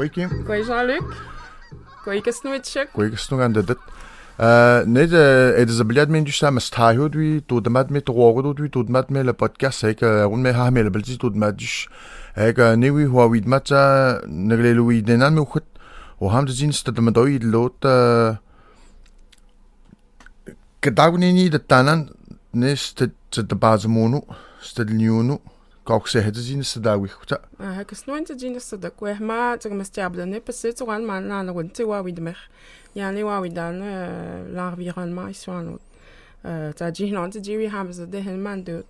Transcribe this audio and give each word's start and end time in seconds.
Koiki. 0.00 0.24
Koi 0.46 0.62
Jean-Luc. 0.64 1.04
Koi 2.04 2.20
Kasnuitschek. 2.26 2.92
Koi 2.92 3.10
Kasnugandadat. 3.10 3.80
نيد 4.86 5.14
إذا 5.14 5.84
بلاد 5.84 6.10
مين 6.10 6.24
جوشتا 6.24 6.50
مستحيو 6.50 7.06
دوي 7.06 7.40
تود 7.40 7.68
ماد 7.68 7.92
مي 7.92 8.00
تغورو 8.00 8.52
دوي 8.52 8.68
تود 8.68 8.90
ماد 8.90 9.12
مي 9.12 9.20
البودكاست 9.20 9.84
هيك 9.84 10.02
ون 10.02 10.42
مي 10.42 10.50
هامي 10.50 10.82
لبلتي 10.82 11.16
تود 11.16 11.36
ماد 11.36 11.56
جيش 11.56 11.88
هيك 12.34 12.60
نيوي 12.60 13.06
هو 13.06 13.28
ويد 13.28 13.48
ماتا 13.48 14.20
نغليلو 14.26 14.86
ويدنان 14.86 15.32
مي 15.32 15.40
وخت 15.40 15.62
وهم 16.20 16.46
تزين 16.46 16.68
استدمدو 16.68 17.26
يدلوت 17.26 17.86
كداوني 20.82 21.32
ني 21.32 21.48
دتانان 21.48 22.08
ني 22.54 22.76
ستد 22.76 23.10
تدبازمونو 23.32 24.24
ستدلنيونو 24.62 25.40
ham 25.87 26.31
de 26.31 26.41
zin 26.41 26.63
sta 26.63 26.79
de 26.79 26.89
madoi 26.89 27.09
lot 27.09 27.15
Kedagni 27.15 27.15
ni 27.15 27.15
de 27.15 27.15
tanan 27.15 27.15
ne 27.15 27.15
sta 27.15 27.15
de 27.15 27.15
bazmono 27.15 27.15
sta 27.15 27.19
de 27.19 27.21
niuno 27.21 27.25
Как 27.25 27.29
се 27.29 27.33
хеда 27.33 27.39
зин 27.39 27.39
се 27.39 27.39
да 27.39 27.39
вихта. 27.39 27.39
А 27.59 27.85
каснуинта 27.85 28.35
джина 28.35 28.59
се 28.59 28.77
да 28.77 28.91
кое 28.91 29.17
ма 29.21 29.57
цага 29.59 29.75
ма 29.75 29.85
стябда 29.85 30.25
не 30.25 30.39
пасе 30.39 30.73
цоган 30.73 31.05
ма 31.05 31.21
на 31.21 31.43
на 31.43 31.53
гонте 31.53 31.85
ва 31.85 32.03
видмер. 32.03 32.37
Я 32.95 33.11
не 33.11 33.23
ва 33.23 33.41
видан 33.41 33.79
l'environnement 34.55 35.29
ici 35.29 35.49
en 35.49 35.67
autre. 35.67 35.83
Ta 36.75 36.91
ji 36.91 37.11
non 37.11 37.29
ta 37.31 37.39
ji 37.39 37.57
wi 37.57 37.67
ham 37.67 37.93
se 37.93 38.05
de 38.05 38.21
hen 38.21 38.41
man 38.41 38.63
de 38.63 38.83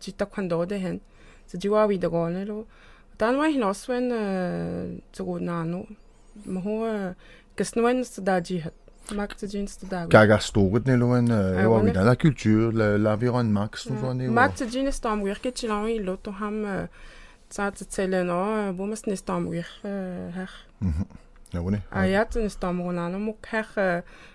ci 0.00 0.12
ta 0.12 0.24
kwando 0.26 0.66
de 0.66 0.78
hen. 0.78 1.00
Ta 1.50 1.58
ji 1.58 1.68
wa 1.68 1.86
Cagastoret, 10.09 10.81
Neloen, 10.85 11.31
hein, 11.31 11.35
euh, 11.35 11.91
dans 11.91 12.03
la 12.03 12.15
culture, 12.15 12.71
l'environnement, 12.71 13.67
que 13.67 13.77
nous 13.89 14.05
en 14.05 14.15
Marc, 14.31 14.55
tu 14.55 14.65
dis, 14.65 14.83
n'est-ce 14.83 15.01
que 15.41 15.49
tu 15.49 15.67
l'as 15.67 15.89
eu, 15.89 16.01
l'autre, 16.01 16.31
on 16.41 16.65
a, 16.65 16.87
ça, 17.49 17.71
tu 17.71 17.83
bon, 18.71 18.87
mais 18.87 18.95
ce 18.95 19.09
Ayat, 21.91 22.25
pas, 22.59 22.71
mon 22.71 22.93
mon 23.19 23.35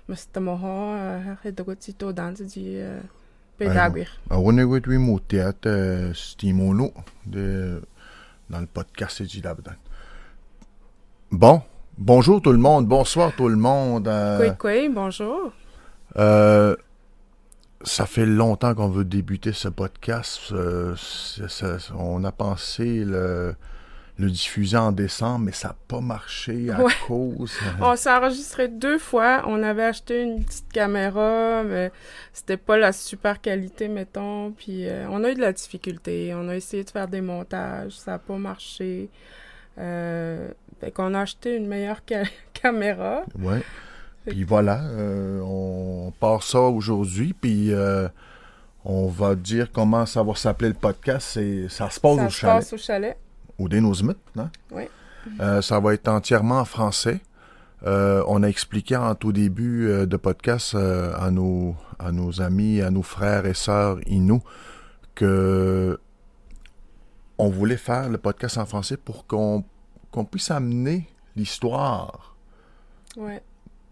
mais 0.08 0.16
c'est 0.16 0.38
mon 0.38 0.58
ah, 0.62 1.20
ah 1.26 1.46
euh, 1.46 1.50
de 1.50 1.62
quoi 1.62 1.74
tu 1.76 1.92
dans, 1.92 2.34
tu 2.34 2.44
oui, 4.64 4.82
tu 5.26 5.40
à 5.40 5.52
stimulo, 6.12 6.92
dans 7.24 8.60
le 8.60 8.66
podcast. 8.66 9.22
Bon. 11.32 11.62
Bonjour 11.98 12.42
tout 12.42 12.52
le 12.52 12.58
monde, 12.58 12.86
bonsoir 12.86 13.34
tout 13.34 13.48
le 13.48 13.56
monde. 13.56 14.06
Euh, 14.06 14.52
oui, 14.62 14.90
bonjour. 14.90 15.50
Euh, 16.18 16.76
ça 17.80 18.04
fait 18.04 18.26
longtemps 18.26 18.74
qu'on 18.74 18.90
veut 18.90 19.06
débuter 19.06 19.54
ce 19.54 19.68
podcast. 19.68 20.52
Euh, 20.52 20.94
on 21.98 22.22
a 22.24 22.32
pensé 22.32 23.02
le, 23.02 23.54
le, 24.18 24.30
diffuser 24.30 24.76
en 24.76 24.92
décembre, 24.92 25.46
mais 25.46 25.52
ça 25.52 25.68
n'a 25.68 25.76
pas 25.88 26.02
marché 26.02 26.68
à 26.70 26.84
cause. 27.06 27.56
on 27.80 27.96
s'est 27.96 28.12
enregistré 28.12 28.68
deux 28.68 28.98
fois. 28.98 29.44
On 29.46 29.62
avait 29.62 29.84
acheté 29.84 30.22
une 30.22 30.44
petite 30.44 30.70
caméra, 30.70 31.62
mais 31.64 31.92
c'était 32.34 32.58
pas 32.58 32.76
la 32.76 32.92
super 32.92 33.40
qualité, 33.40 33.88
mettons. 33.88 34.50
Puis 34.50 34.86
on 35.08 35.24
a 35.24 35.30
eu 35.30 35.34
de 35.34 35.40
la 35.40 35.54
difficulté. 35.54 36.34
On 36.34 36.46
a 36.50 36.56
essayé 36.56 36.84
de 36.84 36.90
faire 36.90 37.08
des 37.08 37.22
montages, 37.22 37.92
ça 37.92 38.12
n'a 38.12 38.18
pas 38.18 38.36
marché. 38.36 39.08
Euh, 39.78 40.48
fait 40.80 40.90
qu'on 40.90 41.14
a 41.14 41.20
acheté 41.20 41.56
une 41.56 41.66
meilleure 41.66 42.00
caméra. 42.52 43.22
Ouais. 43.38 43.62
Puis 44.26 44.44
voilà, 44.44 44.82
euh, 44.84 45.40
on 45.40 46.12
part 46.18 46.42
ça 46.42 46.60
aujourd'hui, 46.60 47.32
puis 47.32 47.72
euh, 47.72 48.08
on 48.84 49.06
va 49.06 49.34
dire 49.36 49.70
comment 49.70 50.04
ça 50.04 50.22
va 50.22 50.34
s'appeler 50.34 50.68
le 50.68 50.74
podcast. 50.74 51.38
ça 51.68 51.90
se 51.90 52.00
passe 52.00 52.16
ça 52.16 52.26
au 52.26 52.30
se 52.30 52.36
chalet. 52.36 52.56
passe 52.56 52.72
au 52.72 52.76
chalet. 52.78 53.16
Au 53.58 53.68
Dénosmith, 53.68 54.18
non? 54.34 54.50
Oui. 54.72 54.84
ça 55.62 55.80
va 55.80 55.94
être 55.94 56.08
entièrement 56.08 56.58
en 56.60 56.64
français. 56.64 57.20
on 57.84 58.42
a 58.42 58.48
expliqué 58.48 58.96
en 58.96 59.14
tout 59.14 59.32
début 59.32 59.88
de 60.06 60.16
podcast 60.16 60.74
à, 60.74 61.30
nos, 61.30 61.76
à 62.00 62.10
nos 62.12 62.42
amis, 62.42 62.82
à 62.82 62.90
nos 62.90 63.02
frères 63.02 63.46
et 63.46 63.54
sœurs 63.54 63.98
Inou 64.06 64.42
que 65.14 65.98
on 67.38 67.48
voulait 67.48 67.76
faire 67.76 68.08
le 68.08 68.18
podcast 68.18 68.58
en 68.58 68.66
français 68.66 68.96
pour 68.96 69.26
qu'on 69.26 69.64
qu'on 70.10 70.24
puisse 70.24 70.50
amener 70.50 71.08
l'histoire 71.36 72.36
ouais. 73.16 73.42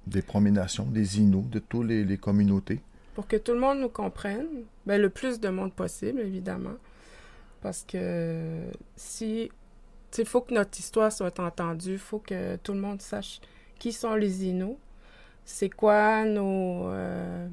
des 0.06 0.22
proménations, 0.22 0.84
des 0.84 1.20
Inuits, 1.20 1.48
de 1.50 1.58
toutes 1.58 1.86
les, 1.86 2.04
les, 2.04 2.18
communautés. 2.18 2.80
Pour 3.14 3.26
que 3.26 3.36
tout 3.36 3.52
le 3.52 3.60
monde 3.60 3.80
nous 3.80 3.88
comprenne, 3.88 4.46
ben, 4.86 5.00
le 5.00 5.10
plus 5.10 5.40
de 5.40 5.48
monde 5.48 5.72
possible, 5.72 6.20
évidemment. 6.20 6.76
Parce 7.62 7.84
que 7.86 8.60
si. 8.96 9.50
Il 10.16 10.26
faut 10.26 10.42
que 10.42 10.54
notre 10.54 10.78
histoire 10.78 11.10
soit 11.10 11.40
entendue, 11.40 11.94
il 11.94 11.98
faut 11.98 12.20
que 12.20 12.54
tout 12.56 12.72
le 12.72 12.78
monde 12.78 13.02
sache 13.02 13.40
qui 13.80 13.92
sont 13.92 14.14
les 14.14 14.44
Inuits, 14.44 14.76
c'est 15.44 15.70
quoi 15.70 16.24
nos. 16.24 16.88
Euh, 16.88 17.48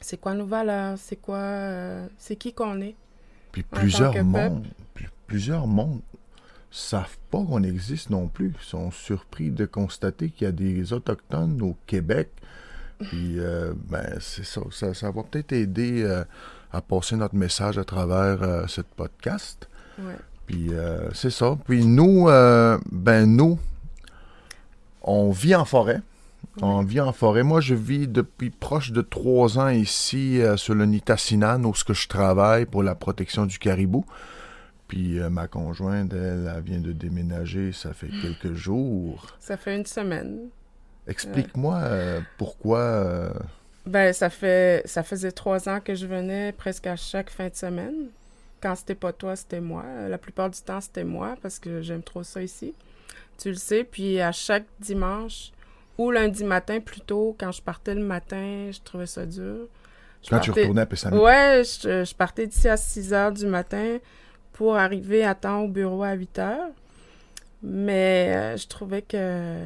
c'est 0.00 0.20
quoi 0.20 0.34
nos 0.34 0.44
valeurs, 0.44 0.98
c'est 0.98 1.16
quoi. 1.16 1.36
Euh, 1.36 2.06
c'est 2.18 2.36
qui 2.36 2.52
qu'on 2.52 2.80
est. 2.80 2.94
Puis 3.52 3.62
plusieurs 3.62 4.22
mondes. 4.24 4.66
Plusieurs 5.26 5.66
mondes 5.66 6.02
savent 6.74 7.18
pas 7.30 7.38
qu'on 7.38 7.62
existe 7.62 8.10
non 8.10 8.26
plus. 8.26 8.52
Ils 8.60 8.66
sont 8.66 8.90
surpris 8.90 9.50
de 9.50 9.64
constater 9.64 10.30
qu'il 10.30 10.46
y 10.46 10.48
a 10.48 10.52
des 10.52 10.92
Autochtones 10.92 11.62
au 11.62 11.76
Québec. 11.86 12.30
Puis, 12.98 13.38
euh, 13.38 13.72
ben, 13.88 14.18
c'est 14.20 14.44
ça, 14.44 14.60
ça. 14.72 14.92
Ça 14.92 15.10
va 15.12 15.22
peut-être 15.22 15.52
aider 15.52 16.02
euh, 16.02 16.24
à 16.72 16.80
passer 16.80 17.16
notre 17.16 17.36
message 17.36 17.78
à 17.78 17.84
travers 17.84 18.42
euh, 18.42 18.66
ce 18.66 18.80
podcast. 18.80 19.68
Ouais. 19.98 20.16
Puis, 20.46 20.72
c'est 21.14 21.30
ça. 21.30 21.56
Puis, 21.64 21.86
nous, 21.86 22.26
ben, 22.26 23.24
nous, 23.24 23.58
on 25.00 25.30
vit 25.30 25.54
en 25.54 25.64
forêt. 25.64 26.02
Ouais. 26.56 26.62
On 26.62 26.82
vit 26.82 27.00
en 27.00 27.12
forêt. 27.12 27.42
Moi, 27.42 27.62
je 27.62 27.74
vis 27.74 28.08
depuis 28.08 28.50
proche 28.50 28.90
de 28.90 29.00
trois 29.00 29.58
ans 29.58 29.70
ici 29.70 30.40
sur 30.56 30.74
le 30.74 30.84
Nitassinan, 30.84 31.64
où 31.64 31.74
ce 31.74 31.84
que 31.84 31.94
je 31.94 32.08
travaille 32.08 32.66
pour 32.66 32.82
la 32.82 32.94
protection 32.94 33.46
du 33.46 33.58
caribou. 33.58 34.04
Puis 34.94 35.18
euh, 35.18 35.28
ma 35.28 35.48
conjointe, 35.48 36.12
elle, 36.12 36.48
elle, 36.54 36.62
vient 36.62 36.78
de 36.78 36.92
déménager, 36.92 37.72
ça 37.72 37.92
fait 37.92 38.06
quelques 38.22 38.54
jours. 38.54 39.26
Ça 39.40 39.56
fait 39.56 39.74
une 39.74 39.86
semaine. 39.86 40.50
Explique-moi 41.08 41.80
euh, 41.82 42.20
pourquoi. 42.38 42.78
Euh... 42.78 43.32
Ben, 43.86 44.12
ça 44.12 44.30
fait 44.30 44.82
ça 44.86 45.02
faisait 45.02 45.32
trois 45.32 45.68
ans 45.68 45.80
que 45.80 45.96
je 45.96 46.06
venais 46.06 46.52
presque 46.52 46.86
à 46.86 46.94
chaque 46.94 47.30
fin 47.30 47.48
de 47.48 47.56
semaine. 47.56 48.06
Quand 48.60 48.76
c'était 48.76 48.94
pas 48.94 49.12
toi, 49.12 49.34
c'était 49.34 49.60
moi. 49.60 49.84
La 50.08 50.16
plupart 50.16 50.48
du 50.48 50.60
temps, 50.60 50.80
c'était 50.80 51.02
moi 51.02 51.34
parce 51.42 51.58
que 51.58 51.82
j'aime 51.82 52.04
trop 52.04 52.22
ça 52.22 52.40
ici. 52.40 52.72
Tu 53.36 53.48
le 53.48 53.56
sais. 53.56 53.82
Puis 53.82 54.20
à 54.20 54.30
chaque 54.30 54.66
dimanche 54.78 55.50
ou 55.98 56.12
lundi 56.12 56.44
matin 56.44 56.78
plutôt, 56.78 57.34
quand 57.36 57.50
je 57.50 57.62
partais 57.62 57.96
le 57.96 58.04
matin, 58.04 58.70
je 58.70 58.78
trouvais 58.84 59.06
ça 59.06 59.26
dur. 59.26 59.66
Je 60.22 60.30
quand 60.30 60.36
partais... 60.36 60.52
tu 60.52 60.60
retournais 60.60 60.82
à 60.82 60.86
Pessamit? 60.86 61.18
Ouais, 61.18 61.62
je, 61.64 62.04
je 62.04 62.14
partais 62.14 62.46
d'ici 62.46 62.68
à 62.68 62.76
6 62.76 63.12
heures 63.12 63.32
du 63.32 63.46
matin 63.46 63.98
pour 64.54 64.76
arriver 64.76 65.24
à 65.24 65.34
temps 65.34 65.60
au 65.60 65.68
bureau 65.68 66.02
à 66.02 66.14
8 66.14 66.38
heures. 66.38 66.70
Mais 67.62 68.34
euh, 68.34 68.56
je 68.56 68.66
trouvais 68.66 69.02
que. 69.02 69.58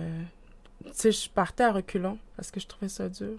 Tu 0.84 0.90
sais, 0.92 1.12
je 1.12 1.30
partais 1.30 1.64
à 1.64 1.72
reculons 1.72 2.18
parce 2.36 2.50
que 2.50 2.58
je 2.60 2.66
trouvais 2.66 2.88
ça 2.88 3.08
dur. 3.08 3.36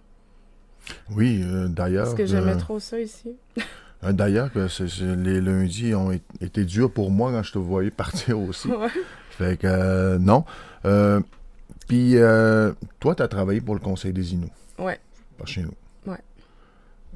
Oui, 1.12 1.42
euh, 1.44 1.68
d'ailleurs. 1.68 2.06
Parce 2.06 2.16
que 2.16 2.26
j'aimais 2.26 2.58
trop 2.58 2.80
ça 2.80 3.00
ici. 3.00 3.36
euh, 4.04 4.12
d'ailleurs, 4.12 4.52
que 4.52 4.68
les 5.16 5.42
lundis 5.42 5.96
ont 5.96 6.12
été 6.42 6.66
durs 6.66 6.92
pour 6.92 7.12
moi 7.12 7.32
quand 7.32 7.44
je 7.44 7.54
te 7.54 7.58
voyais 7.58 7.92
partir 7.92 8.40
aussi. 8.40 8.70
Ouais. 8.80 8.90
Fait 9.32 9.58
que 9.58 9.68
euh, 9.68 10.20
non. 10.20 10.44
Puis 11.88 12.16
toi, 13.00 13.16
tu 13.16 13.24
as 13.24 13.28
travaillé 13.28 13.62
pour 13.62 13.74
le 13.74 13.80
Conseil 13.80 14.12
des 14.12 14.34
Inuits. 14.34 14.52
Ouais. 14.78 15.00
Pas 15.38 15.46
chez 15.46 15.62
nous. 15.62 15.74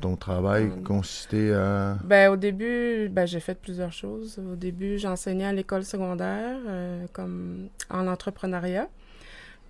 Ton 0.04 0.18
travail 0.18 0.66
Hum. 0.66 0.84
consistait 0.84 1.54
à. 1.54 1.98
Ben, 2.04 2.30
au 2.30 2.36
début, 2.36 3.08
ben, 3.10 3.26
j'ai 3.26 3.40
fait 3.40 3.56
plusieurs 3.56 3.94
choses. 3.94 4.38
Au 4.38 4.56
début, 4.58 4.98
j'enseignais 4.98 5.46
à 5.46 5.54
l'école 5.54 5.86
secondaire, 5.86 6.58
euh, 6.68 7.06
comme 7.14 7.70
en 7.90 8.08
entrepreneuriat. 8.08 8.90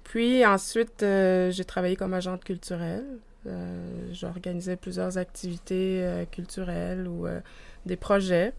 Puis 0.04 0.44
ensuite, 0.44 1.04
euh, 1.04 1.52
j'ai 1.52 1.66
travaillé 1.66 1.96
comme 1.96 2.16
agente 2.16 2.44
culturelle. 2.44 3.06
Euh, 3.46 4.10
J'organisais 4.12 4.76
plusieurs 4.76 5.20
activités 5.20 6.00
euh, 6.04 6.26
culturelles 6.26 7.08
ou 7.08 7.28
euh, 7.28 7.40
des 7.86 7.96
projets. 7.96 8.54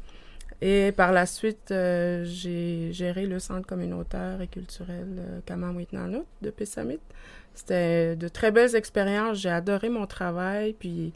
Et 0.60 0.92
par 0.92 1.10
la 1.10 1.26
suite, 1.26 1.72
euh, 1.72 2.22
j'ai 2.24 2.92
géré 2.92 3.26
le 3.26 3.40
centre 3.40 3.66
communautaire 3.66 4.40
et 4.40 4.46
culturel 4.46 5.08
euh, 5.18 5.40
Kamamwitnanout 5.44 6.24
de 6.40 6.50
Pessamit. 6.50 7.00
C'était 7.54 8.14
de 8.14 8.28
très 8.28 8.52
belles 8.52 8.76
expériences. 8.76 9.38
J'ai 9.38 9.50
adoré 9.50 9.88
mon 9.88 10.06
travail. 10.06 10.74
Puis 10.78 11.12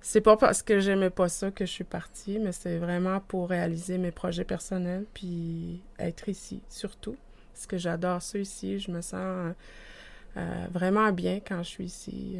c'est 0.00 0.20
pas 0.20 0.36
parce 0.36 0.62
que 0.62 0.78
j'aimais 0.80 1.10
pas 1.10 1.28
ça 1.28 1.50
que 1.50 1.66
je 1.66 1.70
suis 1.70 1.84
partie, 1.84 2.38
mais 2.38 2.52
c'est 2.52 2.78
vraiment 2.78 3.20
pour 3.20 3.48
réaliser 3.48 3.98
mes 3.98 4.10
projets 4.12 4.44
personnels 4.44 5.04
puis 5.14 5.80
être 5.98 6.28
ici, 6.28 6.60
surtout. 6.68 7.16
Parce 7.52 7.66
que 7.66 7.78
j'adore 7.78 8.22
ça 8.22 8.38
ici. 8.38 8.78
Je 8.78 8.90
me 8.90 9.00
sens 9.00 9.54
euh, 10.36 10.66
vraiment 10.72 11.10
bien 11.12 11.40
quand 11.46 11.62
je 11.62 11.68
suis 11.68 11.84
ici. 11.86 12.36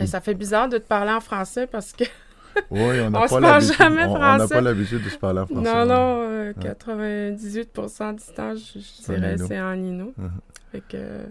Et 0.00 0.06
ça 0.06 0.20
fait 0.20 0.34
bizarre 0.34 0.68
de 0.68 0.78
te 0.78 0.86
parler 0.86 1.10
en 1.10 1.20
français 1.20 1.66
parce 1.66 1.92
que 1.92 2.04
Oui, 2.70 3.00
on 3.00 3.10
n'a 3.10 3.20
pas 3.20 3.28
se 3.28 3.32
parle 3.34 3.42
l'habitude. 3.44 3.76
jamais 3.78 4.04
on- 4.04 4.14
On 4.16 4.36
n'a 4.36 4.48
pas 4.48 4.60
l'habitude 4.60 5.02
de 5.04 5.08
se 5.08 5.16
parler 5.18 5.40
en 5.40 5.46
français. 5.46 5.62
non, 5.74 5.86
non, 5.86 6.22
euh, 6.22 6.52
98% 6.52 8.14
du 8.14 8.34
temps, 8.34 8.54
je, 8.54 8.78
je 8.78 9.02
dirais, 9.12 9.36
c'est 9.38 9.60
en 9.60 9.74
Nino. 9.76 10.12
Mhm. 10.16 10.30
Fait 10.72 10.82
que, 10.86 11.22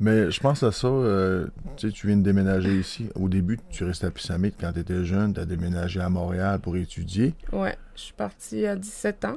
Mais 0.00 0.30
je 0.30 0.40
pense 0.40 0.62
à 0.64 0.72
ça, 0.72 0.88
euh, 0.88 1.46
tu 1.76 1.86
sais, 1.88 1.92
tu 1.92 2.06
viens 2.08 2.16
de 2.16 2.22
déménager 2.22 2.76
ici. 2.76 3.08
Au 3.14 3.28
début, 3.28 3.58
tu 3.70 3.84
restais 3.84 4.06
à 4.06 4.10
Pissamit 4.10 4.52
quand 4.52 4.72
tu 4.72 4.80
étais 4.80 5.04
jeune, 5.04 5.32
tu 5.32 5.40
as 5.40 5.44
déménagé 5.44 6.00
à 6.00 6.08
Montréal 6.08 6.58
pour 6.60 6.76
étudier. 6.76 7.34
ouais, 7.52 7.76
je 7.94 8.00
suis 8.00 8.12
partie 8.14 8.66
à 8.66 8.74
17 8.74 9.24
ans 9.26 9.36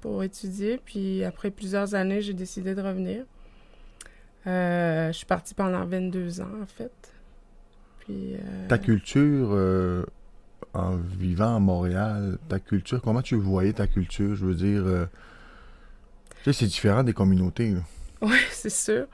pour 0.00 0.22
étudier, 0.22 0.80
puis 0.82 1.22
après 1.24 1.50
plusieurs 1.50 1.94
années, 1.94 2.22
j'ai 2.22 2.32
décidé 2.34 2.74
de 2.74 2.80
revenir. 2.80 3.24
Euh, 4.46 5.08
je 5.08 5.16
suis 5.16 5.26
partie 5.26 5.54
pendant 5.54 5.84
22 5.84 6.40
ans, 6.40 6.62
en 6.62 6.66
fait. 6.66 6.92
Puis, 8.00 8.34
euh, 8.34 8.68
Ta 8.68 8.78
culture, 8.78 9.48
euh, 9.50 10.04
en 10.72 10.96
vivant 10.96 11.56
à 11.56 11.58
Montréal, 11.58 12.38
ta 12.48 12.60
culture, 12.60 13.02
comment 13.02 13.22
tu 13.22 13.34
voyais 13.34 13.72
ta 13.72 13.86
culture? 13.88 14.34
Je 14.36 14.46
veux 14.46 14.54
dire, 14.54 14.84
tu 16.38 16.44
sais, 16.44 16.52
c'est 16.52 16.66
différent 16.66 17.02
des 17.02 17.12
communautés. 17.12 17.72
là. 17.72 17.80
Oui, 18.22 18.36
c'est 18.50 18.70
sûr. 18.70 19.06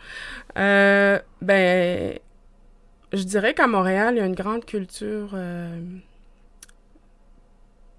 Euh, 0.58 1.18
ben, 1.40 2.18
je 3.12 3.22
dirais 3.24 3.54
qu'à 3.54 3.66
Montréal, 3.66 4.14
il 4.14 4.18
y 4.18 4.20
a 4.20 4.26
une 4.26 4.34
grande 4.34 4.64
culture, 4.64 5.30
euh, 5.34 5.80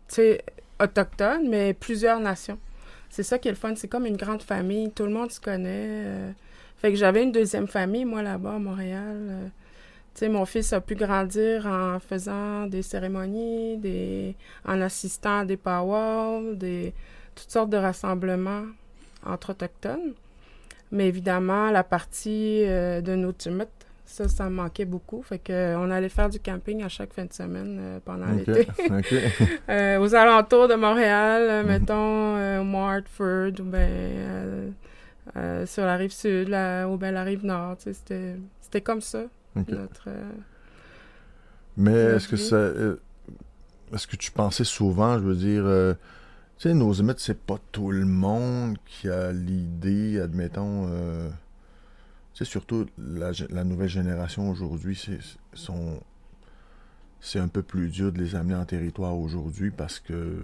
tu 0.07 0.15
sais, 0.15 0.43
autochtone, 0.81 1.49
mais 1.49 1.73
plusieurs 1.73 2.19
nations. 2.19 2.59
C'est 3.09 3.23
ça 3.23 3.37
qui 3.39 3.47
est 3.47 3.51
le 3.51 3.57
fun. 3.57 3.75
C'est 3.75 3.87
comme 3.87 4.05
une 4.05 4.17
grande 4.17 4.41
famille. 4.43 4.91
Tout 4.91 5.03
le 5.05 5.11
monde 5.11 5.31
se 5.31 5.39
connaît. 5.39 5.87
euh. 6.07 6.31
Fait 6.77 6.91
que 6.91 6.97
j'avais 6.97 7.23
une 7.23 7.31
deuxième 7.31 7.67
famille, 7.67 8.05
moi, 8.05 8.21
là-bas, 8.23 8.55
à 8.55 8.59
Montréal. 8.59 9.51
Tu 10.15 10.19
sais, 10.19 10.29
mon 10.29 10.45
fils 10.45 10.73
a 10.73 10.81
pu 10.81 10.95
grandir 10.95 11.65
en 11.67 11.99
faisant 11.99 12.67
des 12.67 12.81
cérémonies, 12.83 13.77
des... 13.77 14.35
en 14.65 14.81
assistant 14.81 15.39
à 15.39 15.45
des 15.45 15.57
powwows, 15.57 16.55
des... 16.55 16.93
toutes 17.35 17.49
sortes 17.51 17.69
de 17.69 17.77
rassemblements 17.77 18.65
entre 19.25 19.51
autochtones. 19.51 20.13
Mais 20.93 21.07
évidemment, 21.07 21.71
la 21.71 21.83
partie 21.83 22.63
euh, 22.67 23.01
de 23.01 23.15
nos 23.15 23.31
tumutes, 23.33 23.67
ça, 24.05 24.27
ça 24.29 24.43
me 24.47 24.55
manquait 24.55 24.85
beaucoup. 24.85 25.23
Fait 25.23 25.39
que, 25.39 25.51
euh, 25.51 25.79
on 25.79 25.89
allait 25.89 26.07
faire 26.07 26.29
du 26.29 26.39
camping 26.39 26.83
à 26.83 26.87
chaque 26.87 27.13
fin 27.13 27.25
de 27.25 27.33
semaine 27.33 27.79
euh, 27.81 27.99
pendant 28.05 28.27
l'été. 28.27 28.67
Euh, 29.69 29.97
aux 29.97 30.13
alentours 30.13 30.67
de 30.67 30.75
Montréal, 30.75 31.65
mettons, 31.65 32.35
au 32.59 32.63
Mont 32.63 32.85
Hartford, 32.85 33.53
ou 33.59 33.71
euh, 35.35 35.65
sur 35.65 35.83
la 35.83 35.95
rive 35.95 36.11
sud, 36.11 36.49
ou 36.49 36.97
ben 36.97 37.11
la 37.11 37.23
rive 37.23 37.43
nord. 37.43 37.77
tu 37.77 37.91
sais, 37.93 38.35
C'était 38.61 38.81
comme 38.81 39.01
ça, 39.01 39.23
notre... 39.55 40.09
Mais 41.75 41.93
est-ce 41.93 42.27
que 42.27 42.35
ça. 42.35 42.71
est-ce 43.93 44.05
que 44.05 44.15
tu 44.15 44.31
pensais 44.31 44.65
souvent, 44.65 45.17
je 45.17 45.23
veux 45.23 45.35
dire. 45.35 45.95
Tu 46.63 46.69
sais, 46.69 46.75
nos 46.75 46.93
émeutes, 46.93 47.19
c'est 47.19 47.37
pas 47.41 47.57
tout 47.73 47.91
le 47.91 48.05
monde 48.05 48.77
qui 48.85 49.09
a 49.09 49.33
l'idée, 49.33 50.21
admettons. 50.21 50.87
euh, 50.87 51.29
tu 52.33 52.45
sais, 52.45 52.49
surtout 52.49 52.85
la, 52.97 53.33
nouvelle 53.65 53.89
génération 53.89 54.49
aujourd'hui, 54.49 54.95
c'est 54.95 55.19
sont- 55.53 55.99
c'est 57.19 57.39
un 57.39 57.49
peu 57.49 57.63
plus 57.63 57.89
dur 57.89 58.13
de 58.13 58.17
les 58.17 58.35
amener 58.35 58.55
en 58.55 58.63
territoire 58.63 59.17
aujourd'hui 59.17 59.71
parce 59.71 59.99
que. 59.99 60.39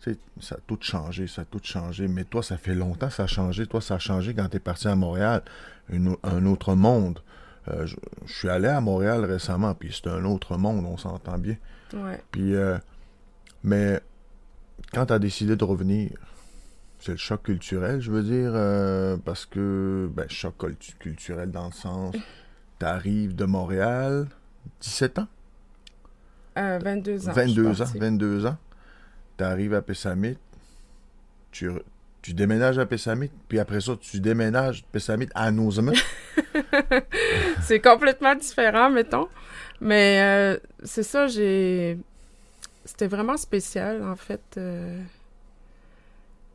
tu 0.00 0.12
sais, 0.12 0.18
ça 0.40 0.54
a 0.54 0.58
tout 0.64 0.78
changé, 0.80 1.26
ça 1.26 1.42
a 1.42 1.44
tout 1.44 1.58
changé. 1.60 2.06
Mais 2.06 2.22
toi, 2.22 2.44
ça 2.44 2.56
fait 2.56 2.76
longtemps 2.76 3.08
que 3.08 3.14
ça 3.14 3.24
a 3.24 3.26
changé. 3.26 3.66
Toi, 3.66 3.80
ça 3.80 3.96
a 3.96 3.98
changé 3.98 4.34
quand 4.34 4.48
tu 4.48 4.58
es 4.58 4.60
parti 4.60 4.86
à 4.86 4.94
Montréal. 4.94 5.42
Une 5.88 6.14
un 6.22 6.46
autre 6.46 6.76
monde. 6.76 7.18
Euh, 7.66 7.84
je, 7.84 7.96
je 8.26 8.32
suis 8.32 8.48
allé 8.48 8.68
à 8.68 8.80
Montréal 8.80 9.24
récemment, 9.24 9.74
puis 9.74 9.90
c'est 9.92 10.08
un 10.08 10.24
autre 10.24 10.56
monde, 10.56 10.84
on 10.86 10.96
s'entend 10.96 11.36
bien. 11.36 11.56
ouais. 11.94 12.22
Puis, 12.30 12.54
euh, 12.54 12.78
mais 13.64 14.00
quand 14.92 15.06
tu 15.06 15.12
as 15.12 15.18
décidé 15.18 15.56
de 15.56 15.64
revenir, 15.64 16.10
c'est 17.00 17.12
le 17.12 17.18
choc 17.18 17.42
culturel, 17.44 18.00
je 18.00 18.10
veux 18.10 18.22
dire, 18.22 18.52
euh, 18.54 19.16
parce 19.24 19.46
que, 19.46 20.08
ben, 20.12 20.26
choc 20.28 20.56
cul- 20.58 20.94
culturel 20.98 21.50
dans 21.50 21.66
le 21.66 21.72
sens, 21.72 22.14
tu 22.80 22.86
arrives 22.86 23.34
de 23.36 23.44
Montréal, 23.44 24.26
17 24.80 25.18
ans, 25.20 25.28
Euh, 26.58 26.78
22 26.82 27.28
ans. 27.28 27.32
je 27.34 27.40
suis 27.40 27.54
22 27.54 27.70
ans, 27.70 27.84
partie. 27.84 27.98
22 27.98 28.46
ans, 28.46 28.56
tu 29.36 29.44
arrives 29.44 29.74
à 29.74 29.82
Pessamit, 29.82 30.36
tu, 31.52 31.70
tu 32.20 32.34
déménages 32.34 32.78
à 32.78 32.86
Pessamit, 32.86 33.30
puis 33.48 33.60
après 33.60 33.80
ça, 33.80 33.92
tu 34.00 34.18
déménages 34.20 34.82
de 34.82 34.86
Pessamit 34.90 35.28
à 35.34 35.50
Nozemet. 35.52 35.92
c'est 37.62 37.80
complètement 37.80 38.34
différent, 38.34 38.90
mettons. 38.90 39.28
Mais 39.80 40.20
euh, 40.20 40.58
c'est 40.82 41.02
ça, 41.04 41.26
j'ai. 41.28 41.98
C'était 42.88 43.06
vraiment 43.06 43.36
spécial, 43.36 44.02
en 44.02 44.16
fait. 44.16 44.40
euh. 44.56 44.98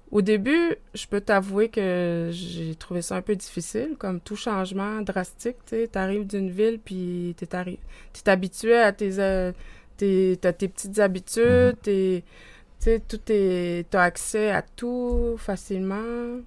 Au 0.09 0.21
début, 0.21 0.75
je 0.95 1.06
peux 1.07 1.21
t'avouer 1.21 1.69
que 1.69 2.30
j'ai 2.31 2.74
trouvé 2.75 3.03
ça 3.03 3.15
un 3.18 3.21
peu 3.21 3.35
difficile, 3.35 3.95
comme 4.00 4.19
tout 4.19 4.35
changement 4.35 5.01
drastique. 5.01 5.57
Tu 5.68 5.75
sais, 5.75 5.88
t'arrives 5.88 6.25
d'une 6.25 6.50
ville, 6.50 6.80
puis 6.83 7.35
t'es 7.38 7.45
arri- 7.56 7.77
t'es 8.13 8.30
habitué 8.31 8.75
à 8.77 8.91
tes, 8.91 9.19
euh, 9.19 9.51
tes, 9.97 10.38
t'as 10.41 10.53
tes 10.53 10.68
petites 10.68 10.97
habitudes, 11.00 11.77
t'es- 11.83 12.24
tu 12.80 12.83
sais, 12.85 13.00
tout 13.07 13.19
est, 13.30 13.85
t'as 13.91 14.03
accès 14.03 14.50
à 14.51 14.63
tout 14.63 15.35
facilement. 15.38 16.39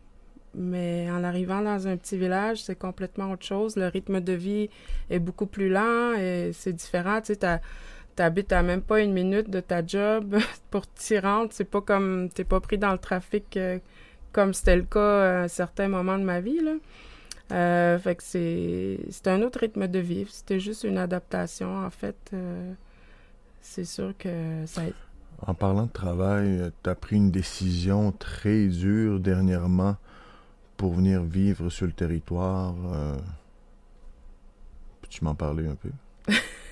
Mais 0.55 1.09
en 1.11 1.23
arrivant 1.23 1.61
dans 1.63 1.87
un 1.87 1.97
petit 1.97 2.17
village, 2.17 2.63
c'est 2.65 2.77
complètement 2.79 3.31
autre 3.33 3.45
chose. 3.45 3.77
Le 3.77 3.89
rythme 3.89 4.21
de 4.21 4.33
vie 4.33 4.71
est 5.11 5.19
beaucoup 5.19 5.47
plus 5.47 5.69
lent 5.69 6.15
et 6.15 6.51
c'est 6.55 6.73
différent. 6.73 7.21
Tu 7.21 7.35
sais, 7.35 7.61
t'habites 8.17 8.53
à 8.53 8.63
même 8.63 8.83
pas 8.83 9.01
une 9.01 9.13
minute 9.13 9.51
de 9.51 9.61
ta 9.61 9.87
job 9.87 10.37
pour 10.71 10.87
t'y 10.89 11.19
rendre. 11.19 11.51
C'est 11.53 11.65
pas 11.65 11.83
comme 11.83 12.29
t'es 12.31 12.45
pas 12.45 12.61
pris 12.61 12.79
dans 12.79 12.93
le 12.93 12.99
trafic 12.99 13.57
euh, 13.57 13.79
comme 14.33 14.53
c'était 14.55 14.77
le 14.77 14.83
cas 14.83 15.41
à 15.41 15.43
un 15.45 15.49
certain 15.49 15.89
moment 15.89 16.19
de 16.19 16.25
ma 16.25 16.41
vie. 16.41 16.61
Là. 16.61 16.73
Euh, 17.53 17.99
fait 17.99 18.17
que 18.17 18.23
c'est 18.25 18.99
c'est 19.11 19.29
un 19.29 19.43
autre 19.43 19.61
rythme 19.61 19.87
de 19.87 19.99
vie. 19.99 20.27
C'était 20.29 20.59
juste 20.59 20.85
une 20.85 20.99
adaptation, 20.99 21.85
en 21.85 21.91
fait. 21.91 22.17
Euh, 22.33 22.73
c'est 23.61 23.85
sûr 23.85 24.15
que 24.19 24.65
ça 24.67 24.83
En 25.47 25.55
parlant 25.55 25.85
de 25.85 25.93
travail, 25.93 26.73
tu 26.83 26.91
as 26.91 26.95
pris 26.95 27.17
une 27.17 27.31
décision 27.31 28.13
très 28.13 28.67
dure 28.67 29.21
dernièrement 29.21 29.97
pour 30.77 30.95
venir 30.95 31.23
vivre 31.23 31.69
sur 31.69 31.87
le 31.87 31.93
territoire. 31.93 32.75
Peux-tu 35.03 35.25
m'en 35.25 35.35
parler 35.35 35.67
un 35.67 35.75
peu? 35.75 35.91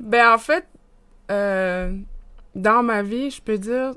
Ben, 0.00 0.32
en 0.32 0.38
fait, 0.38 0.66
euh, 1.30 1.94
dans 2.54 2.82
ma 2.82 3.02
vie, 3.02 3.30
je 3.30 3.40
peux 3.40 3.58
dire, 3.58 3.92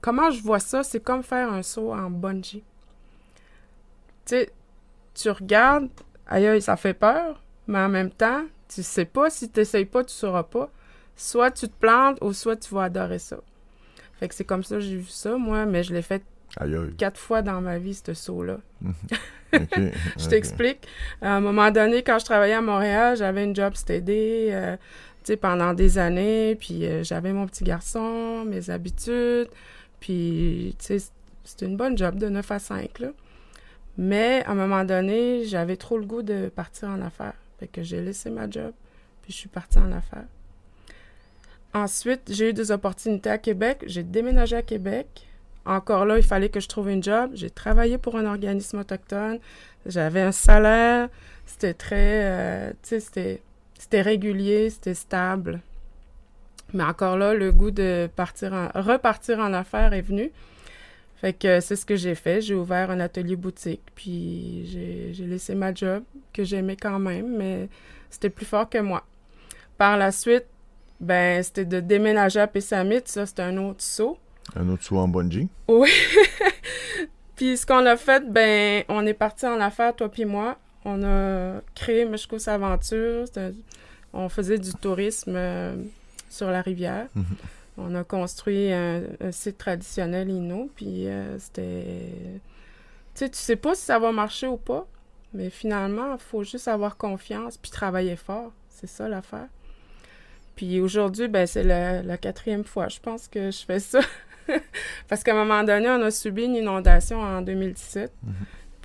comment 0.00 0.30
je 0.30 0.40
vois 0.42 0.60
ça, 0.60 0.82
c'est 0.82 1.00
comme 1.00 1.22
faire 1.22 1.52
un 1.52 1.62
saut 1.62 1.92
en 1.92 2.08
bungee. 2.08 2.62
Tu 4.24 4.34
sais, 4.36 4.52
tu 5.14 5.30
regardes, 5.30 5.88
aïe, 6.26 6.46
aïe, 6.46 6.62
ça 6.62 6.76
fait 6.76 6.94
peur, 6.94 7.42
mais 7.66 7.78
en 7.78 7.88
même 7.88 8.10
temps, 8.10 8.44
tu 8.68 8.82
sais 8.82 9.04
pas, 9.04 9.28
si 9.28 9.50
tu 9.50 9.58
n'essayes 9.60 9.86
pas, 9.86 10.04
tu 10.04 10.14
sauras 10.14 10.44
pas. 10.44 10.70
Soit 11.16 11.50
tu 11.50 11.68
te 11.68 11.74
plantes, 11.78 12.18
ou 12.20 12.32
soit 12.32 12.56
tu 12.56 12.72
vas 12.74 12.84
adorer 12.84 13.18
ça. 13.18 13.38
Fait 14.20 14.28
que 14.28 14.34
c'est 14.34 14.44
comme 14.44 14.62
ça 14.62 14.76
que 14.76 14.80
j'ai 14.82 14.96
vu 14.96 15.08
ça, 15.08 15.36
moi, 15.36 15.66
mais 15.66 15.82
je 15.82 15.92
l'ai 15.92 16.02
fait 16.02 16.22
Aïe 16.56 16.74
aïe. 16.76 16.94
quatre 16.96 17.18
fois 17.18 17.42
dans 17.42 17.60
ma 17.60 17.78
vie, 17.78 17.94
ce 17.94 18.14
saut-là. 18.14 18.58
Ok, 19.54 19.80
Je 20.18 20.28
t'explique. 20.28 20.86
À 21.22 21.36
un 21.36 21.40
moment 21.40 21.70
donné, 21.70 22.02
quand 22.02 22.18
je 22.18 22.26
travaillais 22.26 22.52
à 22.52 22.60
Montréal, 22.60 23.16
j'avais 23.16 23.44
une 23.44 23.56
job 23.56 23.72
euh, 23.90 24.76
pendant 25.36 25.74
des 25.74 25.98
années, 25.98 26.56
puis 26.56 26.86
euh, 26.86 27.02
j'avais 27.02 27.32
mon 27.32 27.46
petit 27.46 27.64
garçon, 27.64 28.44
mes 28.44 28.70
habitudes, 28.70 29.48
puis, 30.00 30.76
tu 30.78 30.98
sais, 30.98 31.10
c'était 31.44 31.66
une 31.66 31.76
bonne 31.76 31.96
job 31.98 32.16
de 32.18 32.28
9 32.28 32.50
à 32.50 32.58
5, 32.58 32.98
là. 33.00 33.08
Mais, 33.96 34.44
à 34.46 34.52
un 34.52 34.54
moment 34.54 34.84
donné, 34.84 35.44
j'avais 35.44 35.76
trop 35.76 35.98
le 35.98 36.06
goût 36.06 36.22
de 36.22 36.48
partir 36.48 36.88
en 36.88 37.00
affaires. 37.02 37.34
Fait 37.58 37.66
que 37.66 37.82
j'ai 37.82 38.00
laissé 38.00 38.30
ma 38.30 38.48
job, 38.48 38.72
puis 39.22 39.32
je 39.32 39.38
suis 39.38 39.48
partie 39.48 39.78
en 39.78 39.90
affaires. 39.90 40.26
Ensuite, 41.74 42.22
j'ai 42.28 42.50
eu 42.50 42.52
des 42.52 42.70
opportunités 42.70 43.30
à 43.30 43.38
Québec. 43.38 43.82
J'ai 43.86 44.02
déménagé 44.02 44.56
à 44.56 44.62
Québec. 44.62 45.26
Encore 45.66 46.06
là, 46.06 46.16
il 46.16 46.24
fallait 46.24 46.48
que 46.48 46.60
je 46.60 46.68
trouve 46.68 46.88
une 46.88 47.02
job. 47.02 47.32
J'ai 47.34 47.50
travaillé 47.50 47.98
pour 47.98 48.16
un 48.16 48.24
organisme 48.24 48.78
autochtone. 48.78 49.38
J'avais 49.84 50.22
un 50.22 50.32
salaire. 50.32 51.08
C'était 51.44 51.74
très... 51.74 52.22
euh, 52.24 52.70
tu 52.82 52.88
sais, 52.88 53.00
c'était, 53.00 53.42
c'était 53.78 54.02
régulier, 54.02 54.68
c'était 54.70 54.94
stable. 54.94 55.62
Mais 56.74 56.84
encore 56.84 57.16
là, 57.16 57.32
le 57.32 57.52
goût 57.52 57.70
de 57.70 58.10
partir 58.14 58.52
en, 58.52 58.68
repartir 58.74 59.38
en 59.38 59.54
affaires 59.54 59.94
est 59.94 60.02
venu. 60.02 60.30
Fait 61.16 61.32
que 61.32 61.60
c'est 61.60 61.76
ce 61.76 61.86
que 61.86 61.96
j'ai 61.96 62.14
fait. 62.14 62.40
J'ai 62.40 62.54
ouvert 62.54 62.90
un 62.90 63.00
atelier 63.00 63.36
boutique, 63.36 63.82
puis 63.94 64.66
j'ai, 64.66 65.24
laissé 65.24 65.54
ma 65.54 65.72
job, 65.72 66.02
que 66.32 66.44
j'aimais 66.44 66.76
quand 66.76 66.98
même, 66.98 67.36
mais 67.36 67.68
c'était 68.10 68.30
plus 68.30 68.46
fort 68.46 68.68
que 68.68 68.78
moi. 68.78 69.04
Par 69.78 69.96
la 69.96 70.12
suite, 70.12 70.46
ben, 71.00 71.42
c'était 71.42 71.64
de 71.64 71.80
déménager 71.80 72.40
à 72.40 72.46
Pessamit. 72.46 73.02
Ça, 73.04 73.26
c'était 73.26 73.42
un 73.42 73.56
autre 73.56 73.82
saut. 73.82 74.18
Un 74.56 74.68
autre 74.68 74.84
saut 74.84 74.98
en 74.98 75.08
bungee. 75.08 75.48
Oui. 75.68 75.90
puis 77.36 77.56
ce 77.56 77.64
qu'on 77.64 77.86
a 77.86 77.96
fait, 77.96 78.30
ben, 78.30 78.84
on 78.88 79.06
est 79.06 79.14
parti 79.14 79.46
en 79.46 79.60
affaires, 79.60 79.94
toi 79.94 80.08
puis 80.08 80.24
moi. 80.24 80.58
On 80.84 81.02
a 81.04 81.60
créé 81.74 82.04
Meshkos 82.04 82.48
Aventure. 82.48 83.24
Un- 83.36 83.52
On 84.12 84.28
faisait 84.28 84.58
du 84.58 84.72
tourisme 84.72 85.34
euh, 85.36 85.76
sur 86.30 86.50
la 86.50 86.62
rivière. 86.62 87.06
Mhm. 87.14 87.24
On 87.76 87.94
a 87.94 88.02
construit 88.04 88.72
un, 88.72 89.02
un 89.20 89.30
site 89.32 89.58
traditionnel 89.58 90.30
Inno, 90.30 90.70
puis 90.74 91.06
euh, 91.06 91.38
c'était... 91.38 92.10
Tu 93.14 93.24
sais, 93.24 93.28
tu 93.30 93.38
sais 93.38 93.56
pas 93.56 93.74
si 93.74 93.82
ça 93.82 93.98
va 93.98 94.10
marcher 94.12 94.46
ou 94.46 94.56
pas, 94.56 94.86
mais 95.34 95.50
finalement, 95.50 96.14
il 96.14 96.18
faut 96.20 96.42
juste 96.42 96.68
avoir 96.68 96.96
confiance 96.96 97.56
puis 97.56 97.70
travailler 97.70 98.16
fort. 98.16 98.52
C'est 98.70 98.86
ça 98.88 99.08
l'affaire. 99.08 99.46
Puis 100.56 100.80
aujourd'hui, 100.80 101.28
ben, 101.28 101.46
c'est 101.46 101.62
la, 101.64 102.02
la 102.02 102.16
quatrième 102.16 102.64
fois, 102.64 102.88
je 102.88 102.98
pense 102.98 103.28
que 103.28 103.50
je 103.52 103.64
fais 103.64 103.78
ça. 103.80 104.00
Parce 105.08 105.22
qu'à 105.22 105.32
un 105.32 105.44
moment 105.44 105.62
donné, 105.62 105.88
on 105.88 106.02
a 106.02 106.10
subi 106.10 106.44
une 106.44 106.56
inondation 106.56 107.20
en 107.20 107.42
2017. 107.42 108.10
Mhm. 108.22 108.32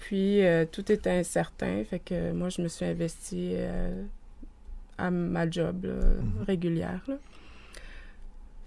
Puis 0.06 0.46
euh, 0.46 0.66
tout 0.70 0.92
était 0.92 1.12
incertain. 1.12 1.84
Fait 1.90 2.00
que 2.00 2.32
moi, 2.34 2.50
je 2.50 2.62
me 2.62 2.68
suis 2.68 2.86
investie 2.86 3.52
euh, 3.56 4.04
à 4.98 5.10
ma 5.10 5.50
job 5.50 5.86
là, 5.86 5.94
Mhm. 5.94 6.44
régulière. 6.46 7.02
là. 7.08 7.16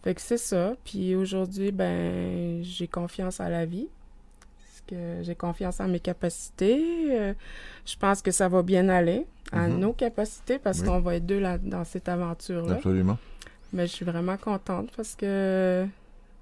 Fait 0.03 0.15
que 0.15 0.21
c'est 0.21 0.39
ça. 0.39 0.75
Puis 0.85 1.15
aujourd'hui, 1.15 1.73
ben, 1.73 2.63
j'ai 2.63 2.87
confiance 2.89 3.41
à 3.41 3.49
la 3.51 3.67
vie. 3.67 3.89
Parce 4.61 4.83
que 4.89 5.23
j'ai 5.23 5.35
confiance 5.35 5.81
en 5.81 5.89
mes 5.89 6.01
capacités. 6.01 7.09
Euh, 7.11 7.35
je 7.85 7.97
pense 7.97 8.23
que 8.23 8.31
ça 8.31 8.49
va 8.49 8.63
bien 8.63 8.89
aller 8.89 9.27
à 9.53 9.67
Mhm. 9.69 9.79
nos 9.81 9.93
capacités 9.93 10.59
parce 10.59 10.81
Oui. 10.81 10.87
qu'on 10.87 11.01
va 11.01 11.17
être 11.17 11.27
deux 11.27 11.41
là, 11.41 11.59
dans 11.59 11.85
cette 11.85 12.09
aventure-là. 12.09 12.75
Absolument. 12.77 13.19
Mais 13.73 13.87
je 13.87 13.93
suis 13.93 14.05
vraiment 14.05 14.37
contente 14.39 14.91
parce 14.97 15.15
que 15.17 15.87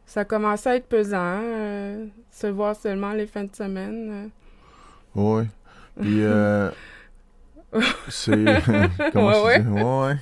ça 0.07 0.25
commence 0.25 0.67
à 0.67 0.77
être 0.77 0.87
pesant. 0.87 1.41
euh, 1.43 2.07
se 2.31 2.47
voir 2.47 2.77
seulement 2.77 3.13
les 3.13 3.27
fins 3.27 3.45
de 3.45 3.55
semaine. 3.57 4.11
euh. 4.13 4.29
Oui. 5.15 5.45
Puis, 6.01 6.23
euh, 6.23 6.71
c'est. 8.09 8.63
comment 9.13 9.45
Ouais? 9.45 9.61
Ouais, 9.61 9.83
ouais. 10.09 10.17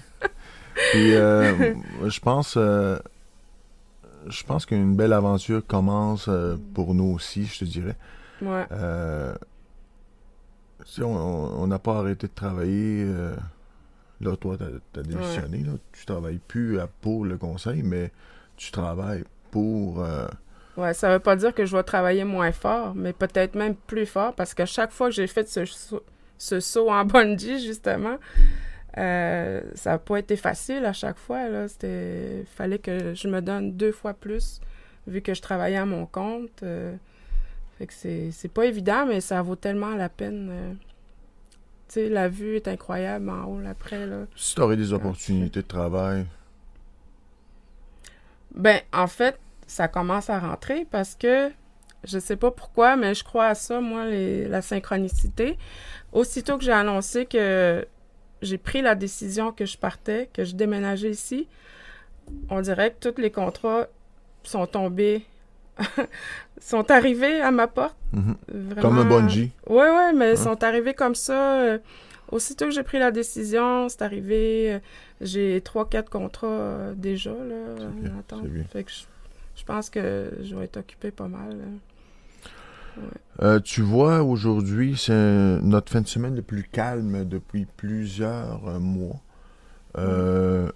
Puis, 0.93 1.15
euh, 1.15 1.75
je 2.07 2.21
pense. 2.21 2.55
euh, 2.57 2.99
je 4.29 4.45
pense 4.45 4.67
qu'une 4.67 4.95
belle 4.95 5.13
aventure 5.13 5.67
commence 5.67 6.29
euh, 6.29 6.57
pour 6.75 6.95
nous 6.95 7.13
aussi, 7.13 7.45
je 7.47 7.61
te 7.61 7.65
dirais. 7.65 7.97
Ouais. 8.41 8.67
Sais, 10.85 11.03
on- 11.03 11.67
n'a 11.67 11.79
pas 11.79 11.99
arrêté 11.99 12.27
de 12.27 12.33
travailler. 12.35 13.07
là, 14.21 14.37
toi, 14.37 14.57
tu 14.59 14.99
as, 14.99 15.03
démissionné. 15.03 15.59
Là, 15.59 15.73
tu 15.93 16.05
travailles 16.07 16.41
plus 16.47 16.79
à- 16.81 16.87
pour 16.87 17.25
le 17.25 17.37
conseil, 17.39 17.83
mais 17.83 18.11
tu 18.57 18.71
travailles 18.73 19.25
pour. 19.51 20.05
Ouais, 20.77 20.95
ça 20.95 21.11
veut 21.13 21.19
pas 21.19 21.37
dire 21.37 21.55
que 21.55 21.67
je 21.67 21.77
vais 21.77 21.83
travailler 21.83 22.25
moins 22.25 22.51
fort, 22.53 22.95
mais 22.95 23.13
peut-être 23.13 23.55
même 23.55 23.75
plus 23.75 24.07
fort 24.07 24.35
parce 24.35 24.55
que 24.55 24.65
chaque 24.65 24.91
fois 24.91 25.09
que 25.09 25.15
j'ai 25.15 25.27
fait 25.27 25.47
ce, 25.49 25.65
saut- 25.67 26.03
ce 26.39 26.61
saut 26.61 26.91
en 26.91 27.05
bungee, 27.05 27.59
justement, 27.61 28.17
euh, 28.99 29.61
ça 29.75 29.91
n'a 29.91 29.99
pas 29.99 30.19
été 30.19 30.37
facile 30.37 30.85
à 30.87 30.93
chaque 30.93 31.19
fois. 31.19 31.69
C'était... 31.69 32.45
fallait 32.57 32.79
que 32.79 33.15
je 33.15 33.29
me 33.29 33.41
donne 33.43 33.73
deux 33.77 33.93
fois 33.93 34.15
plus 34.15 34.61
vu 35.07 35.21
que 35.23 35.35
je 35.35 35.43
travaillais 35.43 35.77
à 35.77 35.87
mon 35.87 36.07
compte. 36.07 36.63
euh, 36.63 36.95
Fait 37.79 37.87
que 37.87 37.93
c'est, 37.95 38.49
pas 38.53 38.67
évident, 38.67 39.07
mais 39.07 39.21
ça 39.21 39.43
vaut 39.43 39.57
tellement 39.57 39.95
la 39.95 40.09
peine. 40.09 40.49
euh. 40.51 40.73
Tu 41.89 41.95
sais, 41.95 42.09
la 42.09 42.29
vue 42.29 42.57
est 42.57 42.69
incroyable 42.69 43.29
en 43.29 43.45
haut, 43.45 43.61
après, 43.69 44.07
là. 44.07 44.25
si 44.37 44.55
tu 44.55 44.61
aurais 44.63 44.77
des 44.77 44.93
opportunités 44.95 45.61
de 45.63 45.67
travail, 45.67 46.27
Ben, 48.55 48.81
en 48.93 49.07
fait, 49.07 49.39
ça 49.73 49.89
commence 49.89 50.31
à 50.31 50.39
rentrer 50.39 50.87
parce 50.91 51.15
que 51.15 51.51
je 52.05 52.19
sais 52.19 52.37
pas 52.37 52.51
pourquoi, 52.51 52.97
mais 52.97 53.15
je 53.15 53.25
crois 53.25 53.47
à 53.47 53.55
ça, 53.55 53.81
moi, 53.81 54.05
les- 54.07 54.47
la 54.49 54.61
synchronicité. 54.63 55.57
Aussitôt 56.13 56.59
que 56.59 56.65
j'ai 56.65 56.73
annoncé 56.73 57.27
que 57.27 57.87
j'ai 58.43 58.59
pris 58.59 58.83
la 58.83 58.95
décision 58.95 59.53
que 59.53 59.65
je 59.67 59.79
partais, 59.79 60.29
que 60.33 60.45
je 60.45 60.55
déménageais 60.57 61.11
ici, 61.11 61.49
on 62.51 62.61
dirait 62.61 62.93
que 62.93 63.09
tous 63.11 63.21
les 63.21 63.31
contrats 63.31 63.87
sont 64.43 64.67
tombés, 64.67 65.25
sont 66.61 66.91
arrivés 66.91 67.41
à 67.41 67.51
ma 67.51 67.67
porte. 67.67 67.97
mhm, 68.13 68.37
Vraiment. 68.49 68.81
comme 68.83 68.99
un 68.99 69.05
bungee. 69.05 69.53
Ouais, 69.69 69.89
ouais, 69.91 70.13
mais 70.13 70.31
Hein? 70.31 70.33
ils 70.33 70.39
sont 70.39 70.63
arrivés 70.65 70.95
comme 70.95 71.15
ça. 71.15 71.61
euh, 71.63 71.79
aussitôt 72.31 72.65
que 72.67 72.71
j'ai 72.73 72.83
pris 72.83 72.99
la 72.99 73.11
décision, 73.11 73.89
c'est 73.89 74.03
arrivé. 74.03 74.73
euh, 74.75 74.79
j'ai 75.21 75.61
trois, 75.61 75.89
quatre 75.89 76.11
contrats 76.11 76.47
euh, 76.49 76.95
déjà, 76.95 77.31
là, 77.31 77.67
bien. 78.01 78.65
Fait 78.73 78.83
que 78.85 78.91
je, 78.91 79.03
je 79.63 79.67
pense 79.67 79.91
que 79.91 80.33
je 80.43 80.57
vais 80.57 80.65
être 80.65 80.79
occupée 80.79 81.13
pas 81.13 81.29
mal. 81.29 81.57
Euh, 83.41 83.61
tu 83.61 83.81
vois, 83.81 84.25
aujourd'hui, 84.25 84.97
c'est 84.99 85.61
notre 85.63 85.93
fin 85.93 86.01
de 86.01 86.09
semaine 86.09 86.35
le 86.35 86.43
plus 86.43 86.65
calme 86.65 87.25
depuis 87.25 87.69
plusieurs 87.77 88.67
euh, 88.67 88.81
mois. 88.81 89.21
Euh, 89.99 90.69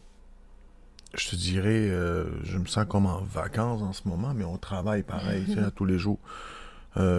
Je 1.19 1.31
te 1.31 1.35
dirais, 1.35 1.89
euh, 1.91 2.27
je 2.45 2.59
me 2.59 2.67
sens 2.67 2.87
comme 2.89 3.07
en 3.07 3.23
vacances 3.23 3.83
en 3.83 3.93
ce 3.93 4.07
moment, 4.07 4.35
mais 4.35 4.45
on 4.45 4.57
travaille 4.57 5.03
pareil, 5.03 5.45
à 5.59 5.71
tous 5.75 5.85
les 5.85 5.99
jours. 5.99 6.21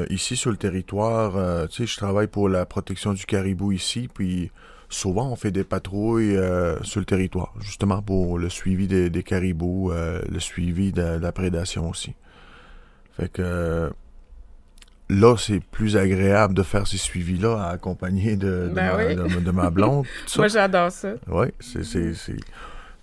Ici, 0.10 0.38
sur 0.38 0.52
le 0.52 0.58
territoire, 0.58 1.68
tu 1.68 1.76
sais, 1.76 1.86
je 1.86 1.98
travaille 1.98 2.28
pour 2.28 2.48
la 2.48 2.66
protection 2.66 3.12
du 3.12 3.26
caribou 3.26 3.74
ici, 3.74 4.08
puis 4.12 4.52
souvent, 4.90 5.30
on 5.32 5.36
fait 5.36 5.52
des 5.52 5.64
patrouilles 5.64 6.36
euh, 6.36 6.82
sur 6.84 7.00
le 7.00 7.06
territoire, 7.06 7.54
justement 7.60 8.02
pour 8.02 8.38
le 8.40 8.50
suivi 8.50 8.88
des, 8.88 9.10
des 9.10 9.24
caribous, 9.24 9.92
euh, 9.92 10.22
le 10.32 10.40
suivi 10.40 10.92
de, 10.92 11.02
de 11.18 11.22
la 11.22 11.32
prédation 11.32 11.90
aussi. 11.90 12.14
Fait 13.18 13.30
que 13.32 13.92
là, 15.10 15.36
c'est 15.38 15.60
plus 15.60 15.98
agréable 15.98 16.54
de 16.54 16.64
faire 16.64 16.86
ces 16.88 16.98
suivis-là, 16.98 17.68
accompagné 17.70 18.36
de, 18.36 18.68
de, 18.70 18.74
Ben 18.74 18.92
ma, 18.92 18.98
oui. 18.98 19.16
de- 19.16 19.52
ma 19.52 19.70
blonde. 19.70 20.06
Moi, 20.38 20.48
j'adore 20.48 20.92
ça. 20.92 21.14
Oui, 21.28 21.48
c'est, 21.60 21.84
c'est, 21.84 22.14
c'est... 22.14 22.36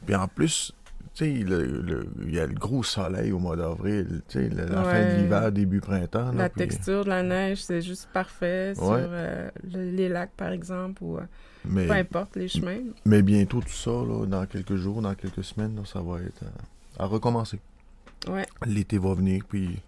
Puis 0.07 0.14
en 0.14 0.29
plus, 0.29 0.73
il 1.21 2.33
y 2.35 2.38
a 2.40 2.47
le 2.47 2.54
gros 2.54 2.83
soleil 2.83 3.30
au 3.33 3.38
mois 3.38 3.56
d'avril, 3.56 4.23
tu 4.28 4.38
sais, 4.40 4.49
la, 4.49 4.64
la 4.66 4.83
fin 4.85 5.00
de 5.14 5.21
l'hiver, 5.23 5.52
début 5.52 5.80
printemps. 5.80 6.33
là, 6.33 6.44
La 6.44 6.49
puis- 6.49 6.66
texture 6.66 7.04
de 7.04 7.11
la 7.11 7.23
neige, 7.23 7.62
c'est 7.62 7.83
juste 7.83 8.09
parfait 8.12 8.75
sur 8.75 8.85
euh, 8.90 9.49
le- 9.73 9.90
les 9.90 10.09
lacs, 10.09 10.33
par 10.37 10.50
exemple, 10.50 11.02
ou 11.04 11.18
euh, 11.18 11.23
mais, 11.64 11.87
peu 11.87 11.92
importe 11.92 12.37
les 12.37 12.49
chemins. 12.49 12.80
mais 13.04 13.23
bientôt, 13.23 13.61
tout 13.61 13.68
ça, 13.68 13.90
là, 13.90 14.26
dans 14.26 14.44
quelques 14.47 14.76
jours, 14.76 15.00
dans 15.02 15.14
quelques 15.14 15.44
semaines, 15.44 15.76
là, 15.76 15.83
ça 15.85 16.00
va 16.00 16.18
être 16.21 16.42
euh, 16.42 16.49
à 17.02 17.06
recommencer. 17.06 17.61
Ouais. 18.28 18.47
L'été 18.66 18.99
va 18.99 19.14
venir, 19.14 19.42
puis... 19.49 19.78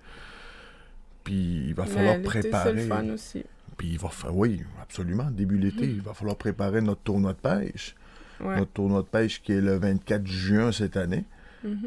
Puis 1.24 1.64
il 1.68 1.74
va 1.74 1.86
falloir 1.86 2.18
l'été, 2.18 2.30
c'est 2.30 2.38
préparer. 2.50 2.72
le 2.74 2.80
fun 2.82 3.08
aussi. 3.10 3.44
Puis 3.76 3.88
il 3.92 3.98
va 3.98 4.08
fa- 4.10 4.30
oui, 4.30 4.62
absolument, 4.80 5.28
début 5.30 5.58
l'été, 5.58 5.84
il 5.84 6.00
va 6.00 6.14
falloir 6.14 6.36
préparer 6.36 6.80
notre 6.80 7.00
tournoi 7.02 7.32
de 7.32 7.38
pêche. 7.38 7.96
Ouais. 8.40 8.56
Notre 8.58 8.72
tournoi 8.72 9.02
de 9.02 9.06
pêche 9.06 9.42
qui 9.42 9.52
est 9.52 9.60
le 9.60 9.76
24 9.78 10.26
juin 10.26 10.72
cette 10.72 10.96
année. 10.96 11.24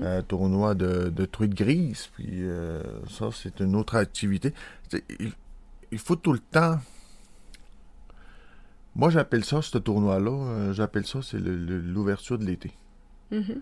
Un 0.01 0.22
tournoi 0.24 0.75
de, 0.75 1.08
de 1.08 1.25
truites 1.25 1.53
grises. 1.53 2.08
Puis 2.15 2.27
euh, 2.44 2.84
ça, 3.10 3.29
c'est 3.34 3.62
une 3.62 3.77
autre 3.77 3.96
activité. 3.96 4.53
Il, 5.22 5.32
il 5.91 6.00
faut 6.00 6.18
tout 6.18 6.34
le 6.34 6.39
temps. 6.39 6.79
Moi, 8.96 9.10
j'appelle 9.10 9.46
ça, 9.46 9.62
ce 9.62 9.77
tournoi-là, 9.77 10.32
euh, 10.32 10.74
j'appelle 10.74 11.06
ça, 11.06 11.22
c'est 11.22 11.39
l'ouverture 11.39 12.38
de 12.38 12.46
l'été. 12.46 12.72
Mhm. 13.32 13.62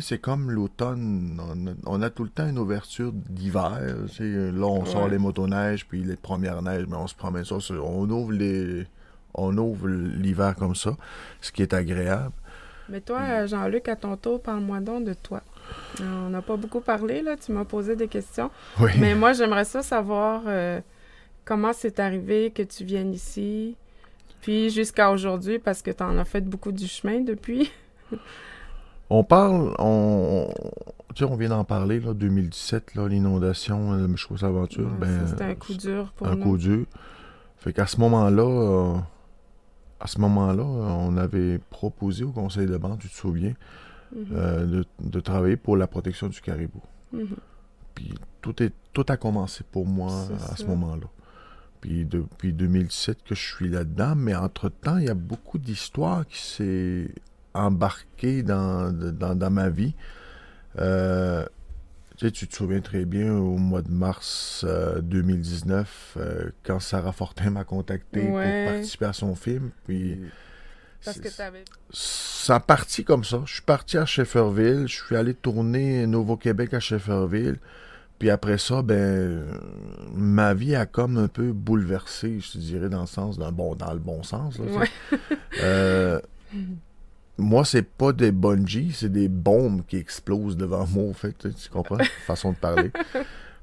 C'est 0.00 0.18
comme 0.18 0.50
l'automne. 0.50 1.38
On 1.38 1.66
a, 1.66 1.70
on 1.84 2.00
a 2.00 2.08
tout 2.08 2.24
le 2.24 2.30
temps 2.30 2.48
une 2.48 2.58
ouverture 2.58 3.12
d'hiver. 3.12 3.78
Là, 4.20 4.64
on 4.66 4.86
sort 4.86 5.04
Ouais. 5.04 5.10
les 5.10 5.18
motoneiges, 5.18 5.86
puis 5.86 6.02
les 6.02 6.16
premières 6.16 6.62
neiges, 6.62 6.86
mais 6.88 6.96
on 6.96 7.06
se 7.06 7.14
promène 7.14 7.44
ça. 7.44 7.56
On 7.72 8.08
ouvre 8.08 8.32
les. 8.32 8.86
On 9.34 9.56
ouvre 9.56 9.88
l'hiver 9.88 10.54
comme 10.56 10.74
ça, 10.74 10.96
ce 11.40 11.52
qui 11.52 11.62
est 11.62 11.72
agréable. 11.72 12.32
Mais 12.88 13.00
toi, 13.00 13.46
Jean-Luc, 13.46 13.88
à 13.88 13.96
ton 13.96 14.16
tour, 14.16 14.42
parle-moi 14.42 14.80
donc 14.80 15.04
de 15.04 15.14
toi. 15.14 15.40
Euh, 16.00 16.26
On 16.26 16.30
n'a 16.30 16.42
pas 16.42 16.56
beaucoup 16.56 16.80
parlé, 16.80 17.22
là. 17.22 17.36
Tu 17.36 17.52
m'as 17.52 17.64
posé 17.64 17.96
des 17.96 18.08
questions. 18.08 18.50
Oui. 18.80 18.90
Mais 18.98 19.14
moi, 19.14 19.32
j'aimerais 19.32 19.64
ça 19.64 19.82
savoir 19.82 20.42
euh, 20.46 20.80
comment 21.44 21.72
c'est 21.72 21.98
arrivé 22.00 22.50
que 22.50 22.62
tu 22.62 22.84
viennes 22.84 23.14
ici, 23.14 23.76
puis 24.42 24.68
jusqu'à 24.70 25.10
aujourd'hui, 25.10 25.58
parce 25.58 25.80
que 25.80 25.90
tu 25.90 26.02
en 26.02 26.18
as 26.18 26.24
fait 26.24 26.42
beaucoup 26.42 26.72
du 26.72 26.86
chemin 26.86 27.20
depuis. 27.20 27.70
On 29.14 29.24
parle, 29.24 29.74
on, 29.78 30.48
tu 31.14 31.22
sais, 31.22 31.30
on 31.30 31.36
vient 31.36 31.50
d'en 31.50 31.64
parler, 31.64 32.00
là, 32.00 32.14
2017, 32.14 32.94
là, 32.94 33.06
l'inondation 33.08 33.92
euh, 33.92 34.02
de 34.02 34.06
Michos 34.06 34.42
Aventure. 34.42 34.86
Ouais, 34.86 34.96
ben, 35.06 35.26
C'était 35.26 35.44
un 35.44 35.54
coup 35.54 35.74
dur 35.74 36.12
pour 36.16 36.28
un 36.28 36.34
nous. 36.36 36.42
coup 36.42 36.56
dur. 36.56 36.86
Fait 37.58 37.74
qu'à 37.74 37.86
ce 37.86 38.00
moment-là, 38.00 38.42
euh, 38.42 38.94
à 40.02 40.06
ce 40.08 40.18
moment-là, 40.20 40.64
on 40.64 41.16
avait 41.16 41.58
proposé 41.70 42.24
au 42.24 42.32
conseil 42.32 42.66
de 42.66 42.76
banque, 42.76 42.98
tu 43.00 43.08
te 43.08 43.14
souviens, 43.14 43.54
Mhm. 44.14 44.26
euh, 44.34 44.66
de, 44.66 44.84
de 45.00 45.20
travailler 45.20 45.56
pour 45.56 45.76
la 45.76 45.86
protection 45.86 46.28
du 46.28 46.40
caribou. 46.40 46.82
Mhm. 47.12 47.28
Puis 47.94 48.12
tout, 48.42 48.62
est, 48.62 48.72
tout 48.92 49.06
a 49.08 49.16
commencé 49.16 49.64
pour 49.70 49.86
moi 49.86 50.12
à 50.50 50.56
ce 50.56 50.64
moment-là. 50.66 51.06
Puis 51.80 52.04
depuis 52.04 52.52
2017 52.52 53.22
que 53.24 53.34
je 53.34 53.40
suis 53.54 53.68
là-dedans, 53.68 54.14
mais 54.16 54.34
entre-temps, 54.34 54.98
il 54.98 55.04
y 55.06 55.08
a 55.08 55.14
beaucoup 55.14 55.58
d'histoires 55.58 56.26
qui 56.26 56.38
s'est 56.42 57.14
embarquées 57.54 58.42
dans, 58.42 58.92
dans, 58.92 59.34
dans 59.34 59.50
ma 59.50 59.68
vie. 59.70 59.94
Euh, 60.78 61.44
tu 62.22 62.28
sais, 62.28 62.32
tu 62.32 62.46
te 62.46 62.54
souviens 62.54 62.80
très 62.80 63.04
bien 63.04 63.32
au 63.32 63.56
mois 63.56 63.82
de 63.82 63.90
mars 63.90 64.64
euh, 64.68 65.00
2019, 65.00 66.14
euh, 66.18 66.50
quand 66.62 66.78
Sarah 66.78 67.10
Fortin 67.10 67.50
m'a 67.50 67.64
contacté 67.64 68.20
Ouais. 68.28 68.64
pour 68.66 68.72
participer 68.74 69.06
à 69.06 69.12
son 69.12 69.34
film. 69.34 69.70
Puis 69.86 70.20
Parce 71.04 71.18
que 71.18 71.28
t'avais... 71.36 71.64
Ça 71.90 72.56
a 72.56 72.60
parti 72.60 73.02
comme 73.02 73.24
ça. 73.24 73.42
Je 73.44 73.54
suis 73.54 73.62
parti 73.62 73.98
à 73.98 74.06
Shefferville. 74.06 74.86
Je 74.86 75.02
suis 75.04 75.16
allé 75.16 75.34
tourner 75.34 76.06
Nouveau-Québec 76.06 76.74
à 76.74 76.80
Shefferville. 76.80 77.58
Puis 78.20 78.30
après 78.30 78.58
ça, 78.58 78.82
ben, 78.82 79.44
ma 80.14 80.54
vie 80.54 80.76
a 80.76 80.86
comme 80.86 81.18
un 81.18 81.26
peu 81.26 81.50
bouleversé, 81.52 82.38
je 82.38 82.52
te 82.52 82.58
dirais, 82.58 82.88
dans 82.88 83.00
le 83.00 83.06
sens, 83.08 83.36
dans 83.36 83.50
bon, 83.50 83.74
dans 83.74 83.92
le 83.92 83.98
bon 83.98 84.22
sens. 84.22 84.60
Là, 84.60 84.84
euh, 85.60 86.20
moi, 87.38 87.64
c'est 87.64 87.82
pas 87.82 88.12
des 88.12 88.30
bungees, 88.32 88.92
c'est 88.92 89.12
des 89.12 89.28
bombes 89.28 89.82
qui 89.86 89.96
explosent 89.96 90.56
devant 90.56 90.86
moi, 90.86 91.10
en 91.10 91.14
fait. 91.14 91.36
Tu 91.38 91.70
comprends? 91.70 91.98
Façon 92.26 92.52
de 92.52 92.56
parler. 92.56 92.90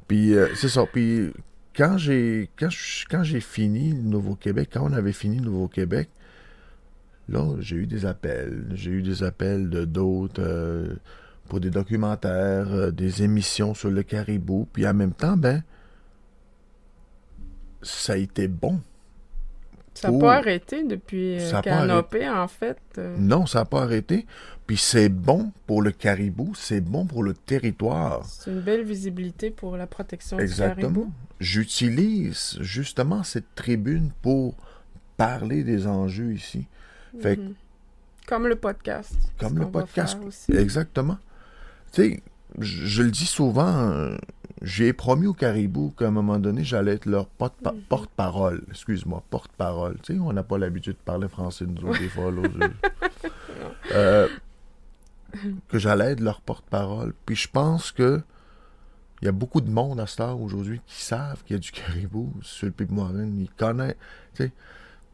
Puis, 0.08 0.34
euh, 0.34 0.48
c'est 0.56 0.70
ça. 0.70 0.86
Puis, 0.92 1.32
quand 1.76 1.98
j'ai 1.98 2.50
quand, 2.58 2.70
quand 3.10 3.24
j'ai 3.24 3.40
fini 3.40 3.92
le 3.92 4.02
Nouveau-Québec, 4.02 4.70
quand 4.74 4.90
on 4.90 4.94
avait 4.94 5.14
fini 5.14 5.38
le 5.38 5.46
Nouveau-Québec, 5.46 6.10
là, 7.30 7.56
j'ai 7.60 7.78
eu 7.78 7.88
des 7.88 8.06
appels. 8.06 8.66
J'ai 8.74 8.92
eu 8.92 9.02
des 9.02 9.24
appels 9.24 9.70
de 9.70 9.86
d'autres 9.86 10.42
euh, 10.42 10.96
pour 11.48 11.60
des 11.60 11.70
documentaires, 11.70 12.74
euh, 12.74 12.92
des 12.92 13.24
émissions 13.24 13.74
sur 13.74 13.92
le 13.92 14.04
caribou. 14.04 14.68
Puis 14.74 14.88
en 14.88 14.94
même 14.94 15.14
temps, 15.14 15.38
ben, 15.38 15.64
ça 17.82 18.14
a 18.14 18.18
été 18.18 18.48
bon. 18.48 18.82
Ça 20.00 20.12
n'a 20.12 20.20
pas 20.20 20.36
arrêté 20.36 20.84
depuis 20.84 21.38
euh, 21.40 21.62
Canopé, 21.62 22.30
en 22.30 22.48
fait. 22.48 22.80
Euh. 22.98 23.16
Non, 23.18 23.46
ça 23.46 23.60
n'a 23.60 23.66
pas 23.66 23.84
arrêté. 23.84 24.26
Puis 24.66 24.78
c'est 24.78 25.10
bon 25.10 25.52
pour 25.66 25.82
le 25.82 25.92
caribou, 25.92 26.54
c'est 26.56 26.82
bon 26.82 27.06
pour 27.06 27.24
le 27.24 27.34
territoire. 27.34 28.24
C'est 28.26 28.52
une 28.52 28.62
belle 28.62 28.84
visibilité 28.84 29.50
pour 29.50 29.78
la 29.78 29.88
protection 29.88 30.38
Exactement. 30.40 30.76
du 30.76 30.82
caribou. 30.82 31.14
J'utilise 31.40 32.58
justement 32.62 33.24
cette 33.24 33.56
tribune 33.56 34.12
pour 34.22 34.56
parler 35.18 35.64
des 35.64 35.88
enjeux 35.88 36.34
ici. 36.34 36.68
Fait 37.20 37.38
mhm. 37.38 37.56
Comme 38.28 38.48
le 38.48 38.56
podcast. 38.56 39.16
Comme 39.40 39.58
le 39.58 39.70
podcast. 39.70 40.20
Exactement. 40.50 41.18
Tu 41.92 42.04
sais, 42.04 42.24
je, 42.60 43.02
le 43.02 43.10
dis 43.10 43.26
souvent, 43.26 43.90
euh, 43.90 44.18
j'ai 44.62 44.92
promis 44.92 45.28
au 45.28 45.34
caribou 45.34 45.94
qu'à 45.98 46.08
un 46.08 46.12
moment 46.12 46.38
donné, 46.38 46.64
j'allais 46.64 46.94
être 46.94 47.06
leur 47.06 47.28
mhm. 47.40 47.82
porte-parole. 47.88 48.64
Excuse-moi, 48.70 49.24
porte-parole. 49.30 49.98
Tu 50.04 50.14
sais, 50.14 50.20
on 50.20 50.34
n'a 50.34 50.44
pas 50.44 50.58
l'habitude 50.58 50.94
de 50.94 51.04
parler 51.04 51.28
français, 51.30 51.66
nous 51.66 51.90
autres, 51.90 52.00
des 52.00 52.10
fois. 52.10 52.32
euh, 53.94 54.28
que 55.70 55.78
j'allais 55.80 56.12
être 56.12 56.20
leur 56.20 56.42
porte-parole. 56.42 57.14
Puis 57.26 57.36
je 57.36 57.48
pense 57.48 57.92
que 57.92 58.22
il 59.22 59.26
y 59.26 59.28
a 59.28 59.34
beaucoup 59.34 59.60
de 59.60 59.70
monde 59.70 60.00
à 60.00 60.08
cette 60.08 60.22
heure 60.22 60.40
aujourd'hui 60.40 60.80
qui 60.88 61.02
savent 61.02 61.44
qu'il 61.44 61.56
y 61.56 61.58
a 61.58 61.60
du 61.60 61.72
caribou 61.72 62.34
sur 62.42 62.68
le 62.68 62.72
pic 62.72 62.90
Morin. 62.90 63.26
Ils 63.26 63.50
connaissent. 63.58 63.96
Tu 64.34 64.44
sais, 64.44 64.52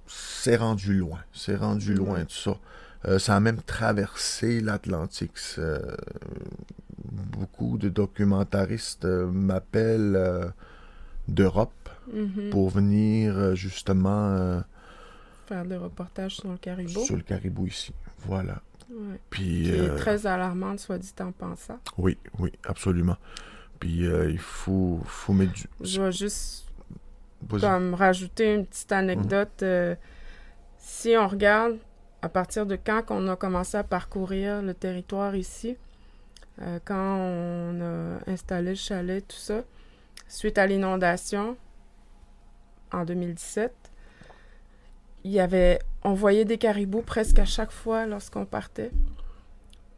c'est 0.06 0.58
rendu 0.58 0.94
loin. 0.94 1.20
C'est 1.34 1.56
rendu 1.56 1.94
loin, 1.96 2.24
tout 2.24 2.36
ça. 2.36 2.58
Euh, 3.08 3.20
ça 3.20 3.36
a 3.36 3.40
même 3.40 3.62
traversé 3.62 4.62
l'Atlantique. 4.62 5.38
Euh, 5.58 5.80
beaucoup 7.04 7.78
de 7.78 7.90
documentaristes 7.90 9.06
euh, 9.06 9.28
m'appellent 9.28 10.54
d'Europe 11.28 11.90
mm-hmm. 12.14 12.50
pour 12.50 12.70
venir 12.70 13.56
justement 13.56 14.62
faire 15.48 15.66
des 15.66 15.78
reportages 15.78 16.38
sur 16.38 16.50
le 16.50 16.58
caribou. 16.58 17.06
Sur 17.06 17.18
le 17.18 17.22
caribou 17.22 17.68
ici, 17.68 17.94
voilà. 18.20 18.62
Puis, 19.30 19.72
très 19.98 20.28
alarmante, 20.28 20.80
soit 20.80 20.98
dit 20.98 21.14
en 21.20 21.32
pensant. 21.32 21.80
Oui, 21.98 22.18
oui, 22.40 22.52
absolument. 22.66 23.18
Puis 23.80 24.06
il 24.06 24.40
faut, 24.40 25.02
faut 25.06 25.34
mettre 25.34 25.54
du... 25.54 25.64
Je 25.82 26.02
vais 26.02 26.12
juste 26.12 26.66
comme 27.60 27.94
rajouter 27.94 28.54
une 28.54 28.66
petite 28.66 28.92
anecdote. 28.92 29.64
si 30.78 31.16
on 31.18 31.28
regarde 31.28 31.78
à 32.22 32.30
partir 32.30 32.66
de 32.66 32.76
quand 32.76 33.04
on 33.10 33.28
a 33.28 33.36
commencé 33.36 33.78
à 33.78 33.84
parcourir 33.84 34.62
le 34.62 34.74
territoire 34.74 35.36
ici, 35.36 35.78
euh, 36.62 36.80
quand 36.84 37.18
on 37.18 37.82
a 37.82 38.32
installé 38.32 38.70
le 38.70 38.76
chalet, 38.76 39.25
tout 39.28 39.38
ça, 39.38 39.64
suite 40.28 40.58
à 40.58 40.66
l'inondation 40.66 41.58
en 42.92 43.06
2017, 43.06 43.74
il 45.24 45.32
y 45.32 45.40
avait, 45.40 45.80
on 46.04 46.14
voyait 46.14 46.46
des 46.46 46.58
caribous 46.58 47.01
presque 47.01 47.40
à 47.40 47.46
chaque 47.46 47.72
fois 47.72 48.06
lorsqu'on 48.06 48.46
partait. 48.46 48.92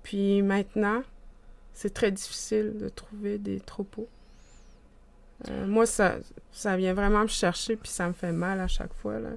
Puis 0.04 0.42
maintenant, 0.42 1.04
c'est 1.74 1.94
très 1.94 2.12
difficile 2.12 2.78
de 2.78 2.90
trouver 2.90 3.38
des 3.38 3.60
troupeaux. 3.60 4.08
Euh, 5.50 5.68
moi, 5.68 5.86
ça, 5.86 6.16
ça 6.52 6.76
vient 6.78 6.94
vraiment 6.94 7.22
me 7.22 7.28
chercher, 7.28 7.76
puis 7.76 7.92
ça 7.92 8.08
me 8.08 8.14
fait 8.14 8.32
mal 8.32 8.60
à 8.60 8.68
chaque 8.68 8.94
fois. 8.94 9.20
Là 9.20 9.30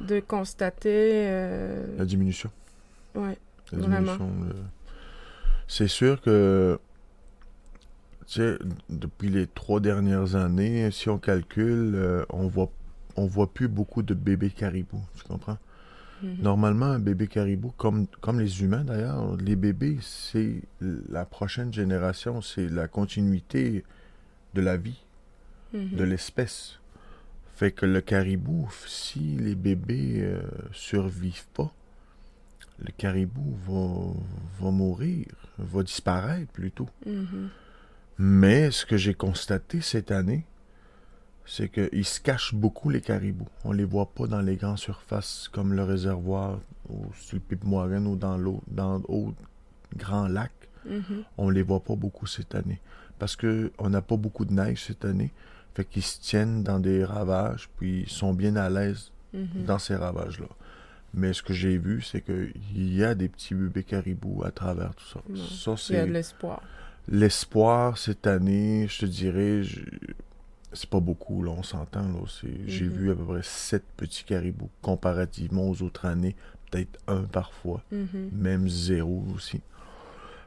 de 0.00 0.20
constater. 0.20 1.26
Euh, 1.26 1.96
la 1.98 2.04
diminution. 2.04 2.50
Oui, 3.14 3.30
vraiment. 3.72 4.16
C'est 5.66 5.88
sûr 5.88 6.20
que, 6.20 6.78
tu 8.26 8.34
sais, 8.34 8.58
depuis 8.90 9.30
les 9.30 9.46
trois 9.46 9.80
dernières 9.80 10.36
années, 10.36 10.90
si 10.90 11.08
on 11.08 11.18
calcule, 11.18 11.94
euh, 11.94 12.24
on 12.30 12.48
voit 12.48 12.70
on 13.16 13.26
voit 13.26 13.52
plus 13.52 13.68
beaucoup 13.68 14.02
de 14.02 14.14
bébés 14.14 14.50
caribous, 14.50 15.02
tu 15.16 15.22
comprends? 15.24 15.58
Mhm. 16.22 16.36
Normalement, 16.42 16.86
un 16.86 16.98
bébé 16.98 17.26
caribou, 17.26 17.72
comme, 17.76 18.06
comme 18.20 18.40
les 18.40 18.62
humains 18.62 18.84
d'ailleurs, 18.84 19.36
les 19.36 19.56
bébés, 19.56 19.98
c'est 20.00 20.62
la 20.80 21.24
prochaine 21.24 21.72
génération, 21.72 22.40
c'est 22.40 22.68
la 22.68 22.88
continuité 22.88 23.84
de 24.54 24.60
la 24.60 24.76
vie, 24.76 25.02
mhm. 25.72 25.90
de 25.96 26.04
l'espèce. 26.04 26.78
Fait 27.54 27.70
que 27.70 27.86
le 27.86 28.00
caribou, 28.00 28.68
si 28.86 29.36
les 29.36 29.54
bébés 29.54 30.22
euh, 30.22 30.42
survivent 30.72 31.46
pas, 31.54 31.72
le 32.80 32.90
caribou 32.96 33.56
va, 33.66 34.64
va 34.64 34.70
mourir, 34.72 35.26
va 35.58 35.82
disparaître 35.82 36.50
plutôt. 36.52 36.88
Mm-hmm. 37.06 37.48
Mais 38.18 38.70
ce 38.70 38.84
que 38.84 38.96
j'ai 38.96 39.14
constaté 39.14 39.80
cette 39.80 40.10
année, 40.10 40.44
c'est 41.46 41.68
qu'ils 41.68 42.04
se 42.04 42.20
cachent 42.20 42.54
beaucoup 42.54 42.90
les 42.90 43.00
caribous. 43.00 43.48
On 43.64 43.72
les 43.72 43.84
voit 43.84 44.10
pas 44.12 44.26
dans 44.26 44.40
les 44.40 44.56
grandes 44.56 44.78
surfaces 44.78 45.48
comme 45.52 45.74
le 45.74 45.84
réservoir 45.84 46.58
ou 46.88 47.06
sur 47.18 47.36
le 47.36 47.40
pipe 47.40 47.64
ou 47.64 48.16
dans 48.16 48.36
l'eau, 48.36 48.62
dans 48.66 48.98
d'autres 48.98 49.34
grands 49.96 50.26
lacs. 50.26 50.50
Mm-hmm. 50.88 51.24
On 51.38 51.50
les 51.50 51.62
voit 51.62 51.80
pas 51.80 51.94
beaucoup 51.94 52.26
cette 52.26 52.54
année 52.54 52.80
parce 53.18 53.36
que 53.36 53.72
on 53.78 53.90
n'a 53.90 54.02
pas 54.02 54.16
beaucoup 54.16 54.44
de 54.44 54.52
neige 54.52 54.84
cette 54.84 55.04
année. 55.04 55.32
Fait 55.74 55.84
qu'ils 55.84 56.02
se 56.02 56.20
tiennent 56.20 56.62
dans 56.62 56.78
des 56.78 57.04
ravages, 57.04 57.68
puis 57.76 58.02
ils 58.02 58.10
sont 58.10 58.32
bien 58.32 58.54
à 58.56 58.70
l'aise 58.70 59.10
mhm. 59.32 59.64
dans 59.66 59.78
ces 59.78 59.96
ravages-là. 59.96 60.46
Mais 61.14 61.32
ce 61.32 61.42
que 61.42 61.52
j'ai 61.52 61.78
vu, 61.78 62.02
c'est 62.02 62.22
qu'il 62.22 62.94
y 62.94 63.04
a 63.04 63.14
des 63.14 63.28
petits 63.28 63.54
bébés 63.54 63.84
caribous 63.84 64.42
à 64.44 64.50
travers 64.50 64.94
tout 64.94 65.06
ça. 65.06 65.20
ça 65.76 65.76
Il 65.90 65.96
y 65.96 65.98
a 65.98 66.06
de 66.06 66.12
l'espoir. 66.12 66.62
L'espoir, 67.08 67.98
cette 67.98 68.26
année, 68.26 68.86
je 68.88 69.00
te 69.00 69.06
dirais, 69.06 69.62
c'est 70.72 70.88
pas 70.88 71.00
beaucoup, 71.00 71.42
là, 71.42 71.50
on 71.50 71.62
s'entend. 71.62 72.02
Là. 72.02 72.20
J'ai 72.66 72.84
mhm. 72.84 72.90
vu 72.90 73.10
à 73.10 73.14
peu 73.14 73.24
près 73.24 73.42
sept 73.42 73.84
petits 73.96 74.24
caribous 74.24 74.70
comparativement 74.80 75.68
aux 75.68 75.82
autres 75.82 76.06
années. 76.06 76.36
Peut-être 76.70 76.98
un 77.06 77.22
parfois. 77.22 77.82
Mhm. 77.92 78.30
Même 78.32 78.68
zéro 78.68 79.24
aussi. 79.34 79.60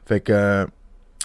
Fait 0.04 0.20
que, 0.20 0.66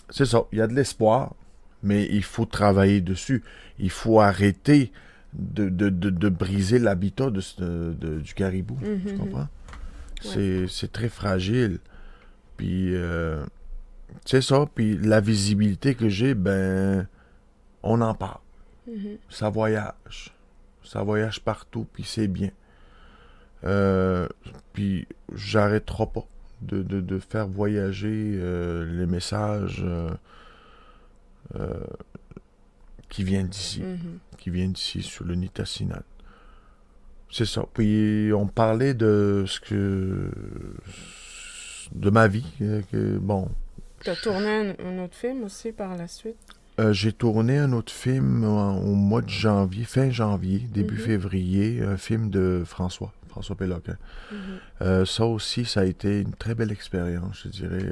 c'est 0.10 0.26
ça, 0.26 0.44
il 0.52 0.60
y 0.60 0.62
a 0.62 0.68
de 0.68 0.74
l'espoir 0.74 1.36
mais 1.84 2.08
il 2.10 2.24
faut 2.24 2.46
travailler 2.46 3.02
dessus. 3.02 3.44
Il 3.78 3.90
faut 3.90 4.20
arrêter 4.20 4.92
de, 5.34 5.70
de, 5.70 5.90
de, 5.90 6.30
briser 6.30 6.80
l'habitat 6.80 7.30
de, 7.30 8.20
du 8.20 8.34
caribou. 8.34 8.78
tu 8.82 9.14
mhm. 9.14 9.18
comprends? 9.18 9.48
C'est 10.22 10.92
très 10.92 11.10
fragile. 11.10 11.80
Puis, 12.58 12.96
euh, 12.96 13.44
c'est 14.26 14.42
ça. 14.42 14.66
Puis, 14.74 14.98
la 14.98 15.22
visibilité 15.22 15.96
que 15.96 16.08
j'ai, 16.08 16.34
ben, 16.34 17.08
on 17.82 18.00
en 18.02 18.14
parle. 18.14 18.40
Mhm. 18.88 19.18
Ça 19.30 19.50
voyage. 19.50 20.34
Ça 20.84 21.04
voyage 21.04 21.42
partout, 21.42 21.88
puis 21.92 22.04
c'est 22.04 22.28
bien. 22.28 22.52
Euh, 23.64 24.28
puis, 24.74 25.08
j'arrêterai 25.34 26.06
pas 26.14 26.28
de, 26.62 26.82
de, 26.82 27.20
faire 27.20 27.48
voyager 27.48 28.38
euh, 28.38 28.86
les 28.86 29.06
messages 29.06 29.84
euh, 31.56 31.74
qui 33.10 33.24
vient 33.24 33.44
d'ici, 33.44 33.82
mhm. 33.82 34.20
qui 34.38 34.50
vient 34.50 34.68
d'ici 34.68 35.04
sur 35.04 35.26
le 35.26 35.36
Nitassinan. 35.36 36.02
C'est 37.32 37.46
ça. 37.46 37.66
Puis 37.74 38.32
on 38.34 38.48
parlait 38.48 38.94
de 38.94 39.44
ce 39.48 39.60
que 39.60 40.30
de 41.94 42.10
ma 42.10 42.28
vie. 42.28 42.46
Euh, 42.62 42.82
que, 42.92 43.18
bon. 43.18 43.50
Tu 44.04 44.10
as 44.10 44.16
tourné 44.16 44.76
un, 44.80 45.04
autre 45.04 45.16
film 45.16 45.44
aussi 45.44 45.72
par 45.72 45.96
la 45.96 46.08
suite? 46.08 46.38
Euh, 46.80 46.92
j'ai 46.92 47.14
tourné 47.14 47.60
un 47.60 47.72
autre 47.72 47.94
film 47.94 48.44
au, 48.44 48.96
mois 48.96 49.22
de 49.22 49.30
janvier, 49.30 49.84
fin 49.84 50.10
janvier, 50.10 50.60
début 50.60 50.96
mhm. 50.96 51.02
février, 51.02 51.82
un 51.84 51.98
film 51.98 52.32
de 52.32 52.64
François, 52.66 53.14
François 53.30 53.56
Péloquin. 53.56 53.98
Mhm. 54.32 55.06
ça 55.06 55.26
aussi, 55.26 55.66
ça 55.66 55.82
a 55.82 55.86
été 55.86 56.22
une 56.22 56.34
très 56.34 56.56
belle 56.56 56.72
expérience, 56.72 57.44
je 57.44 57.50
dirais. 57.50 57.86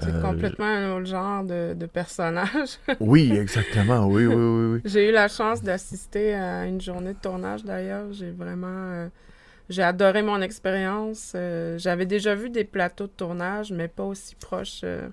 C'est 0.00 0.14
euh, 0.14 0.22
complètement 0.22 0.66
un 0.66 0.96
autre 0.96 1.06
genre 1.06 1.44
de, 1.44 1.86
personnage. 1.86 2.78
oui, 3.00 3.32
exactement. 3.32 4.06
Oui, 4.06 4.26
oui, 4.26 4.34
oui. 4.34 4.72
oui. 4.74 4.80
J'ai 4.84 5.08
eu 5.08 5.12
la 5.12 5.28
chance 5.28 5.62
d'assister 5.62 6.34
à 6.34 6.66
une 6.66 6.80
journée 6.80 7.14
de 7.14 7.18
tournage 7.18 7.64
d'ailleurs. 7.64 8.12
J'ai 8.12 8.30
vraiment. 8.30 8.66
Euh, 8.68 9.08
j'ai 9.68 9.82
adoré 9.82 10.22
mon 10.22 10.40
expérience. 10.40 11.32
Euh, 11.34 11.78
j'avais 11.78 12.06
déjà 12.06 12.34
vu 12.34 12.48
des 12.48 12.64
plateaux 12.64 13.06
de 13.06 13.12
tournage, 13.12 13.72
mais 13.72 13.88
pas 13.88 14.04
aussi 14.04 14.34
proches 14.36 14.80
euh, 14.84 15.08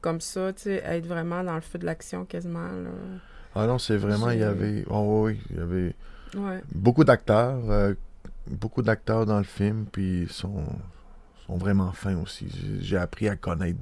comme 0.00 0.20
ça, 0.20 0.52
tu 0.52 0.62
sais, 0.64 0.82
être 0.84 1.06
vraiment 1.06 1.42
dans 1.42 1.54
le 1.54 1.60
feu 1.60 1.78
de 1.78 1.86
l'action 1.86 2.24
quasiment. 2.24 2.66
Là. 2.66 2.90
Ah 3.54 3.66
non, 3.66 3.78
c'est 3.78 3.96
vraiment, 3.96 4.30
il 4.30 4.40
y 4.40 4.42
avait. 4.42 4.84
Oh 4.90 5.22
oui, 5.24 5.40
il 5.50 5.56
y 5.56 5.60
avait 5.60 5.94
Ouais. 6.36 6.60
beaucoup 6.74 7.04
d'acteurs. 7.04 7.70
euh, 7.70 7.94
beaucoup 8.50 8.82
d'acteurs 8.82 9.26
dans 9.26 9.38
le 9.38 9.44
film, 9.44 9.86
puis 9.90 10.22
ils 10.22 10.30
sont, 10.30 10.64
sont 11.48 11.56
vraiment 11.56 11.90
fins 11.92 12.16
aussi. 12.22 12.46
J'ai- 12.80 12.96
appris 12.96 13.28
à 13.28 13.34
connaître 13.36 13.78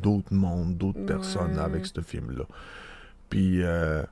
d'autres 0.00 0.32
mondes, 0.34 0.76
d'autres 0.76 1.04
personnes 1.06 1.58
avec 1.58 1.86
ce 1.86 2.00
film-là. 2.00 2.44
Puis, 3.30 3.62
euh, 3.62 4.02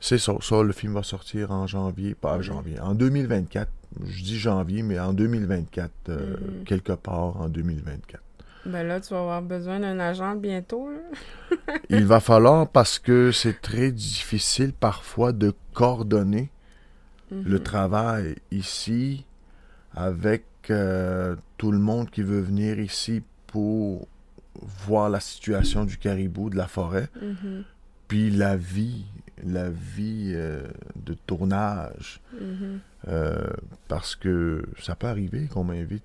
c'est 0.00 0.18
ça, 0.18 0.34
ça, 0.40 0.62
le 0.62 0.72
film 0.72 0.92
va 0.94 1.02
sortir 1.02 1.50
en 1.50 1.66
janvier, 1.66 2.14
pas 2.14 2.36
en 2.36 2.42
janvier, 2.42 2.78
en 2.80 2.94
2024. 2.94 3.68
Je 4.06 4.22
dis 4.22 4.38
janvier, 4.38 4.82
mais 4.82 4.98
en 5.00 5.12
2024, 5.14 5.90
euh, 6.10 6.36
Mhm. 6.36 6.64
quelque 6.64 6.92
part 6.92 7.40
en 7.40 7.48
2024. 7.48 8.22
Ben 8.66 8.86
là, 8.86 9.00
tu 9.00 9.14
vas 9.14 9.20
avoir 9.20 9.40
besoin 9.42 9.80
d'un 9.80 9.98
agent 9.98 10.34
bientôt. 10.36 10.90
Là. 10.90 10.98
Il 11.90 12.04
va 12.04 12.20
falloir, 12.20 12.68
parce 12.68 12.98
que 12.98 13.32
c'est 13.32 13.60
très 13.62 13.90
difficile 13.92 14.72
parfois 14.74 15.32
de 15.32 15.54
coordonner 15.72 16.50
le 17.30 17.56
Mhm. 17.58 17.62
travail 17.62 18.34
ici 18.50 19.24
avec 19.94 20.44
tout 21.56 21.72
le 21.72 21.78
monde 21.78 22.10
qui 22.10 22.22
veut 22.22 22.40
venir 22.40 22.78
ici 22.78 23.22
pour 23.46 24.06
voir 24.62 25.08
la 25.10 25.20
situation 25.20 25.84
du 25.84 25.96
caribou, 25.98 26.50
de 26.50 26.56
la 26.56 26.66
forêt, 26.68 27.08
Mhm. 27.22 27.64
puis 28.08 28.30
la 28.30 28.56
vie, 28.56 29.04
la 29.44 29.70
vie 29.70 30.32
euh, 30.34 30.62
de 30.96 31.14
tournage. 31.14 32.20
Mhm. 32.40 32.80
Euh, 33.06 33.46
parce 33.86 34.16
que 34.16 34.64
ça 34.80 34.96
peut 34.96 35.06
arriver 35.06 35.46
qu'on 35.46 35.62
m'invite 35.64 36.02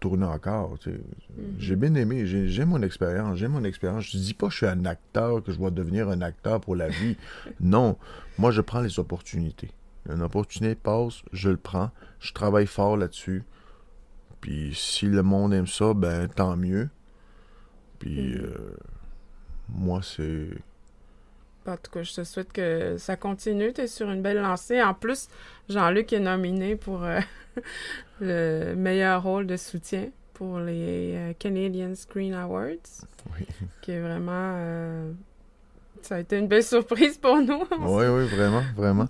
tourner 0.00 0.24
encore. 0.26 0.78
tu 0.78 0.90
sais. 0.90 0.96
Mhm. 1.36 1.54
J'ai 1.58 1.76
bien 1.76 1.94
aimé, 1.94 2.26
j'ai 2.26 2.48
j'ai 2.48 2.64
mon 2.64 2.80
expérience, 2.82 3.38
j'ai 3.38 3.48
mon 3.48 3.64
expérience. 3.64 4.04
Je 4.10 4.18
dis 4.18 4.34
pas 4.34 4.46
que 4.46 4.52
je 4.52 4.58
suis 4.58 4.66
un 4.66 4.84
acteur, 4.84 5.42
que 5.42 5.52
je 5.52 5.58
dois 5.58 5.70
devenir 5.70 6.08
un 6.08 6.20
acteur 6.22 6.60
pour 6.60 6.76
la 6.76 6.88
vie. 6.88 7.16
non, 7.60 7.96
moi 8.38 8.50
je 8.50 8.60
prends 8.62 8.80
les 8.80 8.98
opportunités. 8.98 9.70
Une 10.08 10.22
opportunité 10.22 10.74
passe, 10.74 11.22
je 11.32 11.50
le 11.50 11.56
prends, 11.56 11.90
je 12.20 12.32
travaille 12.32 12.66
fort 12.66 12.96
là-dessus. 12.96 13.44
Puis 14.40 14.72
si 14.74 15.06
le 15.06 15.22
monde 15.22 15.52
aime 15.54 15.66
ça, 15.66 15.94
ben 15.94 16.28
tant 16.28 16.56
mieux. 16.56 16.88
Puis 17.98 18.34
Mhm. 18.36 18.42
euh, 18.44 18.76
moi 19.68 20.00
c'est 20.02 20.48
En 21.66 21.76
tout 21.76 21.90
cas, 21.90 22.02
je 22.04 22.14
te 22.14 22.22
souhaite 22.24 22.52
que 22.52 22.96
ça 22.96 23.16
continue. 23.16 23.72
Tu 23.72 23.80
es 23.80 23.86
sur 23.88 24.08
une 24.08 24.22
belle 24.22 24.40
lancée. 24.40 24.80
En 24.80 24.94
plus, 24.94 25.28
Jean-Luc 25.68 26.12
est 26.12 26.20
nominé 26.20 26.76
pour 26.76 27.02
euh, 27.02 27.18
le 28.20 28.74
meilleur 28.76 29.22
rôle 29.24 29.46
de 29.48 29.56
soutien 29.56 30.10
pour 30.34 30.60
les 30.60 31.14
euh, 31.16 31.32
Canadian 31.38 31.94
Screen 31.96 32.34
Awards, 32.34 32.68
oui, 33.36 33.46
qui 33.82 33.90
est 33.92 34.00
vraiment... 34.00 34.52
euh, 34.58 35.10
ça 36.02 36.16
a 36.16 36.20
été 36.20 36.38
une 36.38 36.46
belle 36.46 36.62
surprise 36.62 37.18
pour 37.18 37.40
nous. 37.40 37.64
oui, 37.80 38.04
oui, 38.06 38.26
vraiment, 38.28 38.62
vraiment. 38.76 39.08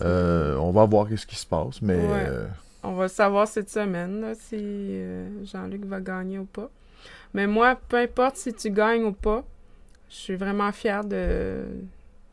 Euh, 0.00 0.56
on 0.56 0.72
va 0.72 0.84
voir 0.84 1.08
qu'est-ce 1.08 1.26
qui 1.26 1.36
se 1.36 1.46
passe, 1.46 1.80
mais 1.82 1.96
Ouais. 1.96 2.26
euh, 2.28 2.46
On 2.82 2.92
va 2.94 3.08
savoir 3.08 3.48
cette 3.48 3.70
semaine 3.70 4.20
là, 4.20 4.34
si 4.34 4.54
euh, 4.60 5.28
Jean-Luc 5.44 5.84
va 5.86 6.00
gagner 6.00 6.38
ou 6.38 6.44
pas. 6.44 6.70
Mais 7.34 7.46
moi, 7.46 7.78
peu 7.88 7.96
importe 7.96 8.36
si 8.36 8.52
tu 8.54 8.70
gagnes 8.70 9.04
ou 9.04 9.12
pas, 9.12 9.44
je 10.08 10.14
suis 10.14 10.36
vraiment 10.36 10.70
fière 10.70 11.04
de 11.04 11.62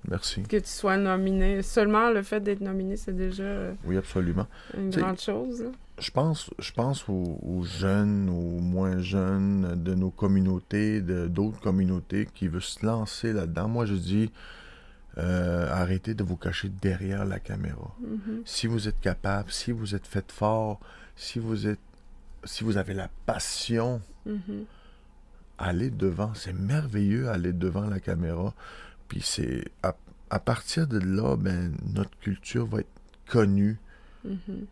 merci. 0.07 0.43
que 0.43 0.57
tu 0.57 0.67
sois 0.69 0.97
nominé. 0.97 1.61
Seulement 1.63 2.11
le 2.11 2.21
fait 2.21 2.39
d'être 2.41 2.61
nominé, 2.61 2.97
c'est 2.97 3.15
déjà 3.15 3.71
Oui, 3.85 3.97
absolument. 3.97 4.45
une 4.77 4.89
grande 4.91 5.19
chose. 5.19 5.63
là. 5.63 5.69
Je 5.99 6.09
pense, 6.11 6.49
je 6.59 6.71
pense 6.71 7.07
aux, 7.07 7.39
aux 7.41 7.63
jeunes, 7.63 8.27
aux 8.29 8.59
moins 8.59 8.97
jeunes 8.99 9.75
de 9.83 9.93
nos 9.93 10.09
communautés, 10.09 11.01
de 11.01 11.27
d'autres 11.27 11.59
communautés 11.61 12.27
qui 12.33 12.47
veulent 12.47 12.61
se 12.61 12.85
lancer 12.85 13.31
là-dedans. 13.31 13.67
Moi, 13.69 13.85
je 13.85 13.93
dis, 13.95 14.31
euh, 15.17 15.69
arrêtez 15.71 16.13
de 16.13 16.23
vous 16.23 16.37
cacher 16.37 16.69
derrière 16.69 17.25
la 17.25 17.39
caméra. 17.39 17.95
Mhm. 18.01 18.41
Si 18.45 18.67
vous 18.67 18.87
êtes 18.87 18.99
capable, 18.99 19.51
si 19.51 19.71
vous 19.71 19.93
êtes 19.95 20.07
fait 20.07 20.31
fort, 20.31 20.79
si 21.15 21.39
vous 21.39 21.67
êtes, 21.67 21.79
si 22.43 22.63
vous 22.63 22.77
avez 22.77 22.93
la 22.93 23.09
passion, 23.25 24.01
Mhm. 24.25 24.65
allez 25.57 25.89
devant. 25.91 26.33
C'est 26.33 26.53
merveilleux 26.53 27.29
aller 27.29 27.53
devant 27.53 27.87
la 27.87 27.99
caméra. 27.99 28.53
Puis 29.07 29.21
c'est 29.21 29.65
à, 29.83 29.95
à 30.29 30.39
partir 30.39 30.87
de 30.87 30.97
là, 30.99 31.35
ben 31.37 31.73
notre 31.93 32.17
culture 32.19 32.65
va 32.65 32.79
être 32.79 32.87
connue. 33.27 33.77
Mhm. 34.25 34.65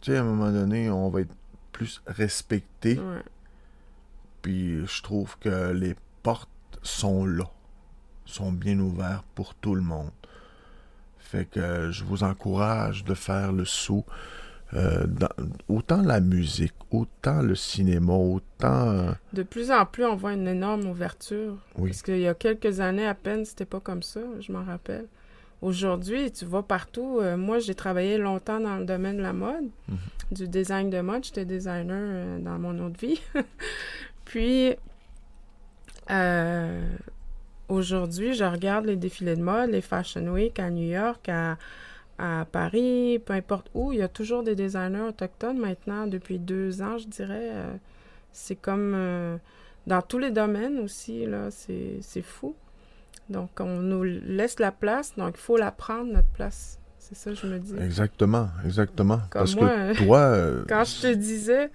Tu 0.00 0.12
sais, 0.12 0.16
à 0.16 0.20
un 0.20 0.24
moment 0.24 0.52
donné, 0.52 0.90
on 0.90 1.08
va 1.08 1.22
être 1.22 1.34
plus 1.72 2.00
respecté. 2.06 2.98
Ouais. 2.98 3.22
Puis 4.42 4.86
je 4.86 5.02
trouve 5.02 5.36
que 5.40 5.72
les 5.72 5.96
portes 6.22 6.48
sont 6.82 7.24
là, 7.26 7.50
sont 8.30 8.52
bien 8.52 8.78
ouvertes 8.78 9.24
pour 9.34 9.54
tout 9.54 9.74
le 9.74 9.80
monde. 9.82 10.10
Fait 11.18 11.44
que 11.44 11.90
je 11.90 12.04
vous 12.04 12.22
encourage 12.24 13.04
de 13.04 13.14
faire 13.14 13.52
le 13.52 13.64
saut. 13.64 14.04
euh, 14.74 15.06
dans- 15.06 15.28
autant 15.68 16.02
la 16.02 16.20
musique, 16.20 16.74
autant 16.90 17.40
le 17.40 17.54
cinéma, 17.54 18.12
autant... 18.12 18.88
euh, 18.90 19.12
De 19.32 19.42
plus 19.42 19.70
en 19.70 19.86
plus, 19.86 20.04
on 20.04 20.14
voit 20.14 20.34
une 20.34 20.46
énorme 20.46 20.84
ouverture. 20.86 21.56
oui, 21.78 21.88
Parce 21.88 22.02
qu'il 22.02 22.18
y 22.18 22.28
a 22.28 22.34
quelques 22.34 22.78
années 22.80 23.06
à 23.06 23.14
peine, 23.14 23.46
c'était 23.46 23.64
pas 23.64 23.80
comme 23.80 24.02
ça, 24.02 24.20
je 24.40 24.52
m'en 24.52 24.62
rappelle. 24.62 25.06
Aujourd'hui, 25.62 26.30
tu 26.32 26.44
vas 26.44 26.62
partout. 26.62 27.18
Euh, 27.22 27.38
moi, 27.38 27.60
j'ai 27.60 27.74
travaillé 27.74 28.18
longtemps 28.18 28.60
dans 28.60 28.76
le 28.76 28.84
domaine 28.84 29.16
de 29.16 29.22
la 29.22 29.32
mode, 29.32 29.70
Mhm. 29.88 29.96
du 30.32 30.48
design 30.48 30.90
de 30.90 31.00
mode. 31.00 31.24
J'étais 31.24 31.46
designer 31.46 31.96
euh, 31.98 32.38
dans 32.38 32.58
mon 32.58 32.78
autre 32.86 33.00
vie. 33.00 33.22
Puis, 34.26 34.74
euh, 36.10 36.86
aujourd'hui, 37.68 38.34
je 38.34 38.44
regarde 38.44 38.86
les 38.86 38.96
défilés 38.96 39.36
de 39.36 39.42
mode, 39.42 39.70
les 39.70 39.80
Fashion 39.80 40.26
Week 40.28 40.58
à 40.58 40.70
New 40.70 40.88
York, 40.88 41.28
à, 41.28 41.56
à 42.18 42.46
Paris, 42.50 43.20
peu 43.24 43.32
importe 43.34 43.70
où. 43.74 43.92
Il 43.92 43.98
y 43.98 44.02
a 44.02 44.08
toujours 44.08 44.42
des 44.42 44.54
designers 44.54 45.08
autochtones 45.08 45.58
maintenant, 45.58 46.06
depuis 46.06 46.38
deux 46.38 46.82
ans, 46.82 46.98
je 46.98 47.06
dirais. 47.06 47.50
Euh, 47.52 47.74
c'est 48.32 48.56
comme 48.56 48.92
euh, 48.94 49.36
dans 49.86 50.02
tous 50.02 50.18
les 50.18 50.30
domaines 50.30 50.78
aussi, 50.78 51.26
là, 51.26 51.48
c'est 51.50 52.22
fou. 52.22 52.54
Donc, 53.30 53.50
on 53.60 53.80
nous 53.80 54.04
laisse 54.04 54.58
la 54.58 54.72
place, 54.72 55.14
donc 55.16 55.34
il 55.34 55.40
faut 55.40 55.56
la 55.56 55.70
prendre, 55.70 56.12
notre 56.12 56.28
place. 56.28 56.78
C'est 56.98 57.14
ça, 57.14 57.32
je 57.34 57.46
me 57.46 57.58
dis. 57.58 57.74
exactement, 57.78 58.48
exactement. 58.64 59.18
Comme 59.30 59.40
Parce 59.42 59.56
moi, 59.56 59.68
que 59.68 59.72
euh, 59.74 59.94
toi, 59.94 60.18
euh, 60.18 60.64
Quand 60.68 60.84
je 60.84 61.02
te 61.02 61.14
disais, 61.14 61.70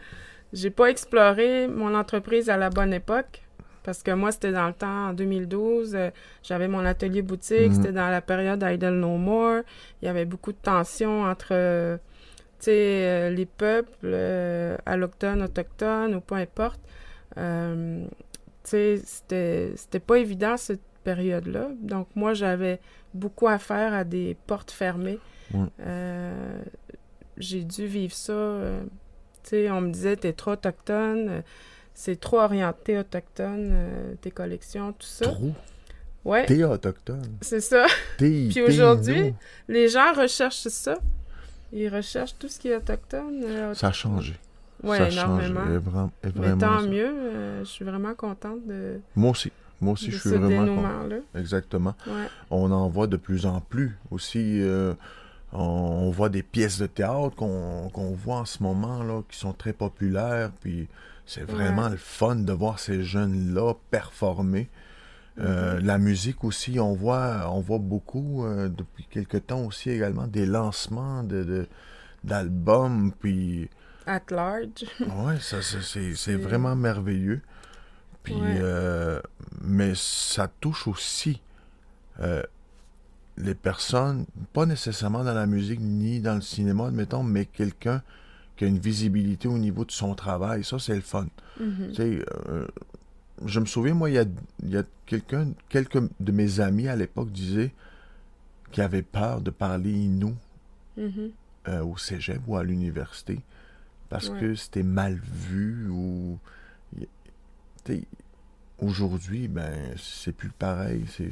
j'ai 0.52 0.70
pas 0.70 0.88
exploré 0.88 1.68
mon 1.68 1.96
entreprise 1.96 2.50
à 2.50 2.58
la 2.58 2.70
bonne 2.70 2.94
époque, 2.94 3.43
parce 3.84 4.02
que 4.04 4.12
moi, 4.12 4.32
c'était 4.32 4.52
dans 4.52 4.68
le 4.68 4.74
temps, 4.74 5.10
en 5.10 5.14
2012, 5.14 5.94
euh, 5.96 6.10
j'avais 6.42 6.68
mon 6.68 6.86
atelier 6.86 7.22
boutique, 7.22 7.70
Mhm. 7.70 7.74
c'était 7.76 7.92
dans 7.92 8.10
la 8.10 8.22
période 8.22 8.64
Idle 8.66 8.96
No 8.96 9.18
More, 9.18 9.62
il 10.02 10.06
y 10.06 10.08
avait 10.10 10.26
beaucoup 10.26 10.52
de 10.52 10.58
tensions 10.62 11.24
entre, 11.24 11.50
euh, 11.52 11.98
tu 12.60 12.66
sais, 12.66 12.72
euh, 12.72 13.30
les 13.30 13.46
peuples 13.46 14.16
allochtones, 14.86 15.42
autochtones, 15.44 16.16
ou 16.16 16.22
peu 16.22 16.36
importe. 16.36 16.80
Tu 17.36 18.08
sais, 18.64 19.02
c'était 19.04 20.00
pas 20.00 20.18
évident 20.18 20.56
cette 20.58 20.82
période-là. 21.04 21.68
Donc, 21.82 22.08
moi, 22.16 22.34
j'avais 22.34 22.80
beaucoup 23.14 23.48
à 23.50 23.58
faire 23.60 23.94
à 23.94 24.04
des 24.06 24.38
portes 24.48 24.72
fermées. 24.72 25.20
J'ai 27.38 27.64
dû 27.64 27.86
vivre 27.88 28.14
ça. 28.14 28.60
tu 29.44 29.50
sais, 29.50 29.70
on 29.72 29.82
me 29.82 29.92
disait, 29.92 30.16
t'es 30.16 30.32
trop 30.34 30.52
autochtone, 30.52 31.44
c'est 31.94 32.20
trop 32.20 32.40
orienté 32.40 32.98
autochtone, 32.98 33.70
euh, 33.74 34.14
tes 34.22 34.32
collections, 34.32 34.92
tout 34.94 35.06
ça. 35.08 35.26
trop, 35.26 35.52
Ouais, 36.26 36.46
t'es 36.46 36.64
autochtone. 36.64 37.38
c'est 37.42 37.60
ça. 37.60 37.86
T'es, 38.18 38.48
Puis 38.50 38.62
aujourd'hui. 38.62 39.34
Les 39.68 39.90
gens 39.90 40.14
recherchent 40.14 40.68
ça. 40.70 40.96
Ils 41.74 41.90
recherchent 41.90 42.36
tout 42.40 42.48
ce 42.48 42.60
qui 42.60 42.70
est 42.70 42.76
autochtone. 42.78 43.42
euh, 43.44 43.74
Ça 43.74 43.88
a 43.88 43.92
changé. 43.92 44.36
Changé. 44.84 45.12
énormément. 45.14 45.66
Et 45.66 45.78
vra- 45.78 46.10
et 46.24 46.28
Mais 46.28 46.32
vraiment 46.32 46.58
tant 46.58 46.80
ça. 46.82 46.88
mieux, 46.88 47.08
euh, 47.10 47.60
je 47.60 47.70
suis 47.70 47.84
vraiment 47.86 48.14
contente 48.16 48.66
de, 48.68 49.00
Moi 49.16 49.32
aussi. 49.32 49.52
Moi 49.82 49.94
aussi, 49.94 50.08
de 50.08 50.12
je 50.12 50.18
ce 50.18 50.30
suis 50.30 50.38
vraiment 50.38 50.60
content. 50.62 50.66
dénouement-là. 50.82 51.16
Exactement. 51.40 51.94
Ouais. 52.08 52.28
On 52.50 52.72
en 52.72 52.88
voit 52.90 53.08
de 53.08 53.18
plus 53.18 53.46
en 53.46 53.60
plus 53.60 53.98
aussi. 54.12 54.62
euh, 54.62 54.94
on, 55.52 55.60
on 55.62 56.10
voit 56.10 56.30
des 56.30 56.44
pièces 56.44 56.80
de 56.80 56.86
théâtre 56.88 57.36
qu'on 57.36 57.90
qu'on 57.94 58.12
voit 58.12 58.38
en 58.38 58.46
ce 58.46 58.62
moment 58.64 59.04
là, 59.04 59.22
qui 59.30 59.38
sont 59.38 59.52
très 59.54 59.74
populaires. 59.74 60.52
Puis 60.62 60.88
c'est 61.26 61.44
vraiment 61.44 61.84
Ouais. 61.86 61.92
le 61.92 61.98
fun 61.98 62.36
de 62.36 62.52
voir 62.54 62.80
ces 62.80 63.04
jeunes-là 63.04 63.74
performer. 63.92 64.70
Euh, 65.40 65.80
Mhm. 65.80 65.86
La 65.86 65.98
musique 65.98 66.44
aussi, 66.44 66.80
on 66.80 66.94
voit, 66.94 67.50
on 67.52 67.60
voit 67.60 67.80
beaucoup 67.80 68.46
euh, 68.46 68.70
depuis 68.70 69.06
quelque 69.10 69.38
temps 69.38 69.62
aussi 69.66 69.90
également 69.90 70.28
des 70.28 70.46
lancements 70.46 71.24
de, 71.24 71.68
d'albums. 72.24 73.12
Puis 73.20 73.70
At 74.06 74.22
large. 74.30 74.86
ouais, 75.00 75.40
ça, 75.40 75.58
c'est, 75.62 76.36
vraiment 76.36 76.76
merveilleux. 76.76 77.42
Puis, 78.22 78.36
Ouais. 78.36 78.60
euh, 78.62 79.20
mais 79.62 79.94
ça 79.96 80.48
touche 80.60 80.88
aussi 80.88 81.42
les 83.38 83.56
personnes, 83.56 84.26
pas 84.54 84.66
nécessairement 84.68 85.24
dans 85.24 85.34
la 85.34 85.48
musique 85.48 85.80
ni 85.82 86.20
dans 86.20 86.36
le 86.36 86.42
cinéma, 86.42 86.88
admettons, 86.88 87.24
mais 87.24 87.46
quelqu'un 87.46 88.04
qui 88.56 88.66
a 88.66 88.68
une 88.68 88.80
visibilité 88.80 89.48
au 89.48 89.58
niveau 89.58 89.84
de 89.86 89.92
son 89.92 90.14
travail, 90.16 90.64
ça, 90.64 90.78
c'est 90.80 90.96
le 90.96 91.02
fun. 91.02 91.28
Mhm. 91.60 91.94
Sais, 91.94 92.24
euh, 92.50 92.68
je 93.46 93.60
me 93.60 93.66
souviens, 93.66 93.94
moi, 93.96 94.10
il 94.10 94.14
y 94.14 94.20
a, 94.20 94.26
y 94.66 94.78
a 94.78 94.84
quelqu'un, 95.06 95.50
quelques 95.70 96.00
de 96.20 96.32
mes 96.32 96.60
amis 96.60 96.88
à 96.88 96.96
l'époque 96.96 97.32
disaient 97.32 97.74
qu'ils 98.72 98.84
avaient 98.84 99.02
peur 99.04 99.42
de 99.42 99.50
parler 99.52 99.92
inou 99.92 100.36
Mhm. 100.98 101.32
euh, 101.68 101.84
au 101.84 101.98
cégep 101.98 102.42
ou 102.48 102.58
à 102.58 102.64
l'université 102.64 103.40
parce 104.10 104.30
Ouais. 104.30 104.40
que 104.40 104.56
c'était 104.56 104.84
mal 104.84 105.16
vu 105.24 105.88
ou. 105.90 106.38
y- 107.00 107.08
tu 107.86 107.94
sais, 107.96 108.04
Aujourd'hui, 108.80 109.48
ben, 109.48 109.94
c'est 109.98 110.34
plus 110.36 110.50
pareil. 110.50 111.06
C'est, 111.08 111.32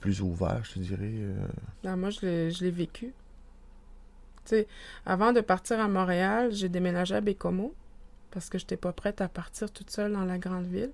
plus 0.00 0.20
ouvert, 0.20 0.62
je 0.64 0.74
te 0.74 0.78
dirais. 0.78 1.10
euh. 1.12 1.46
Ben, 1.82 1.96
moi, 1.96 2.10
je 2.10 2.62
l'ai 2.62 2.70
vécu. 2.70 3.12
Avant 5.06 5.32
de 5.32 5.40
partir 5.40 5.80
à 5.80 5.88
Montréal, 5.88 6.52
j'ai 6.52 6.68
déménagé 6.68 7.14
à 7.14 7.20
Bécomo 7.20 7.74
parce 8.30 8.48
que 8.48 8.58
je 8.58 8.64
n'étais 8.64 8.76
pas 8.76 8.92
prête 8.92 9.20
à 9.20 9.28
partir 9.28 9.70
toute 9.70 9.90
seule 9.90 10.12
dans 10.12 10.24
la 10.24 10.38
grande 10.38 10.66
ville. 10.66 10.92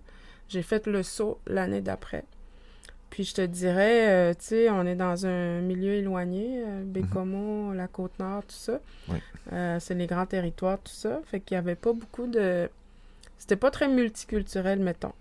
J'ai 0.48 0.62
fait 0.62 0.86
le 0.86 1.02
saut 1.02 1.38
l'année 1.46 1.80
d'après. 1.80 2.24
Puis 3.10 3.24
je 3.24 3.34
te 3.34 3.40
dirais, 3.42 4.08
euh, 4.08 4.34
tu 4.34 4.46
sais, 4.46 4.70
on 4.70 4.84
est 4.84 4.96
dans 4.96 5.26
un 5.26 5.60
milieu 5.60 5.92
éloigné, 5.92 6.62
euh, 6.64 6.82
Bécomo, 6.84 7.72
la 7.72 7.88
Côte-Nord, 7.88 8.42
tout 8.42 8.54
ça. 8.54 8.80
Oui. 9.08 9.18
Euh, 9.52 9.78
c'est 9.80 9.94
les 9.94 10.06
grands 10.06 10.26
territoires, 10.26 10.78
tout 10.78 10.92
ça. 10.92 11.20
Fait 11.26 11.40
qu'il 11.40 11.54
n'y 11.54 11.58
avait 11.58 11.76
pas 11.76 11.92
beaucoup 11.92 12.26
de... 12.26 12.68
C'était 13.38 13.56
pas 13.56 13.70
très 13.70 13.88
multiculturel, 13.88 14.80
mettons. 14.80 15.12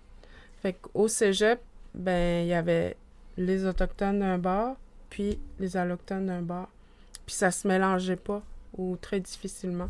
Fait 0.62 0.74
qu'au 0.74 1.06
cégep, 1.06 1.60
ben, 1.94 2.44
il 2.44 2.48
y 2.48 2.54
avait 2.54 2.96
les 3.36 3.64
Autochtones 3.64 4.20
d'un 4.20 4.38
bord, 4.38 4.76
puis 5.10 5.38
les 5.60 5.76
Allochtones 5.76 6.26
d'un 6.26 6.42
bord. 6.42 6.68
Puis 7.26 7.34
ça 7.34 7.50
se 7.50 7.66
mélangeait 7.66 8.16
pas, 8.16 8.42
ou 8.78 8.96
très 8.96 9.20
difficilement. 9.20 9.88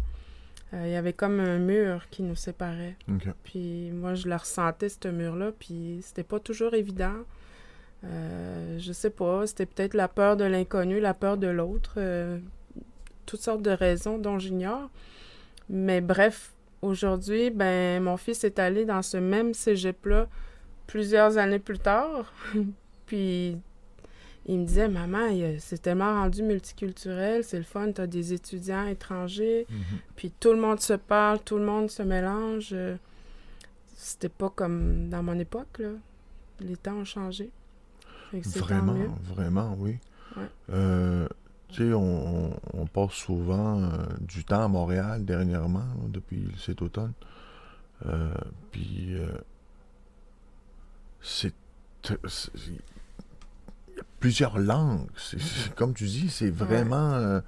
Euh, 0.74 0.82
Il 0.86 0.92
y 0.92 0.96
avait 0.96 1.12
comme 1.12 1.38
un 1.40 1.58
mur 1.58 2.08
qui 2.10 2.22
nous 2.22 2.34
séparait. 2.34 2.96
Puis 3.44 3.90
moi, 3.92 4.14
je 4.14 4.28
le 4.28 4.36
ressentais, 4.36 4.88
ce 4.88 5.08
mur-là, 5.08 5.52
puis 5.58 6.00
c'était 6.02 6.24
pas 6.24 6.40
toujours 6.40 6.74
évident. 6.74 7.14
Euh, 8.04 8.78
je 8.78 8.92
sais 8.92 9.10
pas, 9.10 9.46
c'était 9.46 9.66
peut-être 9.66 9.94
la 9.94 10.08
peur 10.08 10.36
de 10.36 10.44
l'inconnu, 10.44 11.00
la 11.00 11.14
peur 11.14 11.36
de 11.36 11.46
l'autre, 11.46 11.94
euh, 11.96 12.38
toutes 13.24 13.40
sortes 13.40 13.62
de 13.62 13.70
raisons 13.70 14.18
dont 14.18 14.38
j'ignore. 14.38 14.90
Mais 15.68 16.00
bref, 16.00 16.52
aujourd'hui, 16.82 17.50
ben, 17.50 18.02
mon 18.02 18.16
fils 18.16 18.44
est 18.44 18.58
allé 18.58 18.84
dans 18.84 19.02
ce 19.02 19.16
même 19.16 19.54
cégep-là 19.54 20.28
plusieurs 20.86 21.38
années 21.38 21.58
plus 21.58 21.78
tard. 21.78 22.32
puis 23.06 23.56
il 24.48 24.60
me 24.60 24.64
disait, 24.66 24.88
maman, 24.88 25.28
c'est 25.58 25.82
tellement 25.82 26.14
rendu 26.22 26.42
multiculturel, 26.42 27.42
c'est 27.44 27.58
le 27.58 27.64
fun, 27.64 27.90
t'as 27.92 28.06
des 28.06 28.32
étudiants 28.32 28.86
étrangers, 28.86 29.66
Mhm. 29.68 29.98
puis 30.16 30.32
tout 30.38 30.52
le 30.52 30.60
monde 30.60 30.80
se 30.80 30.92
parle, 30.94 31.40
tout 31.40 31.58
le 31.58 31.64
monde 31.64 31.90
se 31.90 32.02
mélange. 32.02 32.70
euh, 32.72 32.96
C'était 33.98 34.28
pas 34.28 34.50
comme 34.50 35.08
dans 35.08 35.22
mon 35.22 35.38
époque, 35.38 35.78
là. 35.78 35.88
Les 36.60 36.76
temps 36.76 36.96
ont 36.96 37.04
changé. 37.04 37.50
Vraiment, 38.32 38.94
vraiment, 39.34 39.74
oui. 39.78 39.96
Ouais. 40.36 40.42
Euh, 40.70 41.28
tu 41.68 41.76
sais, 41.88 41.92
on, 41.94 42.46
on- 42.52 42.56
on 42.74 42.86
passe 42.86 43.12
souvent 43.12 43.82
euh, 43.82 43.88
du 44.20 44.44
temps 44.44 44.62
à 44.64 44.68
Montréal 44.68 45.24
dernièrement, 45.24 45.78
là, 45.80 46.08
depuis 46.08 46.46
cet 46.58 46.82
automne. 46.82 47.12
Euh, 48.06 48.32
puis, 48.70 49.16
c'est. 51.22 51.54
Plusieurs 54.20 54.58
langues. 54.58 55.08
C'est- 55.16 55.74
comme 55.74 55.94
tu 55.94 56.04
dis, 56.04 56.28
c'est 56.30 56.50
vraiment. 56.50 57.12
euh, 57.14 57.40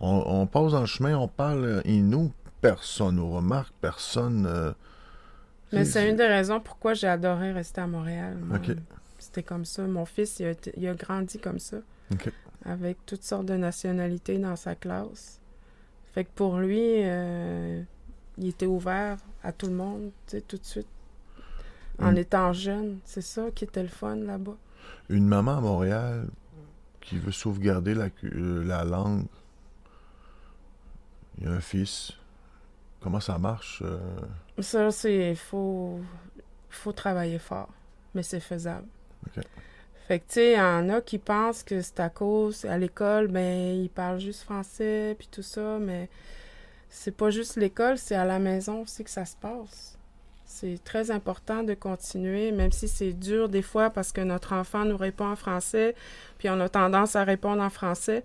on, 0.00 0.22
on 0.26 0.46
passe 0.46 0.72
dans 0.72 0.80
le 0.80 0.86
chemin, 0.86 1.16
on 1.16 1.28
parle 1.28 1.82
inou, 1.84 2.32
personne 2.60 3.16
nous 3.16 3.30
remarque, 3.30 3.72
personne. 3.80 4.46
euh, 4.46 4.72
Mais 5.72 5.84
c'est- 5.84 6.08
une 6.08 6.16
des 6.16 6.26
raisons 6.26 6.60
pourquoi 6.60 6.94
j'ai 6.94 7.08
adoré 7.08 7.52
rester 7.52 7.80
à 7.80 7.86
Montréal. 7.86 8.36
C'était 9.18 9.42
comme 9.42 9.64
ça. 9.64 9.82
Mon 9.86 10.04
fils, 10.04 10.38
il 10.40 10.46
a, 10.46 10.50
été- 10.50 10.72
il 10.76 10.86
a 10.86 10.94
grandi 10.94 11.38
comme 11.38 11.58
ça. 11.58 11.78
Avec 12.66 12.98
toutes 13.06 13.22
sortes 13.24 13.46
de 13.46 13.54
nationalités 13.56 14.38
dans 14.38 14.56
sa 14.56 14.74
classe. 14.74 15.40
Fait 16.14 16.24
que 16.24 16.30
pour 16.34 16.58
lui, 16.58 16.80
euh, 17.02 17.82
il 18.38 18.48
était 18.48 18.66
ouvert 18.66 19.16
à 19.42 19.52
tout 19.52 19.66
le 19.66 19.74
monde, 19.74 20.10
tu 20.26 20.36
sais, 20.36 20.40
tout 20.42 20.56
de 20.56 20.64
suite. 20.64 20.86
En 22.00 22.12
Mm. 22.12 22.18
étant 22.18 22.52
jeune. 22.52 22.98
C'est 23.04 23.20
ça 23.22 23.44
qui 23.54 23.64
était 23.64 23.82
le 23.82 23.88
fun 23.88 24.16
là-bas. 24.16 24.56
Une 25.08 25.26
maman 25.26 25.58
à 25.58 25.60
Montréal 25.60 26.28
qui 27.00 27.18
veut 27.18 27.32
sauvegarder 27.32 27.94
la, 27.94 28.08
euh, 28.24 28.64
la 28.64 28.84
langue. 28.84 29.26
Il 31.38 31.44
y 31.44 31.46
a 31.46 31.50
un 31.52 31.60
fils. 31.60 32.12
Comment 33.00 33.20
ça 33.20 33.38
marche? 33.38 33.82
euh? 33.84 33.98
Ça, 34.60 34.90
c'est. 34.90 35.30
Il 35.30 35.36
faut, 35.36 36.00
faut 36.70 36.92
travailler 36.92 37.38
fort. 37.38 37.68
Mais 38.14 38.22
c'est 38.22 38.40
faisable. 38.40 38.86
Fait 40.06 40.18
que, 40.20 40.24
tu 40.28 40.34
sais, 40.34 40.52
il 40.52 40.58
y 40.58 40.60
en 40.60 40.88
a 40.90 41.00
qui 41.00 41.18
pensent 41.18 41.62
que 41.62 41.80
c'est 41.80 41.98
à 41.98 42.10
cause, 42.10 42.64
à 42.66 42.76
l'école, 42.78 43.28
ben, 43.28 43.82
ils 43.82 43.88
parlent 43.88 44.20
juste 44.20 44.42
français, 44.42 45.16
puis 45.18 45.26
tout 45.30 45.42
ça, 45.42 45.78
mais 45.80 46.10
c'est 46.90 47.16
pas 47.16 47.30
juste 47.30 47.56
l'école, 47.56 47.96
c'est 47.96 48.14
à 48.14 48.26
la 48.26 48.38
maison 48.38 48.82
aussi 48.82 49.02
que 49.02 49.10
ça 49.10 49.24
se 49.24 49.34
passe. 49.34 49.98
C'est 50.56 50.78
très 50.84 51.10
important 51.10 51.64
de 51.64 51.74
continuer, 51.74 52.52
même 52.52 52.70
si 52.70 52.86
c'est 52.86 53.12
dur 53.12 53.48
des 53.48 53.60
fois 53.60 53.90
parce 53.90 54.12
que 54.12 54.20
notre 54.20 54.52
enfant 54.52 54.84
nous 54.84 54.96
répond 54.96 55.26
en 55.26 55.34
français, 55.34 55.96
puis 56.38 56.48
on 56.48 56.60
a 56.60 56.68
tendance 56.68 57.16
à 57.16 57.24
répondre 57.24 57.60
en 57.60 57.70
français. 57.70 58.22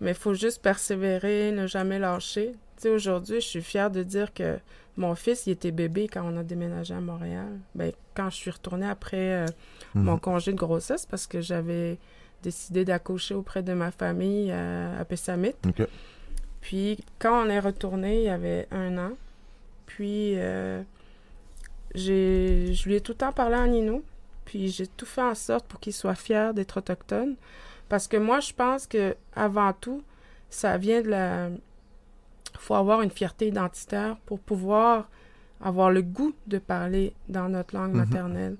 Mais 0.00 0.12
il 0.12 0.16
faut 0.16 0.32
juste 0.34 0.62
persévérer, 0.62 1.50
ne 1.50 1.66
jamais 1.66 1.98
lâcher. 1.98 2.52
Tu 2.76 2.82
sais, 2.82 2.88
aujourd'hui, 2.90 3.40
je 3.40 3.46
suis 3.48 3.62
fière 3.62 3.90
de 3.90 4.04
dire 4.04 4.32
que 4.32 4.58
mon 4.96 5.16
fils, 5.16 5.48
il 5.48 5.50
était 5.52 5.72
bébé 5.72 6.06
quand 6.06 6.22
on 6.24 6.36
a 6.36 6.44
déménagé 6.44 6.94
à 6.94 7.00
Montréal. 7.00 7.48
Ben, 7.74 7.90
quand 8.14 8.30
je 8.30 8.36
suis 8.36 8.50
retournée 8.52 8.86
après 8.88 9.16
euh, 9.32 9.46
mon 9.94 10.12
Mhm. 10.14 10.20
congé 10.20 10.52
de 10.52 10.56
grossesse, 10.56 11.04
parce 11.04 11.26
que 11.26 11.40
j'avais 11.40 11.98
décidé 12.44 12.84
d'accoucher 12.84 13.34
auprès 13.34 13.64
de 13.64 13.72
ma 13.72 13.90
famille 13.90 14.52
à, 14.52 14.98
à 15.00 15.04
Pessamit. 15.04 15.54
Puis, 16.60 16.98
quand 17.18 17.44
on 17.44 17.48
est 17.50 17.58
retourné, 17.60 18.18
il 18.18 18.24
y 18.24 18.28
avait 18.28 18.68
un 18.70 18.96
an. 18.98 19.10
Puis, 19.86 20.34
euh, 20.36 20.82
je 21.96 22.84
lui 22.88 22.94
ai 22.94 23.00
tout 23.00 23.12
le 23.12 23.18
temps 23.18 23.32
parlé 23.32 23.56
en 23.56 23.72
Innu. 23.72 24.02
Puis, 24.44 24.68
j'ai 24.68 24.86
tout 24.86 25.06
fait 25.06 25.22
en 25.22 25.34
sorte 25.34 25.66
pour 25.66 25.80
qu'il 25.80 25.92
soit 25.92 26.14
fier 26.14 26.54
d'être 26.54 26.76
autochtone. 26.78 27.34
Parce 27.88 28.06
que 28.06 28.16
moi, 28.16 28.40
je 28.40 28.52
pense 28.52 28.86
que 28.86 29.16
avant 29.34 29.72
tout, 29.72 30.02
ça 30.50 30.76
vient 30.78 31.02
de 31.02 31.08
la. 31.08 31.48
faut 32.58 32.74
avoir 32.74 33.02
une 33.02 33.10
fierté 33.10 33.48
identitaire 33.48 34.16
pour 34.26 34.38
pouvoir 34.40 35.08
avoir 35.60 35.90
le 35.90 36.02
goût 36.02 36.34
de 36.46 36.58
parler 36.58 37.12
dans 37.28 37.48
notre 37.48 37.74
langue 37.74 37.92
Mhm. 37.92 37.98
maternelle. 37.98 38.56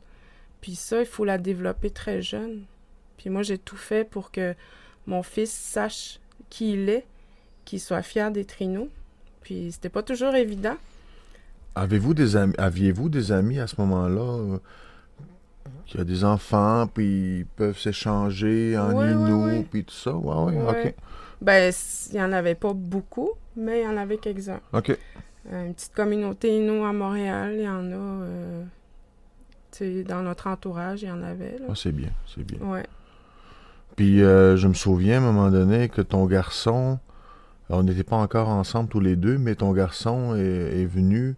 Puis 0.61 0.75
ça, 0.75 1.01
il 1.01 1.07
faut 1.07 1.25
la 1.25 1.39
développer 1.39 1.91
très 1.91 2.23
jeune. 2.23 2.65
Puis 3.17 3.31
moi, 3.31 3.43
j'ai 3.43 3.59
tout 3.59 3.77
fait 3.77 4.05
pour 4.09 4.31
que 4.31 4.55
mon 5.07 5.23
fils 5.23 5.51
sache 5.53 6.21
qui 6.51 6.73
il 6.75 6.89
est, 6.89 7.05
qu'il 7.65 7.81
soit 7.81 8.03
fier 8.03 8.31
d'être 8.31 8.61
Inou. 8.63 8.89
Puis 9.43 9.73
c'était 9.73 9.89
pas 9.89 10.03
toujours 10.03 10.35
évident. 10.35 10.77
Avez-vous 11.77 12.15
des 12.15 12.37
amis, 12.37 12.55
aviez-vous 12.57 13.09
des 13.11 13.33
amis 13.33 13.61
à 13.61 13.67
ce 13.67 13.75
moment-là 13.79 14.21
euh, 14.23 14.59
qui 15.85 16.01
a 16.01 16.05
des 16.05 16.25
enfants, 16.25 16.87
puis 16.93 17.41
ils 17.41 17.47
peuvent 17.47 17.79
s'échanger 17.79 18.77
en 18.79 18.91
inou, 19.07 19.65
puis 19.71 19.85
tout 19.85 19.95
ça? 19.95 20.15
Ouais, 20.17 20.55
ouais, 20.57 20.71
ok. 20.71 20.95
Ben, 21.43 21.73
il 22.11 22.17
y 22.17 22.23
en 22.23 22.33
avait 22.33 22.55
pas 22.55 22.73
beaucoup, 22.73 23.31
mais 23.57 23.83
il 23.83 23.85
y 23.85 23.87
en 23.87 23.99
avait 23.99 24.17
quelques-uns. 24.17 24.61
Ok. 24.73 24.97
Euh, 25.53 25.67
Une 25.67 25.75
petite 25.75 25.95
communauté 25.95 26.57
Inou 26.57 26.83
à 26.85 26.93
Montréal, 26.93 27.53
il 27.57 27.63
y 27.65 27.69
en 27.69 27.93
a. 27.93 27.95
euh, 27.95 28.65
dans 30.09 30.23
notre 30.23 30.47
entourage, 30.47 31.03
il 31.03 31.09
y 31.09 31.11
en 31.11 31.23
avait. 31.23 31.59
Ah, 31.69 31.73
c'est 31.75 31.93
bien, 31.93 32.09
c'est 32.35 32.43
bien. 32.43 32.59
Ouais. 32.67 32.87
Puis 33.95 34.23
euh, 34.23 34.57
je 34.57 34.69
me 34.69 34.75
souviens 34.75 35.17
à 35.17 35.19
un 35.19 35.33
moment 35.33 35.51
donné 35.51 35.91
que 35.91 36.01
ton 36.01 36.25
garçon, 36.25 36.99
on 37.69 37.83
n'était 37.83 38.03
pas 38.03 38.17
encore 38.17 38.49
ensemble 38.49 38.89
tous 38.89 39.01
les 39.01 39.17
deux, 39.17 39.37
mais 39.37 39.55
ton 39.55 39.73
garçon 39.73 40.35
est, 40.35 40.81
est 40.81 40.87
venu 40.87 41.37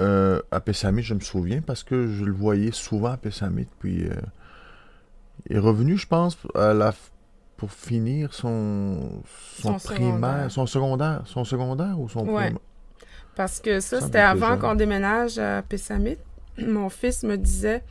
euh, 0.00 0.40
à 0.50 0.60
Pessamit, 0.60 1.02
je 1.02 1.14
me 1.14 1.20
souviens, 1.20 1.60
parce 1.62 1.82
que 1.82 2.06
je 2.08 2.24
le 2.24 2.32
voyais 2.32 2.72
souvent 2.72 3.12
à 3.12 3.16
Pessamit. 3.16 3.66
Puis 3.78 4.04
euh, 4.08 4.14
il 5.48 5.56
est 5.56 5.60
revenu, 5.60 5.96
je 5.96 6.06
pense, 6.06 6.36
à 6.54 6.74
la, 6.74 6.92
pour 7.56 7.70
finir 7.72 8.32
son, 8.34 9.22
son, 9.58 9.78
Son 9.78 9.86
primaire, 9.94 10.10
secondaire. 10.10 10.50
son 10.50 10.66
secondaire, 10.66 11.22
son 11.24 11.44
secondaire 11.44 12.00
ou 12.00 12.08
son 12.08 12.20
Ouais. 12.28 12.44
primaire? 12.44 12.60
Parce 13.34 13.60
que 13.60 13.80
ça, 13.80 14.00
Ça 14.00 14.06
c'était 14.06 14.18
avant 14.18 14.56
qu'on 14.58 14.74
déménage 14.74 15.38
à 15.38 15.62
Pessamit. 15.62 16.16
Mon 16.58 16.88
fils 16.88 17.22
me 17.22 17.36
disait 17.36 17.82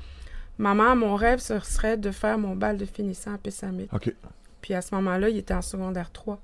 Maman, 0.57 0.95
mon 0.95 1.15
rêve, 1.15 1.39
ce 1.39 1.59
serait 1.59 1.97
de 1.97 2.11
faire 2.11 2.37
mon 2.37 2.55
bal 2.55 2.77
de 2.77 2.85
finissant 2.85 3.33
à 3.33 3.37
Pessamit. 3.37 3.87
Ok. 3.91 4.13
Puis 4.61 4.73
à 4.73 4.81
ce 4.81 4.95
moment-là, 4.95 5.29
il 5.29 5.37
était 5.37 5.53
en 5.53 5.61
secondaire 5.61 6.11
3. 6.11 6.39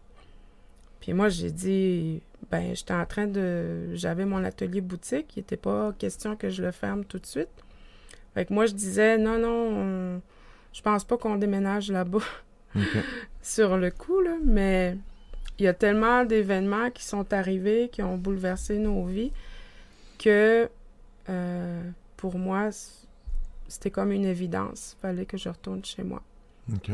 Puis 1.00 1.13
moi, 1.13 1.30
j'ai 1.30 1.50
dit 1.50 2.21
Ben, 2.52 2.76
j'étais 2.76 2.94
en 2.94 3.06
train 3.06 3.28
de. 3.28 3.96
J'avais 3.96 4.26
mon 4.26 4.44
atelier 4.44 4.82
boutique. 4.82 5.38
Il 5.38 5.40
n'était 5.40 5.58
pas 5.58 5.94
question 5.98 6.36
que 6.36 6.50
je 6.50 6.62
le 6.62 6.72
ferme 6.72 7.06
tout 7.06 7.18
de 7.18 7.26
suite. 7.26 7.50
Fait 8.34 8.46
que 8.46 8.54
moi, 8.54 8.66
je 8.66 8.74
disais 8.74 9.18
Non, 9.18 9.38
non, 9.40 9.50
on, 9.50 10.22
Je 10.74 10.82
pense 10.82 11.06
pas 11.06 11.18
qu'on 11.18 11.38
déménage 11.38 11.90
là-bas 11.92 12.20
sur 13.42 13.78
le 13.78 13.90
coup, 13.90 14.20
là, 14.20 14.36
mais 14.44 14.98
il 15.60 15.66
y 15.66 15.68
a 15.68 15.74
tellement 15.74 16.26
d'événements 16.26 16.90
qui 16.92 17.06
sont 17.06 17.32
arrivés, 17.34 17.90
qui 17.90 18.02
ont 18.02 18.18
bouleversé 18.18 18.80
nos 18.80 19.06
vies, 19.06 19.32
que 20.18 20.70
euh, 21.30 21.82
pour 22.18 22.38
moi, 22.38 22.70
c'était 23.68 23.92
comme 23.92 24.12
une 24.12 24.26
évidence. 24.26 24.98
Il 24.98 25.02
fallait 25.02 25.26
que 25.26 25.38
je 25.38 25.48
retourne 25.48 25.86
chez 25.86 26.04
moi. 26.04 26.22
OK. 26.74 26.92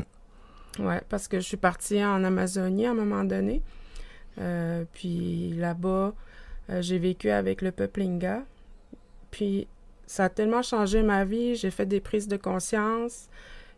Ouais, 0.80 1.02
parce 1.10 1.28
que 1.28 1.40
je 1.40 1.46
suis 1.46 1.58
partie 1.58 2.04
en 2.04 2.24
Amazonie 2.24 2.86
à 2.86 2.92
un 2.92 2.94
moment 2.94 3.24
donné. 3.24 3.64
Euh, 4.40 4.84
puis 4.94 5.54
là-bas, 5.56 6.14
euh, 6.70 6.82
j'ai 6.82 7.00
vécu 7.00 7.30
avec 7.30 7.62
le 7.62 7.72
peuple 7.72 8.02
Inga. 8.02 8.44
Puis 9.32 9.68
ça 10.06 10.26
a 10.26 10.30
tellement 10.30 10.62
changé 10.62 11.04
ma 11.04 11.26
vie. 11.26 11.56
J'ai 11.56 11.72
fait 11.72 11.86
des 11.86 12.00
prises 12.00 12.28
de 12.28 12.38
conscience 12.38 13.28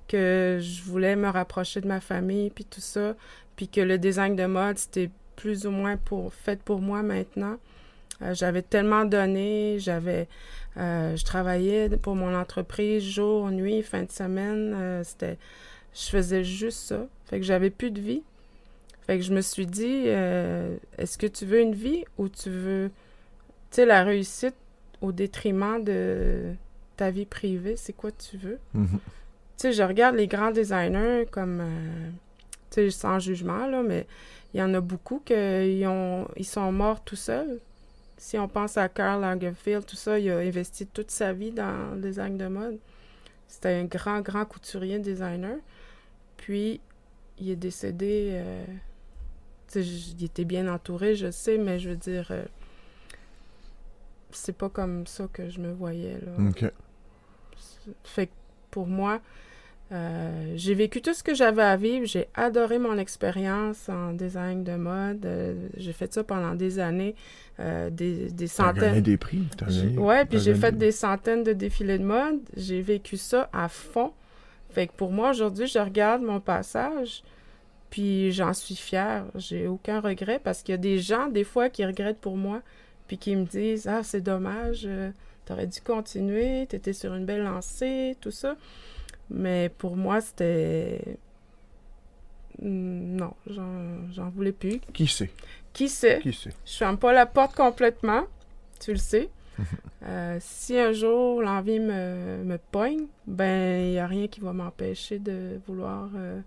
que 0.08 0.58
je 0.62 0.82
voulais 0.84 1.16
me 1.16 1.30
rapprocher 1.30 1.82
de 1.82 1.88
ma 1.88 2.00
famille, 2.00 2.50
puis 2.50 2.66
tout 2.66 2.82
ça. 2.82 3.16
Puis 3.56 3.68
que 3.68 3.82
le 3.82 3.98
design 3.98 4.36
de 4.36 4.46
mode, 4.46 4.78
c'était 4.78 5.12
plus 5.36 5.66
ou 5.66 5.72
moins 5.72 5.98
pour, 5.98 6.34
fait 6.34 6.62
pour 6.62 6.82
moi 6.82 7.04
maintenant. 7.04 7.58
Euh, 8.22 8.34
j'avais 8.34 8.62
tellement 8.64 9.06
donné, 9.06 9.78
j'avais, 9.80 10.28
je 10.76 11.24
travaillais 11.24 11.90
pour 11.98 12.16
mon 12.16 12.36
entreprise 12.36 13.04
jour, 13.04 13.50
nuit, 13.52 13.84
fin 13.84 14.04
de 14.04 14.12
semaine. 14.12 15.04
c'était, 15.04 15.38
je 15.94 16.10
faisais 16.10 16.44
juste 16.44 16.80
ça. 16.80 17.06
Fait 17.26 17.40
que 17.40 17.46
j'avais 17.46 17.70
plus 17.70 17.92
de 17.92 18.02
vie. 18.02 18.24
Fait 19.10 19.18
que 19.18 19.24
je 19.24 19.34
me 19.34 19.42
suis 19.42 19.66
dit, 19.66 20.04
euh, 20.06 20.78
est-ce 21.00 21.18
que 21.18 21.26
tu 21.26 21.44
veux 21.44 21.60
une 21.60 21.74
vie 21.74 22.06
ou 22.20 22.30
tu 22.30 22.52
veux, 22.52 22.92
tu 23.72 23.78
sais, 23.78 23.86
la 23.88 24.04
réussite 24.04 24.54
au 25.02 25.12
détriment 25.12 25.84
de 25.84 26.54
ta 26.96 27.10
vie 27.10 27.26
privée, 27.26 27.76
c'est 27.76 27.94
quoi 27.94 28.12
tu 28.12 28.38
veux? 28.38 28.60
Mhm. 28.76 28.88
Tu 28.88 29.00
sais, 29.58 29.74
je 29.74 29.82
regarde 29.82 30.16
les 30.16 30.28
grands 30.28 30.52
designers 30.52 31.26
comme, 31.32 31.60
euh, 31.60 32.10
tu 32.70 32.82
sais, 32.82 32.90
sans 32.92 33.18
jugement, 33.18 33.66
là, 33.66 33.82
mais 33.82 34.06
il 34.54 34.60
y 34.60 34.62
en 34.62 34.72
a 34.76 34.80
beaucoup 34.80 35.24
qui 35.26 35.34
ont, 35.88 36.28
ils 36.38 36.46
sont 36.46 36.72
morts 36.72 37.04
tout 37.04 37.16
seuls. 37.16 37.58
Si 38.16 38.38
on 38.38 38.48
pense 38.48 38.78
à 38.78 38.90
Karl 38.90 39.22
Lagerfeld, 39.22 39.88
tout 39.88 39.96
ça, 39.96 40.20
il 40.20 40.30
a 40.30 40.38
investi 40.38 40.86
toute 40.86 41.10
sa 41.10 41.34
vie 41.34 41.50
dans 41.50 41.96
le 41.96 42.02
design 42.02 42.38
de 42.38 42.46
mode. 42.46 42.78
C'était 43.48 43.70
un 43.70 43.86
grand, 43.86 44.22
grand 44.22 44.46
couturier 44.46 45.00
designer. 45.00 45.58
Puis, 46.38 46.80
il 47.40 47.50
est 47.50 47.56
décédé. 47.56 48.34
euh, 48.34 48.66
il 49.76 50.24
était 50.24 50.46
bien 50.46 50.68
entouré, 50.74 51.16
je 51.16 51.30
sais, 51.32 51.58
mais 51.58 51.80
je 51.80 51.90
veux 51.90 51.96
dire, 51.96 52.28
euh, 52.32 52.44
c'est 54.32 54.56
pas 54.56 54.70
comme 54.70 55.08
ça 55.08 55.28
que 55.32 55.50
je 55.50 55.60
me 55.60 55.72
voyais, 55.72 56.20
là. 56.26 56.50
OK. 56.50 56.66
Fait 58.04 58.28
que 58.28 58.32
pour 58.70 58.86
moi, 58.88 59.20
euh, 59.92 60.54
j'ai 60.56 60.76
vécu 60.76 61.02
tout 61.02 61.14
ce 61.16 61.24
que 61.24 61.34
j'avais 61.34 61.64
à 61.64 61.76
vivre. 61.76 62.06
J'ai 62.06 62.28
adoré 62.36 62.78
mon 62.78 62.98
expérience 63.00 63.90
en 63.90 64.14
design 64.14 64.64
de 64.64 64.76
mode. 64.76 65.26
Euh, 65.26 65.68
j'ai 65.78 65.94
fait 65.94 66.14
ça 66.14 66.24
pendant 66.24 66.54
des 66.54 66.78
années, 66.78 67.16
euh, 67.60 67.90
des, 67.90 68.30
des 68.30 68.48
T'as 68.48 68.72
gagné 68.74 68.80
centaines. 68.90 69.02
des 69.02 69.18
prix. 69.18 69.48
Gagné- 69.58 69.98
Ouais, 69.98 70.26
puis 70.26 70.38
j'ai 70.40 70.54
fait 70.54 70.78
des 70.78 70.92
centaines 70.92 71.44
de 71.44 71.54
défilés 71.54 71.98
de 71.98 72.04
mode. 72.04 72.40
J'ai 72.56 72.82
vécu 72.84 73.18
ça 73.18 73.50
à 73.52 73.68
fond. 73.68 74.14
Fait 74.70 74.86
que 74.86 74.92
pour 74.94 75.12
moi, 75.12 75.32
aujourd'hui, 75.32 75.66
je 75.66 75.80
regarde 75.80 76.22
mon 76.22 76.40
passage, 76.40 77.24
puis 77.90 78.32
j'en 78.32 78.54
suis 78.54 78.76
fière. 78.76 79.26
J'ai 79.36 79.68
aucun 79.68 80.00
regret 80.00 80.40
parce 80.44 80.62
qu'il 80.64 80.74
y 80.74 80.76
a 80.76 80.78
des 80.78 81.00
gens, 81.00 81.28
des 81.28 81.44
fois, 81.44 81.70
qui 81.70 81.86
regrettent 81.86 82.20
pour 82.20 82.38
moi, 82.38 82.62
puis 83.08 83.18
qui 83.18 83.36
me 83.36 83.46
disent 83.46 83.88
Ah, 83.88 84.04
c'est 84.04 84.22
dommage, 84.22 84.84
euh, 84.86 85.12
t'aurais 85.46 85.68
dû 85.68 85.82
continuer, 85.82 86.66
t'étais 86.68 86.94
sur 86.94 87.14
une 87.16 87.26
belle 87.26 87.44
lancée, 87.44 88.16
tout 88.22 88.32
ça. 88.32 88.56
Mais 89.30 89.70
pour 89.78 89.96
moi, 89.96 90.22
c'était. 90.22 91.18
Hmm, 92.62 93.16
Non, 93.18 93.34
j'en 93.48 94.30
voulais 94.30 94.52
plus. 94.52 94.80
Qui 94.94 95.08
sait? 95.08 95.30
Qui 95.74 95.88
sait? 95.88 96.20
Qui 96.22 96.34
sait? 96.34 96.52
Je 96.66 96.74
ferme 96.74 96.98
pas 96.98 97.14
la 97.14 97.26
porte 97.26 97.56
complètement, 97.56 98.24
tu 98.80 98.92
le 98.92 98.98
sais. 99.00 99.30
Euh, 100.06 100.38
si 100.40 100.78
un 100.80 100.94
jour 100.94 101.42
l'envie 101.42 101.82
me, 101.82 102.42
me 102.46 102.58
pogne, 102.72 103.08
ben 103.28 103.82
il 103.86 103.92
n'y 103.92 104.00
a 104.00 104.08
rien 104.08 104.30
qui 104.30 104.40
va 104.40 104.54
m'empêcher 104.54 105.20
de 105.20 105.60
vouloir 105.68 106.08
euh, 106.16 106.40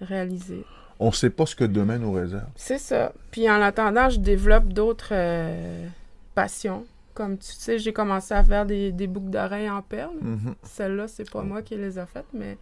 réaliser. 0.00 0.64
On 1.00 1.10
sait 1.12 1.30
pas 1.30 1.44
ce 1.46 1.56
que 1.56 1.64
demain 1.64 1.98
nous 1.98 2.12
réserve. 2.12 2.46
C'est 2.56 2.78
ça. 2.78 3.12
Puis 3.30 3.50
en 3.50 3.60
attendant, 3.60 4.08
je 4.10 4.20
développe 4.20 4.72
d'autres 4.72 5.08
euh, 5.12 5.86
passions. 6.34 6.84
Comme 7.14 7.38
tu 7.38 7.52
sais, 7.52 7.78
j'ai 7.78 7.92
commencé 7.92 8.34
à 8.34 8.42
faire 8.42 8.66
des, 8.66 8.90
des 8.90 9.06
boucles 9.06 9.30
d'oreilles 9.30 9.70
en 9.70 9.82
perles. 9.82 10.16
Mhm. 10.20 10.54
Celles-là, 10.64 11.06
c'est 11.08 11.30
pas 11.30 11.42
moi 11.42 11.62
qui 11.62 11.76
les 11.76 11.98
ai 11.98 12.06
faites, 12.06 12.26
mais 12.32 12.58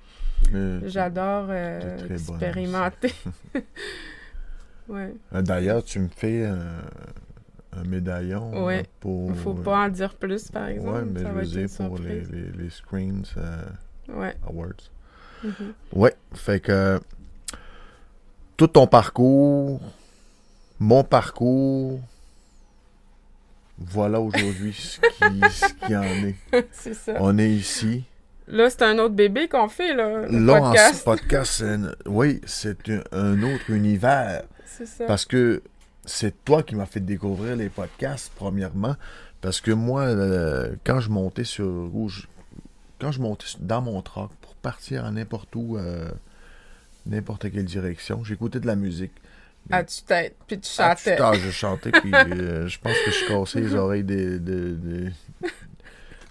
Mais- 0.52 0.88
j'adore 0.88 1.46
euh, 1.48 2.08
expérimenter. 2.10 3.14
ouais. 4.88 5.14
Euh, 5.34 5.42
D'ailleurs, 5.42 5.82
tu 5.84 6.00
me 6.00 6.08
fais 6.08 6.44
un, 6.44 6.82
un 7.72 7.84
médaillon 7.84 8.64
Ouais. 8.64 8.84
pour. 9.00 9.30
Il 9.30 9.36
faut 9.36 9.54
pas 9.54 9.86
en 9.86 9.88
dire 9.88 10.14
plus, 10.14 10.50
par 10.50 10.66
exemple. 10.68 10.90
Ouais, 10.90 11.04
mais 11.04 11.22
Ça 11.22 11.28
je 11.28 11.34
veux 11.34 11.66
dire 11.66 11.86
pour 11.88 11.98
les, 11.98 12.24
surprise. 12.24 12.30
les, 12.30 12.62
les 12.64 12.70
Screens 12.70 13.22
Ouais. 14.08 14.34
Awards. 14.46 14.90
Ouais, 15.92 16.14
fait 16.34 16.60
que 16.60 17.00
tout 18.56 18.66
ton 18.68 18.86
parcours, 18.86 19.80
mon 20.78 21.04
parcours, 21.04 22.00
voilà 23.78 24.20
aujourd'hui 24.20 24.72
ce 24.72 25.00
qui, 25.00 25.40
ce 25.50 25.86
qui 25.86 25.96
en 25.96 26.02
est. 26.02 26.36
c'est 26.72 26.94
ça. 26.94 27.14
On 27.20 27.38
est 27.38 27.50
ici. 27.50 28.04
Là, 28.48 28.68
c'est 28.70 28.82
un 28.82 28.98
autre 28.98 29.14
bébé 29.14 29.48
qu'on 29.48 29.68
fait, 29.68 29.94
là. 29.94 30.26
Le 30.26 30.38
Là, 30.44 30.54
en 30.54 30.60
podcast. 30.70 30.94
ce 30.96 31.04
podcast, 31.04 31.64
oui, 32.06 32.40
c'est 32.44 32.88
un, 32.88 33.02
un 33.12 33.42
autre 33.42 33.70
univers. 33.70 34.42
C'est 34.66 34.86
ça. 34.86 35.04
Parce 35.06 35.24
que 35.24 35.62
c'est 36.04 36.44
toi 36.44 36.62
qui 36.62 36.74
m'as 36.74 36.86
fait 36.86 37.00
découvrir 37.00 37.56
les 37.56 37.68
podcasts, 37.68 38.32
premièrement. 38.34 38.96
Parce 39.40 39.60
que 39.60 39.70
moi, 39.70 40.02
euh, 40.02 40.74
quand 40.84 41.00
je 41.00 41.10
montais 41.10 41.44
sur 41.44 41.66
Rouge, 41.92 42.28
quand 43.00 43.12
je 43.12 43.20
montais 43.20 43.46
dans 43.60 43.80
mon 43.82 44.00
truck 44.02 44.30
pour 44.40 44.54
partir 44.54 45.04
à 45.04 45.10
n'importe 45.10 45.54
où, 45.56 45.76
euh, 45.76 46.08
n'importe 47.06 47.50
quelle 47.50 47.64
direction, 47.64 48.22
j'écoutais 48.24 48.60
de 48.60 48.66
la 48.66 48.76
musique. 48.76 49.12
À 49.70 49.84
tu 49.84 50.02
tête, 50.02 50.36
puis 50.46 50.58
tu 50.58 50.68
Ah, 50.78 50.94
chantais. 50.96 51.12
putain, 51.12 51.32
je 51.34 51.50
chantais, 51.50 51.90
puis 51.92 52.10
euh, 52.14 52.66
je 52.66 52.78
pense 52.80 52.96
que 53.04 53.10
je 53.12 53.26
cassais 53.28 53.60
les 53.60 53.74
oreilles 53.74 54.02
de, 54.04 54.38
de, 54.38 54.74
de, 54.74 55.10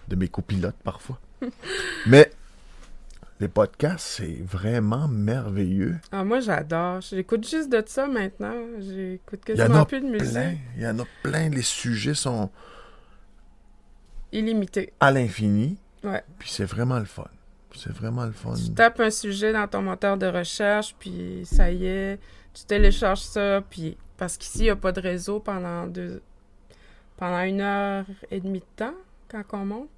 de 0.09 0.15
mes 0.15 0.27
copilotes 0.27 0.75
parfois. 0.83 1.17
Mais 2.07 2.29
les 3.39 3.47
podcasts, 3.47 4.05
c'est 4.05 4.37
vraiment 4.43 5.07
merveilleux. 5.07 5.97
Ah, 6.11 6.23
moi, 6.25 6.41
j'adore. 6.41 6.99
J'écoute 7.01 7.47
juste 7.49 7.71
de 7.71 7.81
ça 7.87 8.05
maintenant. 8.07 8.53
J'écoute 8.79 9.43
quasiment 9.45 9.85
plus 9.85 10.01
de 10.01 10.07
musique. 10.07 10.29
plein. 10.31 10.55
Il 10.75 10.83
y 10.83 10.87
en 10.87 10.99
a 10.99 11.05
plein. 11.23 11.49
Les 11.49 11.61
sujets 11.63 12.13
sont 12.13 12.51
Illimité. 14.31 14.93
à 14.99 15.11
l'infini. 15.11 15.77
Ouais. 16.03 16.23
Puis 16.39 16.49
c'est 16.51 16.65
vraiment 16.65 16.99
le 16.99 17.05
fun. 17.05 17.25
C'est 17.75 17.93
vraiment 17.93 18.25
le 18.25 18.31
fun. 18.31 18.53
Tu 18.53 18.71
tapes 18.73 18.99
un 18.99 19.09
sujet 19.09 19.53
dans 19.53 19.67
ton 19.67 19.81
moteur 19.81 20.17
de 20.17 20.27
recherche, 20.27 20.95
puis 20.99 21.41
ça 21.45 21.71
y 21.71 21.85
est, 21.85 22.19
tu 22.53 22.65
télécharges 22.65 23.21
ça, 23.21 23.61
puis 23.69 23.97
parce 24.17 24.37
qu'ici, 24.37 24.59
il 24.59 24.63
n'y 24.63 24.69
a 24.69 24.75
pas 24.75 24.91
de 24.91 25.01
réseau 25.01 25.39
pendant 25.39 25.87
deux... 25.87 26.21
pendant 27.17 27.41
une 27.41 27.61
heure 27.61 28.05
et 28.29 28.39
demie 28.39 28.59
de 28.59 28.65
temps 28.75 28.93
quand 29.29 29.43
on 29.53 29.65
monte. 29.65 29.89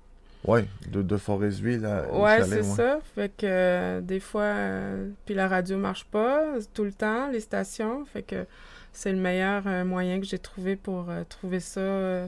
Ouais, 0.45 0.65
de, 0.91 1.01
de 1.01 1.17
Forestville 1.17 1.86
à 1.86 2.05
chalet, 2.05 2.45
c'est 2.45 2.55
ouais. 2.57 2.63
ça. 2.63 2.99
Fait 3.15 3.29
que 3.29 3.45
euh, 3.45 4.01
des 4.01 4.19
fois, 4.19 4.41
euh, 4.41 5.09
puis 5.25 5.33
la 5.33 5.47
radio 5.47 5.77
marche 5.77 6.03
pas 6.05 6.55
tout 6.73 6.83
le 6.83 6.91
temps, 6.91 7.29
les 7.29 7.39
stations. 7.39 8.03
Fait 8.05 8.23
que 8.23 8.45
c'est 8.91 9.13
le 9.13 9.19
meilleur 9.19 9.63
euh, 9.67 9.86
moyen 9.86 10.19
que 10.19 10.25
j'ai 10.25 10.39
trouvé 10.39 10.75
pour 10.75 11.09
euh, 11.09 11.23
trouver 11.29 11.62
ça. 11.62 12.27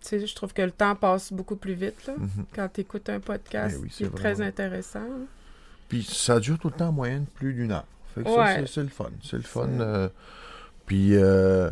Tu 0.00 0.08
sais, 0.08 0.26
je 0.26 0.34
trouve 0.34 0.52
que 0.52 0.62
le 0.62 0.70
temps 0.70 0.94
passe 0.94 1.32
beaucoup 1.32 1.56
plus 1.56 1.74
vite 1.74 2.06
là, 2.06 2.14
Mhm. 2.16 2.44
quand 2.54 2.68
tu 2.72 2.80
écoutes 2.82 3.08
un 3.08 3.20
podcast 3.20 3.76
Eh 3.78 3.82
oui, 3.82 3.88
qui 3.88 3.94
c'est 3.96 4.04
est 4.04 4.10
très 4.14 4.40
intéressant. 4.40 5.00
là. 5.00 5.24
Puis 5.88 6.02
ça 6.02 6.40
dure 6.40 6.58
tout 6.58 6.68
le 6.68 6.74
temps 6.74 6.88
en 6.88 6.92
moyenne 6.92 7.26
plus 7.34 7.54
d'une 7.54 7.72
heure. 7.72 7.84
Fait 8.14 8.22
que 8.24 8.28
ça, 8.30 8.38
Ouais. 8.38 8.54
c'est- 8.60 8.66
c'est 8.74 8.82
le 8.82 8.88
fun. 8.88 9.10
C'est 9.22 9.36
le 9.36 9.42
fun. 9.42 9.68
Euh, 9.80 10.08
puis 10.86 11.14
euh, 11.16 11.70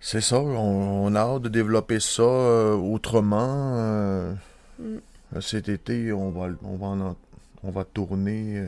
c'est 0.00 0.20
ça, 0.20 0.38
on, 0.40 1.06
on 1.06 1.14
a 1.14 1.20
hâte 1.20 1.42
de 1.42 1.48
développer 1.48 2.00
ça 2.00 2.22
euh, 2.22 2.74
autrement. 2.74 4.34
Mm. 4.78 4.96
cet 5.40 5.68
été, 5.68 6.12
on 6.12 6.30
va, 6.30 6.48
on 6.62 6.76
va, 6.76 6.86
en- 6.86 7.16
on 7.62 7.70
va 7.70 7.84
tourner. 7.84 8.64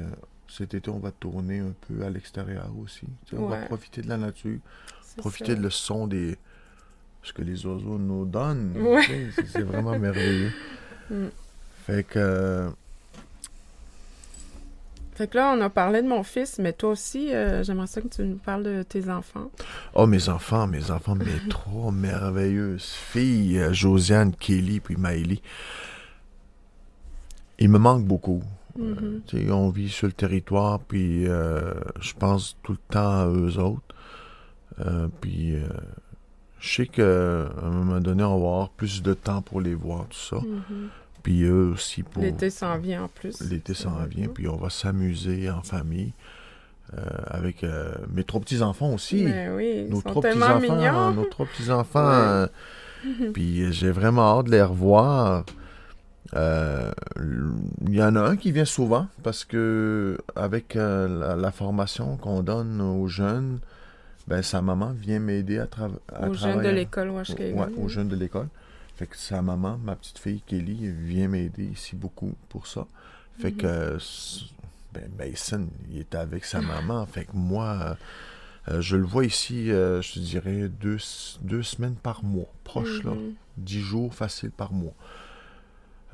cet 0.49 0.75
été, 0.75 0.89
on 0.91 0.99
va 1.01 1.11
tourner 1.11 1.59
un 1.59 1.75
peu 1.89 2.05
à 2.05 2.09
l'extérieur 2.11 2.71
aussi. 2.83 3.07
On 3.37 3.47
va 3.47 3.57
profiter 3.63 4.01
de 4.01 4.09
la 4.09 4.17
nature, 4.17 4.59
profiter 5.17 5.53
ça. 5.53 5.55
de 5.57 5.63
le 5.63 5.71
son 5.71 6.07
des. 6.07 6.39
Ce 7.27 7.33
que 7.33 7.43
les 7.43 7.67
oiseaux 7.67 7.99
nous 7.99 8.25
donnent. 8.25 8.73
Ouais. 8.79 9.03
Tu 9.05 9.33
sais, 9.33 9.43
C'est 9.49 9.63
vraiment 9.63 9.99
merveilleux. 9.99 10.53
Mm. 11.09 11.27
Fait 11.87 12.03
que. 12.05 12.19
euh, 12.19 12.69
Fait 15.15 15.29
que 15.29 15.37
là, 15.39 15.55
on 15.57 15.61
a 15.61 15.71
parlé 15.71 16.03
de 16.03 16.09
mon 16.09 16.25
fils, 16.25 16.59
mais 16.59 16.73
toi 16.73 16.91
aussi, 16.91 17.33
euh, 17.33 17.63
j'aimerais 17.63 17.87
ça 17.87 18.01
que 18.01 18.09
tu 18.09 18.23
nous 18.25 18.39
parles 18.39 18.65
de 18.65 18.83
tes 18.83 19.09
enfants. 19.09 19.53
Oh, 19.95 20.09
mes 20.09 20.29
enfants, 20.29 20.67
mes 20.67 20.91
enfants, 20.91 21.15
mes 21.15 21.27
trois 21.49 21.93
merveilleuses 21.93 22.91
filles, 22.91 23.59
euh, 23.61 23.73
Josiane, 23.73 24.33
Kelly, 24.35 24.81
puis 24.81 24.97
Maëlie. 24.97 25.41
il 27.61 27.69
me 27.69 27.79
manque 27.79 28.05
beaucoup. 28.05 28.43
Mhm. 28.77 29.23
Sais, 29.31 29.49
on 29.53 29.71
vit 29.71 29.89
sur 29.89 30.09
le 30.09 30.13
territoire, 30.13 30.81
puis 30.81 31.29
euh, 31.29 31.73
je 32.01 32.15
pense 32.15 32.57
tout 32.65 32.73
le 32.73 32.79
temps 32.93 33.21
à 33.21 33.27
eux 33.29 33.59
autres. 33.61 33.95
Puis 35.21 35.55
je 36.59 36.75
sais 36.75 36.87
qu'à 36.87 37.03
un 37.03 37.71
moment 37.71 38.01
donné, 38.01 38.23
on 38.25 38.39
va 38.41 38.47
avoir 38.47 38.69
plus 38.71 39.03
de 39.03 39.15
temps 39.15 39.43
pour 39.43 39.61
les 39.61 39.75
voir, 39.75 40.07
tout 40.09 40.19
ça. 40.19 40.37
Mhm. 40.37 40.89
Puis 41.23 41.43
eux 41.43 41.73
aussi 41.75 42.03
pour... 42.03 42.23
L'été 42.23 42.51
s'en 42.51 42.79
vient 42.79 43.05
en 43.05 43.09
plus. 43.09 43.41
L'été 43.41 43.75
s'en 43.75 43.91
va 43.91 44.07
vient, 44.07 44.29
puis 44.29 44.49
on 44.49 44.57
va 44.57 44.71
s'amuser 44.71 45.51
en 45.51 45.63
famille. 45.63 46.13
euh, 46.97 47.01
avec 47.27 47.65
euh, 47.65 47.93
mes 48.13 48.23
trois 48.23 48.41
petits-enfants 48.41 48.93
aussi. 48.93 49.25
Mais 49.25 49.49
oui, 49.51 49.83
ils 49.87 49.91
nos 49.91 50.01
sont 50.01 50.09
trois 50.09 50.23
petits-enfants, 50.23 50.61
mignons. 50.61 51.11
nos 51.13 51.25
trois 51.25 51.47
petits-enfants. 51.47 52.09
Ouais. 52.09 52.47
euh, 53.07 53.31
puis 53.33 53.73
j'ai 53.73 53.91
vraiment 53.91 54.39
hâte 54.39 54.47
de 54.47 54.53
les 54.53 54.63
revoir. 54.63 55.45
Il 56.33 57.95
y 57.95 58.03
en 58.03 58.15
a 58.17 58.21
un 58.21 58.37
qui 58.37 58.53
vient 58.53 58.65
souvent 58.65 59.09
parce 59.23 59.45
que 59.45 60.19
avec 60.37 60.75
la, 60.75 61.35
la 61.37 61.51
formation 61.53 62.17
qu'on 62.17 62.43
donne 62.43 62.81
aux 62.81 63.09
jeunes, 63.09 63.59
ben 64.27 64.43
sa 64.43 64.61
maman 64.63 64.93
vient 64.93 65.19
m'aider 65.21 65.59
à, 65.59 65.69
à 66.13 66.29
Aux 66.29 66.35
jeunes 66.35 66.63
de 66.63 66.69
l'école 66.69 67.11
Washkagan. 67.11 67.57
Ouais, 67.57 67.73
aux 67.77 67.89
jeunes 67.89 68.09
de 68.09 68.17
l'école. 68.17 68.49
Fait 68.97 69.07
que 69.07 69.17
sa 69.17 69.43
maman, 69.43 69.79
ma 69.79 69.95
petite 69.95 70.19
fille 70.19 70.41
Kelly, 70.47 70.89
vient 70.91 71.29
m'aider 71.29 71.65
ici 71.65 71.95
beaucoup 71.97 72.35
pour 72.49 72.67
ça. 72.67 72.87
Fait 73.39 73.51
Mhm. 73.51 73.57
que 73.59 73.67
euh, 73.67 73.97
s- 73.97 74.45
ben, 74.95 75.09
Mason, 75.19 75.69
il 75.91 76.01
était 76.01 76.17
avec 76.19 76.45
sa 76.45 76.61
maman. 76.63 77.05
Fait 77.07 77.25
que 77.27 77.33
moi, 77.35 77.97
euh, 78.71 78.75
euh, 78.77 78.81
je 78.81 78.97
le 78.97 79.05
vois 79.05 79.27
ici, 79.27 79.71
euh, 79.71 80.01
je 80.01 80.15
te 80.15 80.19
dirais, 80.19 80.69
deux, 80.69 80.97
deux 81.43 81.63
semaines 81.63 81.97
par 81.97 82.25
mois, 82.25 82.49
proche 82.65 83.05
là. 83.05 83.13
Mhm. 83.13 83.35
Dix 83.59 83.81
jours 83.81 84.15
facile 84.15 84.51
par 84.51 84.73
mois. 84.73 84.95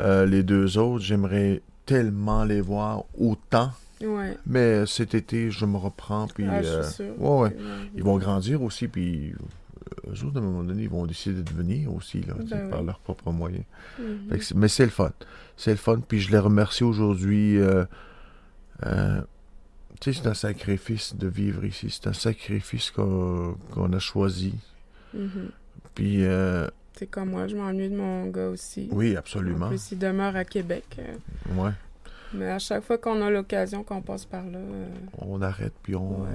Euh, 0.00 0.26
les 0.26 0.42
deux 0.42 0.78
autres, 0.78 1.04
j'aimerais 1.04 1.62
tellement 1.86 2.44
les 2.44 2.60
voir 2.60 3.04
autant. 3.18 3.70
Ouais. 4.04 4.36
Mais 4.46 4.84
cet 4.86 5.14
été, 5.14 5.50
je 5.50 5.64
me 5.66 5.76
reprends. 5.76 6.26
Puis, 6.28 6.44
Ah, 6.48 6.62
je 6.62 6.68
euh, 6.68 6.82
suis 6.82 7.04
ouais. 7.18 7.56
Ils 7.94 8.02
vont 8.02 8.18
grandir 8.18 8.62
aussi, 8.62 8.88
puis 8.88 9.32
euh, 9.32 10.10
eux 10.12 10.24
autres, 10.26 10.36
à 10.36 10.40
un 10.40 10.42
moment 10.44 10.64
donné, 10.64 10.84
ils 10.84 10.88
vont 10.90 11.06
décider 11.06 11.42
de 11.42 11.50
venir 11.52 11.92
aussi, 11.94 12.20
là, 12.22 12.34
Ben 12.50 12.68
par 12.70 12.82
leurs 12.82 12.98
propres 13.00 13.30
moyens. 13.32 13.64
Mhm. 13.98 14.38
Mais 14.56 14.68
c'est 14.68 14.84
le 14.84 14.90
fun. 14.90 15.12
C'est 15.56 15.70
le 15.72 15.76
fun, 15.76 16.00
puis 16.06 16.20
je 16.20 16.30
les 16.30 16.38
remercie 16.38 16.84
aujourd'hui. 16.84 17.58
euh, 17.58 17.84
euh, 18.86 19.20
tu 20.00 20.12
sais, 20.12 20.20
c'est 20.22 20.28
un 20.28 20.34
sacrifice 20.34 21.14
de 21.14 21.28
vivre 21.28 21.64
ici. 21.64 21.88
C'est 21.90 22.08
un 22.08 22.12
sacrifice 22.12 22.90
qu'on 22.90 23.56
qu'on 23.70 23.92
a 23.92 23.98
choisi. 24.00 24.54
Mhm. 25.14 25.50
Puis, 25.94 26.24
euh, 26.24 26.66
C'est 26.98 27.06
comme 27.06 27.30
moi, 27.30 27.46
je 27.46 27.54
m'ennuie 27.56 27.88
de 27.90 27.96
mon 27.96 28.26
gars 28.28 28.48
aussi. 28.48 28.88
oui, 28.90 29.14
En 29.14 29.18
absolument. 29.18 29.68
plus, 29.68 29.92
il 29.92 29.98
demeure 29.98 30.34
à 30.34 30.44
Québec. 30.44 30.84
euh, 30.98 31.14
Ouais. 31.62 31.70
Mais 32.34 32.48
à 32.50 32.58
chaque 32.58 32.82
fois 32.84 32.98
qu'on 32.98 33.20
a 33.22 33.30
l'occasion, 33.30 33.84
qu'on 33.84 34.00
passe 34.02 34.24
par 34.24 34.44
là, 34.44 34.58
euh, 34.58 34.86
On 35.18 35.42
arrête, 35.42 35.72
puis 35.82 35.94
on, 35.94 36.22
Ouais. 36.22 36.28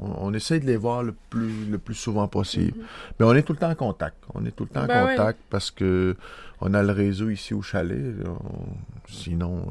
on, 0.00 0.28
on 0.28 0.34
essaie 0.34 0.60
de 0.60 0.66
les 0.66 0.76
voir 0.76 1.02
le 1.02 1.14
plus, 1.30 1.66
le 1.66 1.78
plus 1.78 1.94
souvent 1.94 2.26
possible. 2.28 2.78
mhm. 2.78 2.84
Mais 3.20 3.26
on 3.26 3.34
est 3.34 3.42
tout 3.42 3.52
le 3.52 3.58
temps 3.58 3.70
en 3.70 3.74
contact. 3.74 4.16
On 4.34 4.44
est 4.46 4.50
tout 4.50 4.64
le 4.64 4.70
temps 4.70 4.84
en 4.84 4.86
Ben 4.86 5.06
oui. 5.06 5.16
contact 5.16 5.38
parce 5.50 5.70
que 5.70 6.16
on 6.60 6.72
a 6.74 6.82
le 6.82 6.92
réseau 6.92 7.28
ici 7.30 7.52
au 7.54 7.62
chalet. 7.62 8.14
On- 8.26 8.66
Sinon, 9.08 9.66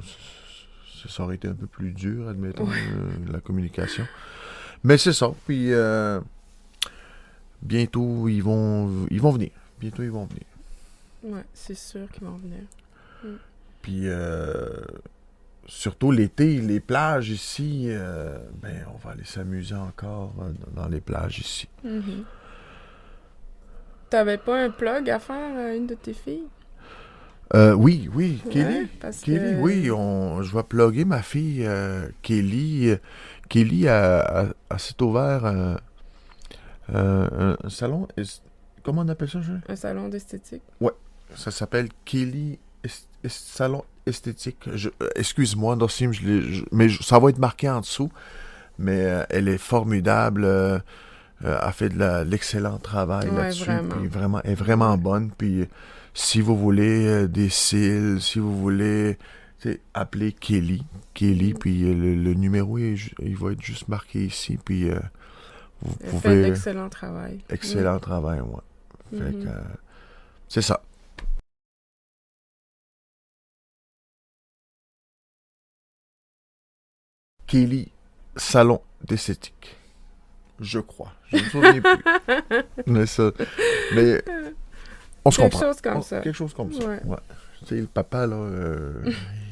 ça 1.09 1.23
aurait 1.23 1.35
été 1.35 1.47
un 1.47 1.53
peu 1.53 1.67
plus 1.67 1.91
dur, 1.91 2.29
admettons, 2.29 2.65
Ouais. 2.65 2.71
euh, 2.93 3.31
la 3.33 3.39
communication. 3.39 4.05
Mais 4.83 4.97
c'est 4.97 5.13
ça. 5.13 5.31
Puis 5.45 5.73
euh, 5.73 6.19
bientôt, 7.61 8.27
ils 8.27 8.41
vont, 8.41 9.05
ils 9.09 9.21
vont 9.21 9.31
venir. 9.31 9.49
Bientôt, 9.79 10.03
ils 10.03 10.11
vont 10.11 10.25
venir. 10.25 10.43
ouais, 11.23 11.43
c'est 11.53 11.75
sûr 11.77 12.07
qu'ils 12.11 12.23
vont 12.27 12.37
venir. 12.37 12.59
Puis 13.81 14.01
euh, 14.07 14.69
surtout 15.67 16.11
l'été, 16.11 16.59
les 16.61 16.79
plages 16.79 17.29
ici, 17.29 17.85
euh, 17.87 18.37
ben, 18.61 18.85
on 18.93 18.97
va 18.97 19.11
aller 19.11 19.25
s'amuser 19.25 19.75
encore 19.75 20.33
euh, 20.41 20.51
dans 20.75 20.87
les 20.87 21.01
plages 21.01 21.39
ici. 21.39 21.67
Mhm. 21.83 22.23
T'avais 24.09 24.37
pas 24.37 24.63
un 24.63 24.69
plug 24.69 25.09
à 25.09 25.19
faire 25.19 25.57
à 25.57 25.73
une 25.73 25.87
de 25.87 25.95
tes 25.95 26.13
filles? 26.13 26.47
Euh, 27.53 27.73
oui, 27.73 28.09
oui, 28.13 28.41
Kelly. 28.49 28.65
Ouais, 29.03 29.11
Kelly, 29.23 29.37
que- 29.55 29.61
oui, 29.61 29.91
on, 29.91 30.41
je 30.41 30.55
vais 30.55 30.63
plugger 30.63 31.05
ma 31.05 31.21
fille 31.21 31.65
euh, 31.65 32.07
Kelly. 32.21 32.89
Euh, 32.89 32.97
Kelly 33.49 33.87
a, 33.87 34.19
a- 34.19 34.53
a 34.69 34.77
s'est 34.79 34.99
ouvert 35.01 35.45
euh, 35.45 35.75
euh, 36.93 37.55
un 37.63 37.69
salon. 37.69 38.07
est- 38.17 38.41
Comment 38.83 39.01
on 39.01 39.09
appelle 39.09 39.29
ça, 39.29 39.41
je? 39.41 39.53
Un 39.67 39.75
salon 39.75 40.09
d'esthétique. 40.09 40.61
Ça 41.35 41.49
s'appelle 41.51 41.89
Kelly 42.05 42.59
Est- 42.83 43.07
Est- 43.23 43.29
Salon 43.29 43.83
Esthétique. 44.05 44.67
Euh, 44.67 44.89
Excuse-moi, 45.15 45.75
je 46.13 46.41
je- 46.41 46.63
mais 46.71 46.89
je- 46.89 47.01
ça 47.03 47.19
va 47.19 47.29
être 47.29 47.39
marqué 47.39 47.69
en 47.69 47.81
dessous. 47.81 48.11
Mais 48.77 49.05
euh, 49.05 49.23
elle 49.29 49.47
est 49.47 49.57
formidable. 49.57 50.43
euh, 50.45 50.79
euh, 51.43 51.57
a 51.59 51.71
fait 51.73 51.89
de 51.89 52.23
l'excellent 52.23 52.77
travail 52.77 53.27
Ouais, 53.29 53.35
là-dessus. 53.43 53.65
vraiment. 53.65 53.95
Puis 53.95 54.07
vraiment, 54.07 54.41
elle 54.45 54.51
est 54.51 54.55
vraiment 54.55 54.97
bonne. 54.97 55.31
Puis 55.37 55.61
euh, 55.61 55.65
si 56.13 56.39
vous 56.41 56.57
voulez 56.57 57.05
euh, 57.07 57.27
des 57.27 57.49
cils, 57.49 58.17
si 58.21 58.39
vous 58.39 58.57
voulez 58.57 59.17
appeler 59.93 60.31
Kelly. 60.31 60.83
Kelly, 61.13 61.53
Mm. 61.53 61.57
puis 61.57 61.83
euh, 61.83 61.93
le, 61.93 62.15
le 62.15 62.33
numéro, 62.35 62.77
il, 62.77 62.97
va 63.35 63.51
être 63.51 63.61
juste 63.61 63.87
marqué 63.89 64.25
ici. 64.25 64.57
Puis 64.63 64.89
euh, 64.89 64.99
vous 65.81 65.93
Elle 66.01 66.09
fait 66.09 66.13
pouvez. 66.13 66.47
travail. 66.89 67.39
Excellent 67.49 67.99
travail, 67.99 68.39
ouais. 68.41 68.47
Mhm. 69.11 69.19
Fait 69.19 69.33
que, 69.33 69.47
euh, 69.49 69.61
c'est 70.47 70.61
ça. 70.61 70.81
Kelly, 77.47 77.91
salon 78.35 78.81
d'esthétique. 79.03 79.75
Je 80.59 80.79
crois. 80.79 81.11
Je 81.31 81.37
ne 81.37 81.41
me 81.43 81.49
souviens 81.49 81.81
plus. 81.81 82.63
Mais 82.87 83.05
ça. 83.05 83.31
Mais 83.93 84.23
on 85.25 85.31
se 85.31 85.37
Quelque 85.37 85.51
comprend. 85.51 85.67
chose 85.67 85.81
comme 85.81 85.97
On- 85.97 86.01
ça. 86.01 86.21
Quelque 86.21 86.35
chose 86.35 86.53
comme 86.53 86.71
ça. 86.73 86.85
Ouais. 86.85 87.01
Ouais. 87.05 87.17
Tu 87.59 87.65
sais, 87.67 87.75
le 87.81 87.87
papa, 87.87 88.27
là, 88.27 88.35
euh, 88.35 88.93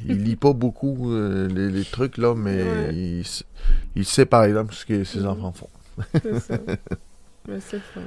il 0.06 0.24
lit 0.24 0.36
pas 0.36 0.54
beaucoup 0.54 1.12
euh, 1.12 1.48
les, 1.48 1.70
les 1.70 1.84
trucs, 1.86 2.18
là, 2.18 2.36
mais 2.36 2.62
Ouais. 2.64 2.94
il, 2.94 3.24
il 3.96 4.06
sait, 4.06 4.26
par 4.26 4.44
exemple, 4.44 4.74
ce 4.74 4.86
que 4.86 5.04
ses 5.04 5.20
Mhm. 5.22 5.28
enfants 5.28 5.52
font. 5.54 5.70
C'est 6.22 6.39
ça. 6.39 6.58
Mais 7.48 7.60
c'est 7.60 7.80
fun. 7.80 8.02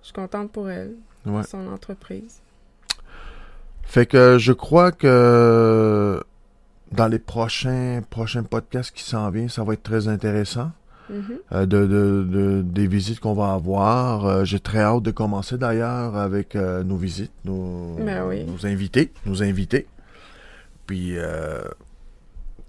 Je 0.00 0.06
suis 0.06 0.12
contente 0.12 0.52
pour 0.52 0.68
elle, 0.70 0.94
pour 1.24 1.44
son 1.44 1.66
entreprise. 1.68 2.40
Fait 3.82 4.06
que 4.06 4.36
je 4.38 4.52
crois 4.52 4.92
que 4.92 6.22
dans 6.92 7.08
les 7.08 7.18
prochains, 7.18 8.00
prochains 8.08 8.42
podcasts 8.42 8.94
qui 8.94 9.02
s'en 9.04 9.30
viennent, 9.30 9.48
ça 9.48 9.64
va 9.64 9.74
être 9.74 9.82
très 9.82 10.08
intéressant. 10.08 10.70
Mhm. 11.10 11.22
euh, 11.52 11.64
de, 11.64 11.86
de- 11.86 12.26
de- 12.30 12.62
des 12.62 12.86
visites 12.86 13.18
qu'on 13.20 13.32
va 13.32 13.52
avoir. 13.54 14.26
Euh, 14.26 14.44
J'ai 14.44 14.60
très 14.60 14.80
hâte 14.80 15.02
de 15.02 15.10
commencer 15.10 15.56
d'ailleurs 15.56 16.14
avec 16.16 16.54
euh, 16.54 16.84
nos 16.84 16.96
visites, 16.96 17.32
nos, 17.46 17.94
Ben 17.96 18.26
oui. 18.28 18.44
nos 18.44 18.66
invités, 18.66 19.10
nos 19.24 19.42
invités. 19.42 19.86
Puis, 20.86 21.14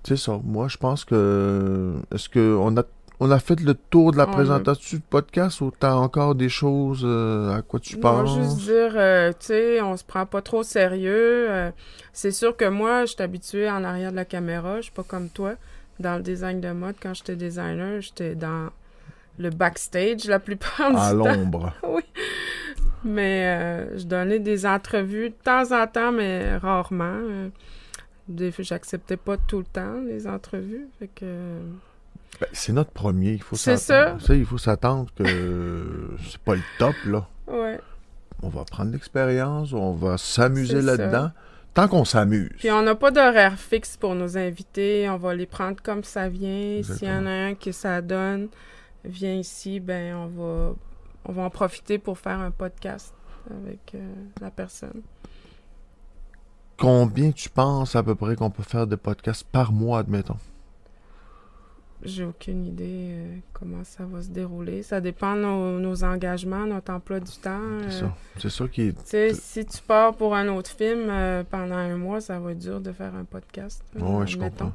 c'est 0.04 0.16
ça. 0.16 0.40
Moi, 0.44 0.68
je 0.70 0.78
pense 0.78 1.04
que. 1.06 1.96
Est-ce 2.14 2.30
qu'on 2.30 2.78
a, 2.78 2.84
on 3.20 3.30
a 3.32 3.40
fait 3.40 3.60
le 3.60 3.74
tour 3.74 4.12
de 4.12 4.18
la 4.18 4.28
On 4.28 4.32
présentation 4.32 4.98
du 4.98 5.02
podcast 5.04 5.60
ou 5.62 5.72
t'as 5.78 5.94
encore 5.94 6.36
des 6.36 6.48
choses 6.50 7.02
euh, 7.04 7.52
à 7.58 7.62
quoi 7.62 7.80
tu 7.80 7.96
Non, 7.96 8.02
penses? 8.02 8.36
juste 8.38 8.58
dire, 8.60 8.94
euh, 8.96 9.32
tu 9.32 9.48
sais, 9.48 9.82
on 9.82 9.98
se 9.98 10.04
prend 10.04 10.26
pas 10.26 10.42
trop 10.42 10.60
au 10.60 10.64
sérieux. 10.64 11.48
euh, 11.50 11.72
c'est 12.14 12.32
sûr 12.32 12.56
que 12.56 12.66
moi, 12.66 13.06
je 13.06 13.14
suis 13.14 13.22
habituée 13.24 13.70
en 13.70 13.84
arrière 13.84 14.12
de 14.12 14.16
la 14.16 14.26
caméra. 14.26 14.78
Je 14.78 14.84
suis 14.84 14.92
pas 14.92 15.04
comme 15.04 15.30
toi. 15.30 15.56
Dans 16.00 16.16
le 16.16 16.22
design 16.24 16.62
de 16.62 16.72
mode, 16.72 16.96
quand 17.02 17.14
j'étais 17.14 17.36
designer, 17.36 18.00
j'étais 18.02 18.36
dans 18.36 18.70
le 19.38 19.50
backstage 19.50 20.26
la 20.26 20.40
plupart 20.40 20.92
du 20.92 20.98
À 20.98 21.10
temps. 21.12 21.16
l'ombre. 21.36 21.74
Oui. 21.88 22.02
Mais 23.04 23.98
je 23.98 24.04
donnais 24.06 24.40
des 24.40 24.66
entrevues 24.66 25.30
de 25.30 25.36
temps 25.44 25.72
en 25.72 25.88
temps, 25.88 26.12
mais 26.12 26.58
rarement. 26.58 27.20
j'acceptais 28.60 29.18
pas 29.18 29.38
tout 29.38 29.60
le 29.60 29.64
temps 29.66 29.96
les 30.06 30.28
entrevues. 30.28 30.88
Fait 31.00 31.08
que... 31.14 31.26
Ben, 32.40 32.48
c'est 32.54 32.72
notre 32.74 32.92
premier, 32.92 33.34
il 33.34 33.42
faut 33.42 33.56
C'est 33.56 33.78
s'attendre. 33.78 34.22
ça. 34.22 34.36
Il 34.36 34.46
faut 34.46 34.58
s'attendre 34.58 35.10
que 35.16 36.16
c'est 36.30 36.40
pas 36.40 36.56
le 36.56 36.62
top, 36.78 36.96
là. 37.06 37.28
Ouais. 37.48 37.80
On 38.42 38.50
va 38.50 38.64
prendre 38.64 38.92
l'expérience, 38.92 39.74
on 39.74 39.94
va 39.94 40.18
s'amuser 40.18 40.82
là-dedans. 40.82 41.32
Tant 41.74 41.88
qu'on 41.88 42.04
s'amuse. 42.06 42.50
Puis 42.58 42.72
on 42.72 42.82
n'a 42.82 42.96
pas 42.96 43.12
d'horaire 43.12 43.58
fixe 43.60 43.96
pour 43.96 44.16
nos 44.16 44.38
invités. 44.38 45.08
On 45.10 45.18
va 45.18 45.36
les 45.36 45.46
prendre 45.46 45.78
comme 45.84 46.04
ça 46.04 46.28
vient. 46.28 46.82
S'il 46.82 47.08
y 47.08 47.12
en 47.12 47.26
a 47.28 47.30
un 47.30 47.54
qui 47.54 47.74
ça 47.74 48.02
donne, 48.02 48.48
vient 49.06 49.36
ici, 49.36 49.80
ben 49.80 50.16
on 50.16 50.28
va 50.28 50.74
on 51.26 51.32
va 51.32 51.44
en 51.44 51.50
profiter 51.52 52.00
pour 52.00 52.18
faire 52.18 52.40
un 52.40 52.50
podcast 52.50 53.14
avec 53.52 53.94
euh, 53.94 54.14
la 54.42 54.50
personne. 54.50 55.02
Combien 56.78 57.32
tu 57.32 57.50
penses 57.50 57.96
à 57.96 58.02
peu 58.04 58.16
près 58.16 58.36
qu'on 58.36 58.50
peut 58.50 58.64
faire 58.64 58.88
de 58.88 58.96
podcasts 58.96 59.44
par 59.52 59.72
mois, 59.72 60.00
admettons? 60.00 60.38
J'ai 62.04 62.24
aucune 62.26 62.66
idée 62.66 63.10
euh, 63.12 63.36
comment 63.54 63.84
ça 63.84 64.06
va 64.06 64.22
se 64.22 64.30
dérouler. 64.30 64.84
Ça 64.84 65.02
dépend 65.02 65.36
de 65.36 65.42
nos, 65.42 65.80
nos 65.80 66.04
engagements, 66.04 66.66
notre 66.66 66.94
emploi 66.94 67.20
du 67.20 67.32
temps. 67.34 67.60
C'est 67.82 67.88
euh, 67.88 68.00
ça. 68.00 68.16
C'est 68.38 68.50
ça 68.50 68.68
qui 68.68 68.82
est. 68.84 69.34
si 69.34 69.66
tu 69.66 69.82
pars 69.82 70.16
pour 70.16 70.36
un 70.36 70.48
autre 70.50 70.70
film 70.72 71.08
euh, 71.10 71.44
pendant 71.50 71.76
un 71.76 71.98
mois, 71.98 72.22
ça 72.22 72.40
va 72.40 72.52
être 72.54 72.60
dur 72.60 72.80
de 72.82 72.92
faire 72.92 73.14
un 73.16 73.26
podcast. 73.26 73.84
euh, 73.98 74.00
Ouais, 74.20 74.28
je 74.28 74.38
comprends. 74.38 74.74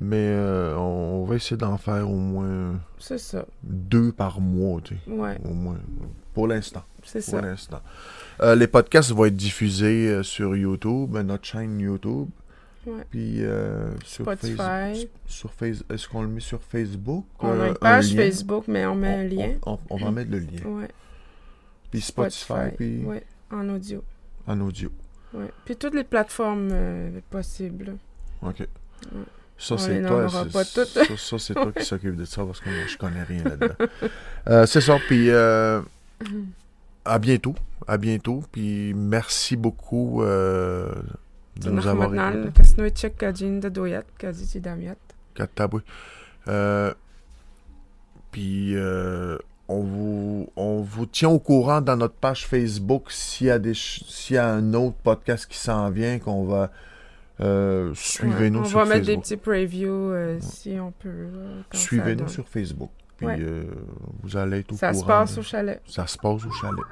Mais 0.00 0.34
on, 0.76 1.22
on 1.22 1.24
va 1.26 1.36
essayer 1.36 1.56
d'en 1.56 1.76
faire 1.78 2.10
au 2.10 2.16
moins 2.16 2.74
C'est 2.98 3.18
ça. 3.18 3.44
deux 3.62 4.10
par 4.10 4.40
mois, 4.40 4.80
tu 4.80 4.96
sais. 4.96 5.10
Ouais, 5.12 5.38
Au 5.44 5.52
moins. 5.54 5.76
Pour 6.34 6.48
l'instant. 6.48 6.82
c'est 7.04 7.20
Pour 7.24 7.34
ça. 7.34 7.40
l'instant. 7.40 7.80
Euh, 8.40 8.56
les 8.56 8.66
podcasts 8.66 9.12
vont 9.12 9.26
être 9.26 9.36
diffusés 9.36 10.22
sur 10.24 10.56
YouTube, 10.56 11.16
notre 11.18 11.44
chaîne 11.44 11.78
YouTube. 11.78 12.28
Ouais. 12.86 13.04
Puis 13.10 13.44
euh, 13.44 13.90
sur 14.04 14.24
Spotify. 14.24 14.56
Face- 14.56 15.06
sur 15.26 15.52
Face- 15.52 15.84
Est-ce 15.88 16.08
qu'on 16.08 16.22
le 16.22 16.28
met 16.28 16.40
sur 16.40 16.60
Facebook? 16.60 17.26
On 17.38 17.48
a 17.48 17.52
Euh, 17.52 17.64
une 17.66 17.70
un 17.70 17.74
page? 17.74 18.14
Facebook, 18.14 18.64
mais 18.68 18.84
on 18.86 18.94
met 18.96 19.14
un 19.14 19.24
lien. 19.24 19.52
On, 19.66 19.78
on 19.90 19.96
va 19.98 20.10
mettre 20.10 20.30
le 20.30 20.38
lien. 20.40 20.64
Ouais. 20.66 20.88
Puis 21.90 22.00
Spotify, 22.00 22.74
puis 22.76 23.04
Ouais, 23.04 23.24
en 23.50 23.68
audio. 23.68 24.02
en 24.46 24.60
audio. 24.60 24.90
Ouais. 25.34 25.50
Puis 25.64 25.76
toutes 25.76 25.94
les 25.94 26.04
plateformes 26.04 26.70
euh, 26.72 27.20
possibles. 27.30 27.96
OK. 28.42 28.66
Ça, 29.58 29.78
c'est 29.78 30.02
toi. 30.02 30.26
pas 30.52 30.64
toutes. 30.64 30.86
Ça, 30.88 31.16
ça, 31.16 31.38
c'est 31.38 31.54
toi 31.54 31.70
qui 31.72 31.84
s'occupe 31.84 32.16
de 32.16 32.24
ça 32.24 32.44
parce 32.44 32.60
que 32.60 32.68
moi, 32.68 32.78
je 32.88 32.96
connais 32.96 33.22
rien 33.22 33.44
là-dedans. 33.44 33.74
Euh, 34.48 34.66
c'est 34.66 34.80
ça. 34.80 34.98
Puis 35.06 35.30
euh, 35.30 35.80
à 37.04 37.18
bientôt. 37.20 37.54
À 37.86 37.96
bientôt. 37.96 38.42
Puis 38.50 38.92
merci 38.94 39.54
beaucoup 39.56 40.22
euh, 40.22 40.92
de 41.56 41.70
nous 41.70 41.86
avoir 41.86 42.14
écoutés. 42.32 43.10
kajin 43.10 43.58
de 43.58 43.68
doyat, 43.68 44.04
damiat. 44.56 44.96
Kataboué. 45.34 45.82
Euh, 46.48 46.92
puis 48.30 48.74
euh, 48.74 49.38
on, 49.68 49.82
vous, 49.82 50.48
on 50.56 50.80
vous 50.80 51.06
tient 51.06 51.28
au 51.28 51.38
courant 51.38 51.80
dans 51.80 51.96
notre 51.96 52.14
page 52.14 52.46
Facebook 52.46 53.10
s'il 53.10 53.46
y 53.48 53.50
a, 53.50 53.58
des, 53.58 53.74
s'il 53.74 54.36
y 54.36 54.38
a 54.38 54.48
un 54.48 54.74
autre 54.74 54.96
podcast 55.02 55.46
qui 55.46 55.58
s'en 55.58 55.90
vient 55.90 56.18
qu'on 56.18 56.44
va. 56.44 56.70
Euh, 57.40 57.92
suivez-nous 57.94 58.60
on 58.60 58.64
sur 58.64 58.78
va 58.78 58.84
mettre 58.84 59.06
des 59.06 59.16
Facebook. 59.16 59.22
petits 59.24 59.36
previews 59.36 60.12
euh, 60.12 60.38
si 60.40 60.78
on 60.78 60.92
peut. 60.92 61.28
ça 61.72 61.78
Suivez-nous 61.78 62.28
sur 62.28 62.48
Facebook. 62.48 62.90
Puis 63.22 63.26
Ouais. 63.28 63.38
euh, 63.40 63.64
vous 64.22 64.36
allez 64.36 64.58
être 64.60 64.72
au 64.72 64.76
Ça 64.76 64.90
courant. 64.90 65.00
se 65.02 65.06
passe 65.06 65.38
au 65.38 65.42
chalet. 65.42 65.80
Ça 65.86 66.06
se 66.06 66.18
passe 66.18 66.44
au 66.44 66.50
chalet. 66.52 66.84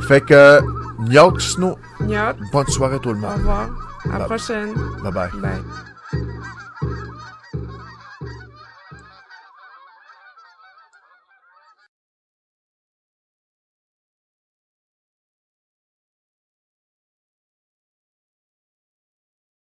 fait 0.08 0.20
que, 0.20 0.60
Nyok 1.08 1.40
Snow, 1.40 1.76
Nyot, 2.00 2.34
bonne 2.52 2.66
soirée 2.68 2.98
tout 3.00 3.10
le 3.12 3.16
au 3.18 3.20
monde. 3.20 3.32
revoir. 3.38 3.68
À 4.12 4.18
la 4.18 4.24
prochaine. 4.24 4.72
Bye 5.02 5.12
bye. 5.12 5.30
Bye. 5.40 5.91